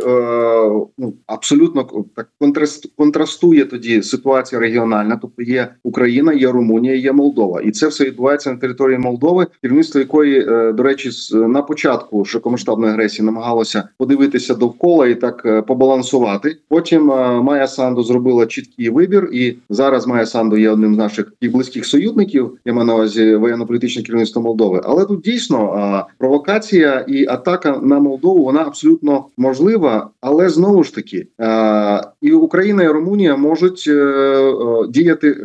ну, 0.99 1.15
абсолютно 1.27 1.87
так 2.17 2.29
контрастує 2.97 3.65
тоді 3.65 4.03
ситуація 4.03 4.61
регіональна. 4.61 5.19
Тобто 5.23 5.43
є 5.43 5.69
Україна 5.83 6.33
є 6.33 6.51
Румунія 6.51 6.95
є 6.95 7.13
Молдова. 7.13 7.61
І 7.61 7.71
це 7.71 7.89
все 7.89 8.05
відбувається 8.05 8.51
на 8.51 8.57
території 8.59 8.99
Молдови 8.99 9.47
керівництво 9.63 10.01
якої 10.01 10.45
до 10.73 10.83
речі 10.83 11.11
на 11.33 11.63
початку 11.63 12.25
широкомасштабної 12.25 12.93
агресії 12.93 13.27
намагалося 13.27 13.89
подивитися 13.99 14.55
довкола 14.55 14.88
кола 14.88 15.07
і 15.07 15.14
так 15.14 15.42
е, 15.46 15.62
побалансувати. 15.62 16.57
Потім 16.68 17.11
е, 17.11 17.40
Майя 17.42 17.66
Санду 17.66 18.03
зробила 18.03 18.46
чіткий 18.46 18.90
вибір, 18.90 19.31
і 19.33 19.57
зараз 19.70 20.07
Майя 20.07 20.27
Санду 20.27 20.57
є 20.57 20.70
одним 20.70 20.94
з 20.94 20.98
наших 20.98 21.33
і 21.40 21.48
близьких 21.48 21.87
союзників. 21.87 22.59
Я 22.64 22.72
маю 22.72 22.87
на 22.87 22.94
увазі 22.94 23.35
воєнно-політичне 23.35 24.03
керівництво 24.03 24.42
Молдови. 24.42 24.81
Але 24.85 25.05
тут 25.05 25.20
дійсно 25.20 26.07
провокація 26.18 27.05
і 27.09 27.27
атака 27.27 27.81
на 27.83 27.98
Молдову 27.98 28.44
вона 28.44 28.61
абсолютно 28.61 29.24
можлива, 29.37 30.11
але 30.20 30.48
знову 30.48 30.85
ж 30.85 30.94
таки 30.94 31.27
і 32.23 32.33
Україна 32.33 32.83
і 32.83 32.89
Румунія 32.89 33.37
можуть 33.37 33.85
е, 33.89 34.53
діяти 34.89 35.37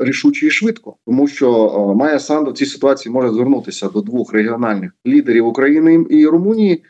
рішуче 0.00 0.46
і 0.46 0.50
швидко, 0.50 0.94
тому 1.06 1.28
що 1.28 1.68
Майя 1.96 2.18
Санду 2.18 2.50
в 2.50 2.54
цій 2.54 2.66
ситуації 2.66 3.12
може 3.12 3.30
звернутися 3.30 3.88
до 3.88 4.00
двох 4.00 4.32
регіональних 4.32 4.90
лідерів 5.06 5.46
України 5.46 6.06
і 6.10 6.26
Румунії 6.26 6.82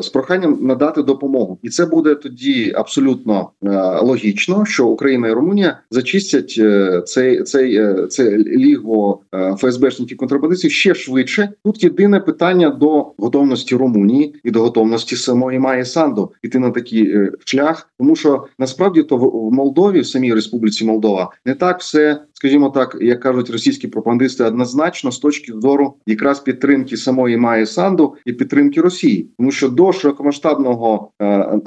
з 0.00 0.08
проханням 0.12 0.58
надати 0.60 1.02
допомогу. 1.02 1.58
І 1.62 1.68
це 1.68 1.86
буде 1.86 2.14
тоді 2.14 2.72
абсолютно 2.76 3.50
е, 3.64 3.68
логічно, 4.02 4.64
що 4.64 4.86
Україна 4.86 5.28
і 5.28 5.32
Румунія 5.32 5.78
зачистять 5.90 6.54
е, 6.58 7.02
цей 7.06 7.42
цей 7.42 7.76
е, 7.76 8.06
це 8.06 8.30
лігво 8.38 9.20
ФСБшників 9.58 10.18
контрабандистів 10.18 10.70
ще 10.70 10.94
швидше. 10.94 11.48
Тут 11.64 11.84
єдине 11.84 12.20
питання 12.20 12.70
до 12.70 13.12
готовності 13.18 13.76
Румунії 13.76 14.34
і 14.44 14.50
до 14.50 14.60
готовності 14.60 15.16
самої 15.16 15.58
Майї 15.58 15.84
Санду 15.84 16.32
піти 16.40 16.58
на 16.58 16.70
такий 16.70 17.30
шлях, 17.44 17.88
тому 17.98 18.16
що 18.16 18.46
насправді 18.58 18.81
то 18.90 19.16
в 19.16 19.52
Молдові, 19.52 20.00
в 20.00 20.06
самій 20.06 20.34
Республіці 20.34 20.84
Молдова, 20.84 21.30
не 21.44 21.54
так 21.54 21.80
все 21.80 22.20
скажімо 22.42 22.70
так, 22.70 22.96
як 23.00 23.20
кажуть 23.20 23.50
російські 23.50 23.88
пропагандисти, 23.88 24.44
однозначно 24.44 25.12
з 25.12 25.18
точки 25.18 25.52
зору 25.52 25.94
якраз 26.06 26.40
підтримки 26.40 26.96
самої 26.96 27.36
Майї 27.36 27.66
Санду 27.66 28.14
і 28.26 28.32
підтримки 28.32 28.80
Росії, 28.80 29.28
тому 29.38 29.50
що 29.50 29.68
до 29.68 29.92
широкомасштабного 29.92 31.10
е, 31.18 31.26
е, 31.26 31.60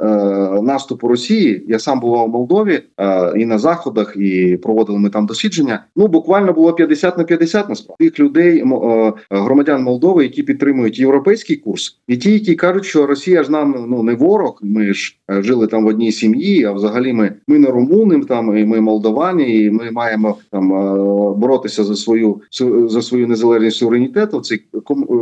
наступу 0.62 1.08
Росії 1.08 1.66
я 1.68 1.80
сам 1.80 2.00
бував 2.00 2.26
у 2.26 2.32
Молдові 2.32 2.82
е, 3.00 3.34
і 3.38 3.46
на 3.46 3.60
заходах, 3.60 4.14
і 4.18 4.58
проводили 4.64 5.00
ми 5.00 5.10
там 5.10 5.26
дослідження. 5.26 5.86
Ну 5.96 6.08
буквально 6.08 6.54
було 6.54 6.74
50 6.74 7.18
на 7.18 7.24
50 7.24 7.70
насправді 7.70 8.10
тих 8.10 8.20
людей, 8.20 8.60
е, 8.60 9.14
громадян 9.30 9.84
Молдови, 9.84 10.24
які 10.24 10.44
підтримують 10.44 11.00
європейський 11.00 11.56
курс, 11.56 12.00
і 12.08 12.18
ті, 12.18 12.32
які 12.32 12.56
кажуть, 12.56 12.86
що 12.86 13.06
Росія 13.06 13.44
ж 13.44 13.52
нам 13.52 13.86
ну 13.90 14.04
не 14.04 14.14
ворог. 14.14 14.60
Ми 14.62 14.94
ж 14.94 15.18
е, 15.32 15.42
жили 15.42 15.68
там 15.68 15.84
в 15.84 15.88
одній 15.88 16.12
сім'ї. 16.12 16.64
А 16.64 16.72
взагалі, 16.72 17.14
ми 17.14 17.32
ми 17.48 17.60
не 17.60 17.70
румуни, 17.70 18.20
там 18.20 18.58
і 18.58 18.66
ми 18.66 18.82
молдовані, 18.82 19.64
і 19.64 19.72
ми 19.72 19.92
маємо 19.92 20.38
там 20.52 20.65
там 20.66 20.74
е, 20.74 21.34
боротися 21.38 21.84
за 21.84 21.96
свою 21.96 22.42
за 22.88 23.02
свою 23.02 23.28
незалежність 23.28 23.78
суверенітету. 23.78 24.42
Цей 24.42 24.66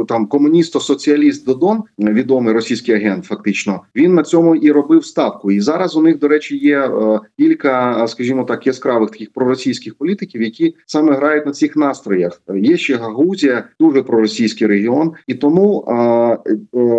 там 0.08 0.28
комуністо-соціаліст 0.28 1.46
Додон, 1.46 1.84
відомий 2.00 2.54
російський 2.54 2.96
агент, 2.96 3.26
фактично 3.26 3.82
він 3.96 4.14
на 4.14 4.24
цьому 4.24 4.56
і 4.56 4.72
робив 4.72 5.06
ставку. 5.06 5.52
І 5.52 5.60
зараз 5.60 5.96
у 5.96 6.02
них, 6.02 6.20
до 6.20 6.28
речі, 6.28 6.58
є 6.58 6.80
е, 6.80 7.20
кілька, 7.40 8.06
скажімо 8.08 8.44
так, 8.44 8.68
яскравих 8.68 9.12
таких 9.12 9.34
проросійських 9.34 9.96
політиків, 9.96 10.42
які 10.42 10.76
саме 10.86 11.14
грають 11.14 11.46
на 11.46 11.52
цих 11.52 11.76
настроях. 11.76 12.42
Є 12.56 12.78
ще 12.78 12.96
Гагузія, 12.96 13.64
дуже 13.80 14.04
проросійський 14.04 14.68
регіон, 14.68 15.12
і 15.28 15.34
тому 15.34 15.86
е, 15.88 16.38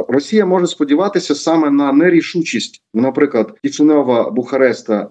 Росія 0.08 0.46
може 0.46 0.66
сподіватися 0.66 1.34
саме 1.34 1.70
на 1.70 1.92
нерішучість, 1.92 2.82
наприклад, 2.94 3.54
Кишинева, 3.62 4.30
Бухареста, 4.30 5.08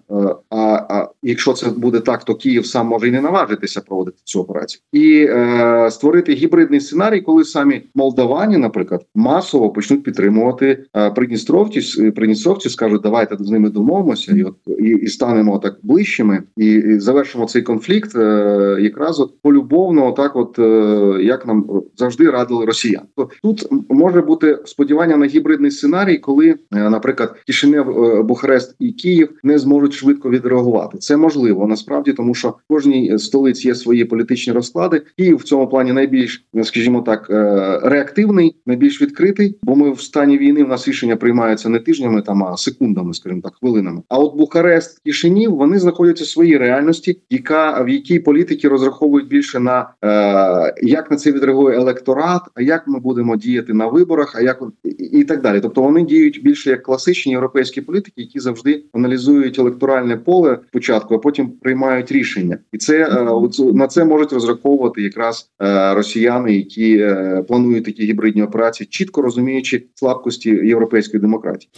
а, 0.50 1.08
якщо 1.24 1.54
це 1.54 1.70
буде 1.70 2.00
так, 2.00 2.24
то 2.24 2.36
Київ 2.36 2.66
сам 2.66 2.88
може 2.88 3.08
і 3.08 3.12
не 3.12 3.22
наважитися 3.22 3.82
проводити 3.82 4.18
цю 4.24 4.42
операцію, 4.42 4.82
і 4.92 5.28
е, 5.30 5.88
створити 5.92 6.34
гібридний 6.34 6.80
сценарій, 6.80 7.22
коли 7.22 7.44
самі 7.44 7.82
молдавані, 7.96 8.58
наприклад, 8.58 9.06
масово 9.16 9.70
почнуть 9.70 10.04
підтримувати 10.04 10.86
е, 10.96 11.10
придністровці, 11.10 12.12
придністровці 12.12 12.70
скажуть, 12.70 13.02
давайте 13.02 13.38
з 13.40 13.50
ними 13.50 13.70
домовимося, 13.70 14.36
і 14.36 14.44
от 14.44 14.56
і, 14.80 14.84
і 14.84 15.08
станемо 15.08 15.60
так 15.60 15.80
ближчими, 15.84 16.44
і, 16.58 16.66
і 16.66 17.00
завершимо 17.00 17.46
цей 17.46 17.62
конфлікт, 17.62 18.16
е, 18.16 18.78
якраз 18.80 19.20
от 19.20 19.42
полюбовно, 19.42 20.12
так, 20.12 20.36
от 20.36 20.60
е, 20.60 21.24
як 21.24 21.48
нам 21.48 21.82
завжди 21.96 22.30
радили 22.30 22.66
росіян. 22.66 23.04
То 23.16 23.30
тут 23.44 23.68
може 23.90 24.22
бути 24.22 24.60
сподівання 24.66 25.18
на 25.18 25.26
гібридний 25.26 25.72
сценарій, 25.72 26.18
коли, 26.18 26.50
е, 26.50 26.56
наприклад, 26.90 27.36
Кишинев, 27.48 27.90
е, 27.90 28.24
Бухарест 28.24 28.76
і 28.80 28.92
Київ 28.92 29.30
не 29.44 29.60
зможуть 29.60 29.94
швидко 29.94 30.30
відреагувати. 30.30 30.98
Це 30.98 31.13
можливо 31.18 31.68
насправді, 31.68 32.14
тому 32.14 32.34
що 32.34 32.50
в 32.50 32.54
кожній 32.70 33.20
столиці 33.20 33.68
є 33.68 33.76
свої 33.76 34.06
політичні 34.06 34.54
розклади. 34.54 35.02
Київ 35.18 35.38
в 35.38 35.44
цьому 35.44 35.68
плані 35.68 35.94
найбільш, 35.94 36.46
скажімо 36.64 37.02
так, 37.02 37.28
е, 37.30 37.80
реактивний, 37.84 38.56
найбільш 38.66 39.02
відкритий, 39.02 39.58
бо 39.64 39.76
ми 39.76 39.92
в 39.92 40.02
стані 40.02 40.38
війни 40.38 40.64
в 40.64 40.68
нас 40.68 40.88
рішення 40.88 41.16
приймаються 41.16 41.70
не 41.70 41.80
тижнями, 41.80 42.22
там 42.22 42.44
а 42.44 42.58
секундами, 42.58 43.14
скажімо 43.14 43.42
так, 43.44 43.54
хвилинами. 43.60 44.02
А 44.10 44.18
от 44.20 44.36
Бухарест 44.36 45.00
Кишинів 45.06 45.56
вони 45.56 45.80
знаходяться 45.80 46.24
в 46.24 46.28
своїй 46.28 46.58
реальності, 46.58 47.20
яка 47.30 47.82
в 47.82 47.90
якій 47.90 48.20
політики 48.20 48.68
розраховують 48.68 49.28
більше 49.28 49.60
на 49.60 49.90
е, 50.04 50.74
як 50.82 51.12
на 51.12 51.18
це 51.18 51.32
відреагує 51.32 51.78
електорат, 51.78 52.42
а 52.56 52.62
як 52.62 52.88
ми 52.88 53.00
будемо 53.00 53.36
діяти 53.36 53.74
на 53.74 53.88
виборах, 53.88 54.36
а 54.36 54.42
як 54.42 54.64
і 55.00 55.24
так 55.24 55.42
далі. 55.42 55.60
Тобто 55.60 55.82
вони 55.82 56.04
діють 56.04 56.44
більше 56.44 56.70
як 56.70 56.84
класичні 56.84 57.32
європейські 57.32 57.82
політики, 57.82 58.22
які 58.22 58.40
завжди 58.40 58.84
аналізують 58.94 59.60
електоральне 59.60 60.18
поле 60.18 60.60
спочатку, 60.68 61.03
а 61.12 61.18
потім 61.18 61.50
приймають 61.62 62.12
рішення, 62.12 62.58
і 62.74 62.78
це 62.78 63.26
на 63.74 63.88
це 63.88 64.06
можуть 64.06 64.34
розраховувати 64.34 65.02
якраз 65.02 65.50
росіяни, 65.94 66.54
які 66.54 67.08
планують 67.48 67.86
такі 67.86 68.04
гібридні 68.04 68.44
операції, 68.44 68.88
чітко 68.88 69.22
розуміючи 69.22 69.84
слабкості 69.96 70.50
європейської 70.50 71.22
демократії. 71.22 71.70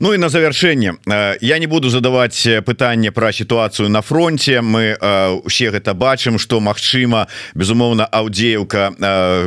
Ну 0.00 0.14
і 0.14 0.18
на 0.18 0.28
завершэнне 0.28 0.94
я 1.40 1.58
не 1.58 1.66
буду 1.66 1.90
задаваць 1.90 2.46
пытанне 2.64 3.10
про 3.10 3.32
сітуацыю 3.32 3.88
на 3.88 4.00
фронте 4.02 4.60
мы 4.60 4.96
усе 5.44 5.70
гэта 5.70 5.94
бачым 5.94 6.38
что 6.38 6.60
Мачыма 6.60 7.26
безумоўна 7.54 8.04
аўдзеўка 8.04 8.92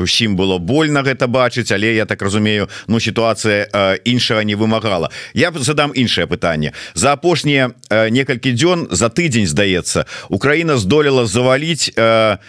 усім 0.03 0.35
было 0.35 0.57
больно 0.59 1.01
гэта 1.01 1.27
бачыць 1.27 1.71
але 1.71 1.95
я 1.95 2.05
так 2.05 2.21
разумею 2.21 2.67
Ну 2.87 2.99
сітуацыя 2.99 3.67
іншага 4.05 4.43
не 4.43 4.55
вымагала 4.55 5.09
я 5.33 5.51
задам 5.55 5.91
іншае 5.95 6.27
пытанне 6.27 6.73
за 6.93 7.13
апошнія 7.13 7.71
некалькі 7.91 8.53
дзён 8.53 8.87
за 8.91 9.09
тыдзень 9.25 9.49
здаецца 9.49 10.05
Украіна 10.29 10.77
здолела 10.77 11.25
заваліць 11.25 11.89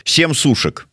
7 0.04 0.34
сушак 0.36 0.88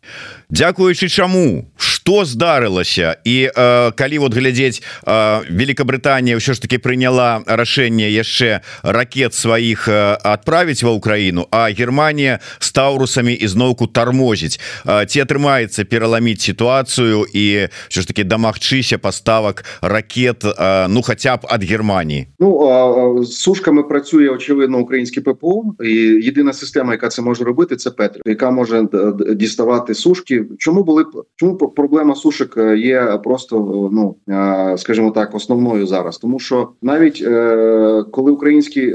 Дякуючы 0.49 1.11
чаму 1.11 1.67
что 1.75 2.02
здарылася 2.07 3.17
і 3.23 3.49
э, 3.55 3.91
калі 3.95 4.17
вот 4.19 4.33
глядзець 4.33 4.83
э, 5.05 5.41
Великабрытанія 5.49 6.37
ўсё 6.37 6.53
ж 6.53 6.61
таки 6.61 6.77
прыняла 6.77 7.43
рашэнне 7.47 8.11
яшчэ 8.11 8.61
ракет 8.83 9.33
сваіх 9.33 9.87
э, 9.87 10.17
адправіць 10.23 10.83
ва 10.83 10.91
Украіну 10.91 11.47
а 11.51 11.71
Германія 11.71 12.39
с 12.59 12.71
таурусамі 12.71 13.33
ізноўку 13.33 13.87
тармозіць. 13.87 14.59
Э, 14.85 15.05
ці 15.05 15.23
атрымаецца 15.23 15.83
пераламіць 15.85 16.41
сітуацыю 16.41 17.25
і 17.33 17.67
все 17.89 18.01
ж 18.01 18.07
таки 18.07 18.23
дамагчыся 18.23 18.97
поставак 18.97 19.63
ракет 19.81 20.43
э, 20.43 20.87
ну 20.87 21.01
хотя 21.01 21.37
б 21.37 21.47
ад 21.49 21.63
Германії 21.63 22.27
Ну 22.39 23.23
з 23.23 23.33
сушками 23.37 23.83
працює 23.83 24.29
очевидно 24.29 24.79
українське 24.79 25.21
ППО 25.21 25.73
і 25.83 25.93
єдина 26.23 26.53
система, 26.53 26.91
яка 26.91 27.09
це 27.09 27.21
може 27.21 27.43
робити, 27.43 27.75
це 27.75 27.91
Петрі, 27.91 28.21
яка 28.25 28.51
може 28.51 28.87
діставати 29.35 29.93
сушки. 29.95 30.45
Чому 30.57 30.83
були 30.83 31.05
чому 31.35 31.57
проблема 31.93 32.15
сушок 32.15 32.57
е, 32.57 32.77
є 32.77 33.19
просто 33.23 33.55
ну 33.91 34.15
е, 34.29 34.77
скажімо 34.77 35.11
так, 35.11 35.35
основною 35.35 35.87
зараз, 35.87 36.17
тому 36.17 36.39
що 36.39 36.69
навіть 36.81 37.23
е, 37.27 38.03
коли 38.11 38.31
українські 38.31 38.93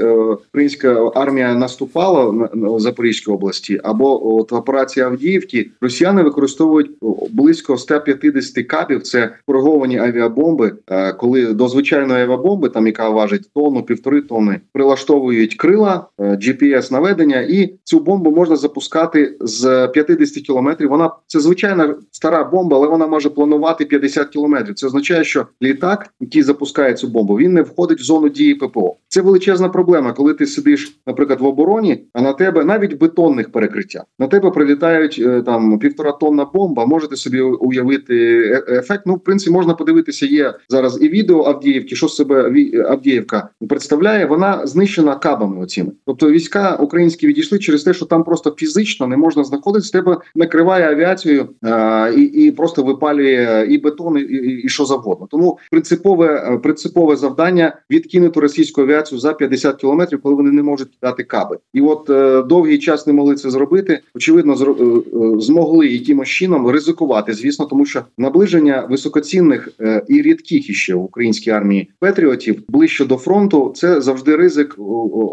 українська 0.49 1.11
армія 1.15 1.55
наступала 1.55 2.49
на 2.53 2.79
Запорізькій 2.79 3.31
області, 3.31 3.79
або 3.83 4.35
от 4.35 4.53
операція 4.53 5.05
Авдіївки, 5.05 5.69
росіяни 5.81 6.23
використовують 6.23 6.91
близько 7.29 7.77
150 7.77 8.67
кабів. 8.67 9.03
Це 9.03 9.29
кориговані 9.45 9.97
авіабомби, 9.97 10.73
коли 11.17 11.53
до 11.53 11.67
звичайної 11.67 12.23
авіабомби, 12.23 12.69
там 12.69 12.87
яка 12.87 13.09
важить 13.09 13.49
тонну 13.55 13.83
півтори 13.83 14.21
тонни, 14.21 14.59
прилаштовують 14.73 15.55
крила 15.55 16.05
GPS 16.19 16.91
наведення, 16.91 17.41
і 17.41 17.73
цю 17.83 17.99
бомбу 17.99 18.31
можна 18.31 18.55
запускати 18.55 19.37
з 19.39 19.87
50 19.87 20.43
кілометрів. 20.43 20.89
Вона 20.89 21.11
це 21.27 21.39
звичайна 21.39 21.95
стара 22.11 22.43
бомба, 22.43 22.77
але 22.77 22.88
вона 22.89 23.07
може 23.07 23.29
планувати 23.29 23.85
50 23.85 24.27
кілометрів. 24.27 24.75
Це 24.75 24.87
означає, 24.87 25.23
що 25.23 25.47
літак, 25.61 26.13
який 26.19 26.43
запускає 26.43 26.93
цю 26.93 27.07
бомбу, 27.07 27.37
він 27.37 27.53
не 27.53 27.61
входить 27.61 27.99
в 27.99 28.03
зону 28.03 28.29
дії 28.29 28.55
ППО. 28.55 28.95
Це 29.07 29.21
величезна 29.21 29.69
проблема, 29.69 30.13
коли 30.13 30.33
ти 30.33 30.45
сидиш, 30.45 30.99
наприклад, 31.07 31.41
в 31.41 31.45
обороні, 31.45 32.03
а 32.13 32.21
на 32.21 32.33
тебе 32.33 32.63
навіть 32.63 32.97
бетонних 32.97 33.51
перекриття 33.51 34.03
на 34.19 34.27
тебе 34.27 34.51
прилітають 34.51 35.21
е, 35.25 35.41
там 35.41 35.79
півтора 35.79 36.11
тонна 36.11 36.45
бомба. 36.53 36.85
Можете 36.85 37.15
собі 37.15 37.41
уявити 37.41 38.15
е, 38.41 38.77
ефект. 38.77 39.03
Ну, 39.05 39.15
в 39.15 39.19
принципі, 39.19 39.51
можна 39.51 39.73
подивитися. 39.73 40.25
Є 40.25 40.53
зараз 40.69 41.01
і 41.01 41.09
відео 41.09 41.43
Авдіївки, 41.43 41.95
що 41.95 42.07
себе 42.07 42.53
Авдіївка 42.89 43.49
представляє. 43.69 44.25
Вона 44.25 44.67
знищена 44.67 45.15
кабами. 45.15 45.63
Оціми, 45.63 45.91
тобто 46.05 46.31
війська 46.31 46.75
українські 46.75 47.27
відійшли 47.27 47.59
через 47.59 47.83
те, 47.83 47.93
що 47.93 48.05
там 48.05 48.23
просто 48.23 48.55
фізично 48.57 49.07
не 49.07 49.17
можна 49.17 49.43
знаходитися. 49.43 49.91
Тебе 49.91 50.17
накриває 50.35 50.91
авіацією 50.91 51.49
а, 51.61 52.11
і 52.15 52.21
і 52.21 52.51
просто 52.51 52.78
випалює 52.83 53.67
і 53.69 53.77
бетон, 53.77 54.17
і, 54.17 54.21
і, 54.21 54.61
і 54.65 54.69
що 54.69 54.85
завгодно. 54.85 55.27
Тому 55.31 55.57
принципове 55.71 56.59
принципове 56.63 57.15
завдання 57.15 57.75
відкинути 57.91 58.39
російську 58.39 58.81
авіацію 58.81 59.19
за 59.19 59.33
50 59.33 59.75
кілометрів, 59.75 60.21
коли 60.21 60.35
вони 60.35 60.51
не 60.51 60.63
можуть 60.63 60.87
дати 61.01 61.23
каби. 61.23 61.57
І 61.73 61.81
от 61.81 62.09
е, 62.09 62.41
довгий 62.41 62.77
час 62.77 63.07
не 63.07 63.13
могли 63.13 63.35
це 63.35 63.49
зробити. 63.49 63.99
Очевидно, 64.15 64.55
зро, 64.55 64.75
е, 64.79 64.83
е, 64.83 65.39
змогли 65.39 65.87
якимось 65.87 66.27
чином 66.27 66.67
ризикувати. 66.67 67.33
Звісно, 67.33 67.65
тому 67.65 67.85
що 67.85 68.01
наближення 68.17 68.87
високоцінних 68.89 69.69
е, 69.81 70.03
і 70.07 70.21
рідких 70.21 70.69
іще 70.69 70.95
в 70.95 71.03
українській 71.03 71.49
армії 71.49 71.91
патріотів 71.99 72.63
ближче 72.69 73.05
до 73.05 73.17
фронту. 73.17 73.73
Це 73.75 74.01
завжди 74.01 74.35
ризик 74.35 74.75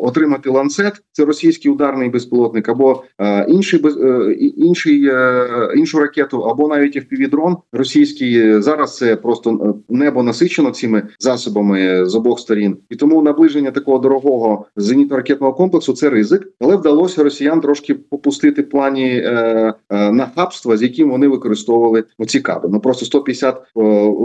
отримати 0.02 0.50
ланцет. 0.50 1.02
Це 1.12 1.24
російський 1.24 1.70
ударний 1.70 2.08
безпілотник 2.08 2.68
або 2.68 3.04
е, 3.18 3.46
інший 3.48 3.80
без 3.80 3.96
е, 3.96 4.32
інший 4.56 5.06
е, 5.06 5.48
іншу 5.76 5.98
ракету, 5.98 6.40
або 6.40 6.68
навіть 6.68 6.96
FPV-дрон 7.36 7.56
російський. 7.72 8.62
Зараз 8.62 8.96
це 8.96 9.16
просто 9.16 9.74
небо 9.88 10.22
насичено 10.22 10.70
цими 10.70 11.02
засобами 11.18 12.06
з 12.06 12.14
обох 12.14 12.40
сторін, 12.40 12.76
і 12.90 12.96
тому 12.96 13.22
наближення 13.22 13.70
такого 13.70 13.98
дорогого 13.98 14.66
зенітно-ракетного 14.76 15.54
комплексу 15.54 15.92
це 15.92 16.10
ризик, 16.10 16.48
але 16.60 16.76
вдалося 16.76 17.22
росіян 17.22 17.60
трошки 17.60 17.94
попустити 17.94 18.62
плані 18.62 19.10
е, 19.10 19.74
е, 19.90 20.12
нахабства, 20.12 20.76
з 20.76 20.82
яким 20.82 21.10
вони 21.10 21.28
використовували 21.28 22.04
ці 22.26 22.40
каби. 22.40 22.68
Ну 22.72 22.80
просто 22.80 23.06
150 23.06 23.56
е, 23.56 23.62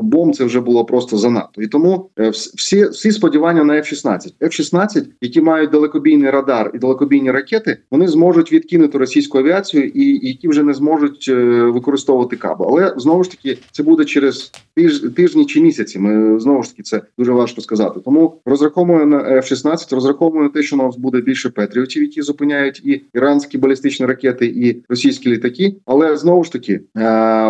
бомб 0.03 0.36
це 0.36 0.45
вже 0.45 0.59
було 0.59 0.86
просто 0.86 1.18
занадто. 1.18 1.62
І 1.62 1.68
тому 1.68 2.09
е, 2.20 2.30
всі 2.30 2.86
всі 2.86 3.12
сподівання 3.12 3.64
на 3.64 3.74
F-16. 3.74 4.34
F-16, 4.41 5.05
які 5.22 5.41
мають 5.41 5.72
далекобійний 5.72 6.30
радар 6.30 6.72
і 6.74 6.78
далекобійні 6.78 7.32
ракети, 7.32 7.78
вони 7.91 8.07
зможуть 8.07 8.53
відкинути 8.53 8.97
російську 8.97 9.38
авіацію, 9.38 9.84
і 9.84 10.28
які 10.28 10.47
вже 10.47 10.64
не 10.64 10.74
зможуть 10.74 11.26
е, 11.30 11.64
використовувати 11.64 12.36
каби. 12.36 12.66
Але 12.70 12.93
знову 13.02 13.24
ж 13.24 13.32
таки 13.32 13.58
це 13.72 13.84
буде 13.84 14.06
через 14.06 14.52
тиж, 14.76 14.99
тижні 14.99 15.45
чи 15.45 15.62
місяці. 15.62 15.99
Ми 15.99 16.39
знову 16.39 16.64
ж 16.64 16.70
таки 16.70 16.84
це 16.84 17.02
дуже 17.18 17.32
важко 17.32 17.62
сказати. 17.62 17.99
Тому 18.06 18.41
розраховуємо 18.45 19.06
на 19.06 19.18
F-16, 19.18 19.95
розраховуємо 19.95 20.43
на 20.43 20.49
те, 20.49 20.64
що 20.64 20.76
у 20.76 20.80
нас 20.80 20.97
буде 20.97 21.22
більше 21.22 21.49
патріотів, 21.49 22.04
які 22.04 22.22
зупиняють 22.22 22.82
і 22.86 23.02
іранські 23.14 23.58
балістичні 23.58 24.06
ракети, 24.06 24.45
і 24.45 24.84
російські 24.89 25.30
літаки. 25.30 25.76
Але 25.86 26.18
знову 26.18 26.43
ж 26.43 26.52
таки 26.52 26.82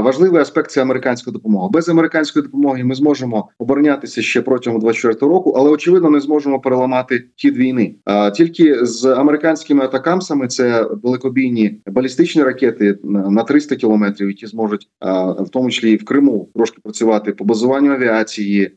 важливий 0.04 0.42
аспект 0.42 0.72
це 0.72 0.82
американська 0.82 1.32
допомога. 1.32 1.70
Без 1.70 1.90
американської 1.90 2.44
допомоги 2.44 2.84
ми 2.84 2.96
зможемо 2.96 3.50
оборонятися 3.60 4.22
ще 4.22 4.42
протягом 4.42 4.80
24 4.80 5.32
року, 5.32 5.54
але 5.58 5.70
очевидно 5.70 6.10
не 6.10 6.20
зможемо 6.20 6.60
переламати 6.60 7.24
хід 7.36 7.58
війни. 7.58 7.96
А 8.06 8.32
тільки 8.32 8.86
з 8.86 9.06
американськими 9.06 9.86
атакамсами 9.86 10.48
це 10.48 10.88
далекобійні 11.04 11.82
балістичні 11.88 12.44
ракети 12.44 12.98
на 13.04 13.44
300 13.44 13.76
кілометрів, 13.76 14.28
які 14.28 14.48
зможуть 14.48 14.88
в 15.44 15.50
тому 15.50 15.70
числі 15.70 15.92
і 15.92 15.96
в 15.96 16.06
Криму 16.06 16.50
трошки 16.56 16.78
працювати 16.84 17.32
по 17.32 17.44
базуванню 17.44 17.94
авіації, 17.94 18.72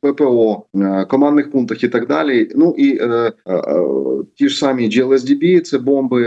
ППО, 0.00 0.62
командних 1.08 1.50
пунктах 1.50 1.84
і 1.84 1.88
так 1.88 2.06
далі. 2.06 2.50
Ну 2.56 2.74
і 2.78 3.00
ті 4.34 4.48
ж 4.48 4.58
самі 4.58 4.88
GLSDB, 4.88 5.60
це 5.60 5.78
бомби, 5.78 6.22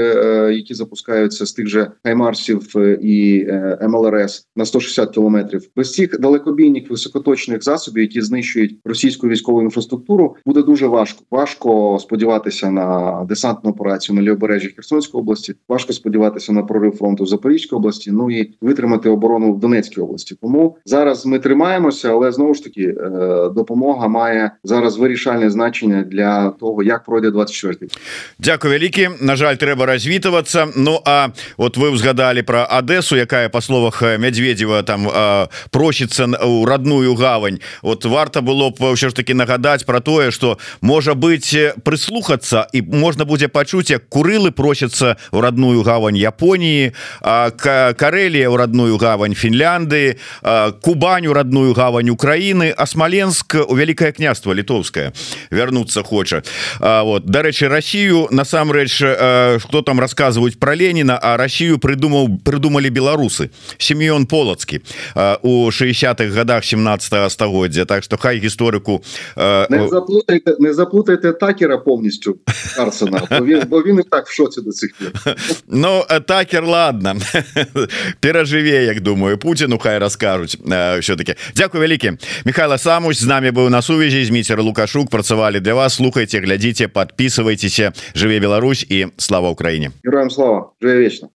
які 0.54 0.74
запускаються 0.74 1.45
з 1.45 1.54
тих 1.54 1.68
же 1.68 1.91
Хаймарсів 2.04 2.76
і 3.02 3.47
МЛРС 3.88 4.47
на 4.56 4.66
160 4.66 5.12
кілометрів. 5.12 5.68
Без 5.76 5.93
цих 5.93 6.20
далекобійних 6.20 6.89
високоточних 6.89 7.64
засобів, 7.64 8.02
які 8.04 8.22
знищують 8.22 8.80
російську 8.86 9.28
військову 9.28 9.62
інфраструктуру, 9.62 10.36
буде 10.45 10.62
дуже 10.62 10.88
важко. 10.88 11.24
Важко 11.32 11.97
сподіватися 12.02 12.72
на 12.72 13.26
десантну 13.30 13.72
операцію 13.72 14.16
на 14.16 14.22
лівобережжі 14.22 14.70
Херсонської 14.76 15.22
області. 15.22 15.54
Важко 15.70 15.93
сподіватися 15.93 16.54
на 16.54 16.64
прорив 16.64 16.95
фронту 16.95 17.24
в 17.24 17.28
Запорізькій 17.28 17.76
області. 17.76 18.12
Ну 18.14 18.32
і 18.32 18.54
витримати 18.62 18.91
оборону 19.11 19.53
в 19.53 19.61
Донецькій 19.61 20.01
області. 20.01 20.37
Тому 20.43 20.77
зараз 20.85 21.27
ми 21.27 21.39
тримаємося, 21.39 22.11
але 22.11 22.33
знову 22.33 22.55
ж 22.55 22.64
таки 22.64 22.83
е, 22.83 22.95
допомога 23.55 24.09
має 24.09 24.51
зараз 24.64 24.97
вирішальне 24.97 25.51
значення 25.51 26.03
для 26.03 26.51
того, 26.51 26.83
як 26.83 27.05
пройде 27.05 27.29
24-й. 27.29 27.89
Дякую 28.39 28.74
вялікі. 28.74 29.09
На 29.20 29.37
жаль, 29.37 29.55
треба 29.55 29.87
развітвацца. 29.87 30.66
Ну 30.77 31.01
а 31.05 31.29
от 31.57 31.77
вы 31.77 31.91
узгадали 31.91 32.43
про 32.43 32.68
Одесу, 32.79 33.16
якая 33.16 33.49
по 33.49 33.61
словах 33.61 34.03
Медведева 34.03 34.83
там 34.83 35.09
э, 35.09 35.47
просится 35.70 36.24
у 36.24 36.64
родную 36.64 37.14
гавань. 37.14 37.59
Вот 37.83 38.05
варта 38.05 38.41
было 38.41 38.70
б 38.70 38.77
ўсё 38.81 39.09
ж 39.09 39.14
таки 39.14 39.35
нагадать 39.35 39.87
про 39.87 40.01
тое, 40.01 40.31
что 40.31 40.59
можа 40.81 41.14
быть 41.14 41.57
прислухаться 41.85 42.66
і 42.72 42.83
можна 42.83 43.24
будзе 43.24 43.49
пачуць 43.49 43.91
як 43.91 44.09
курылы 44.09 44.51
просятся 44.51 45.16
в 45.33 45.41
родную 45.41 45.83
гавань 45.83 46.16
Японии 46.16 46.93
Карелия 47.20 48.49
у 48.49 48.57
родную 48.57 48.80
гавань 48.99 49.35
Фінлянды 49.35 50.16
Кубань 50.83 51.27
у 51.27 51.33
родную 51.33 51.74
гавань 51.74 52.11
Украины 52.11 52.74
а 52.77 52.87
Смоленск 52.87 53.57
у 53.68 53.74
Великое 53.77 54.12
княство 54.12 54.53
літовское 54.53 55.12
вернуться 55.51 56.03
хоча 56.03 56.43
вот 56.81 57.27
дарэчы 57.27 57.68
Россию 57.68 58.29
насамрэч 58.31 58.99
кто 59.64 59.83
там 59.83 60.01
рассказываюць 60.01 60.59
про 60.59 60.74
Ленина 60.74 61.18
а 61.18 61.37
Россию 61.37 61.79
придумал 61.79 62.29
придумали 62.45 62.89
беларусы 62.89 63.51
Семён 63.79 64.27
полацкі 64.27 64.81
у 65.43 65.68
60-х 65.70 66.35
годах 66.35 66.64
17 66.64 67.33
стагоддзя 67.33 67.85
Так 67.85 68.05
что 68.05 68.16
хай 68.16 68.39
гісторыку 68.39 69.03
не 69.37 69.89
заплутайте 69.89 70.57
не 70.59 70.74
заплутайте 70.74 71.33
такера 71.33 71.79
повністю 71.79 72.39
Карсона 72.77 73.22
бо 73.31 73.45
він, 73.45 73.62
бо 73.68 73.83
він 73.83 74.01
і 74.01 74.03
так 74.03 74.27
в 74.27 74.33
шоці 74.33 74.61
до 74.61 74.70
цих 74.70 74.91
пір 74.99 75.37
Ну 75.66 76.05
такер 76.27 76.64
ладно 76.64 77.16
перажыве 78.62 78.86
як 78.86 79.01
думаю 79.01 79.38
Путину 79.38 79.78
хай 79.78 79.97
раскажуць 79.97 80.57
все-таки 80.99 81.36
Дякую 81.55 81.82
вялікі 81.82 82.12
Михайло 82.45 82.78
самусь 82.78 83.20
з 83.20 83.28
нами 83.28 83.51
быў 83.51 83.70
на 83.70 83.82
сувязі 83.82 84.26
зміцер 84.26 84.62
лукашук 84.62 85.09
працавалі 85.09 85.59
для 85.59 85.74
вас. 85.74 85.93
Слухайте 85.93 86.39
глядзіце 86.39 86.88
подписывайтеся 86.88 87.93
жыве 88.16 88.39
Беларусь 88.39 88.86
і 88.89 89.07
слава 89.18 89.49
Украіне 89.49 89.91
Героям 90.03 90.30
слава. 90.30 90.72
Жыве 90.82 90.97
вечна 90.97 91.30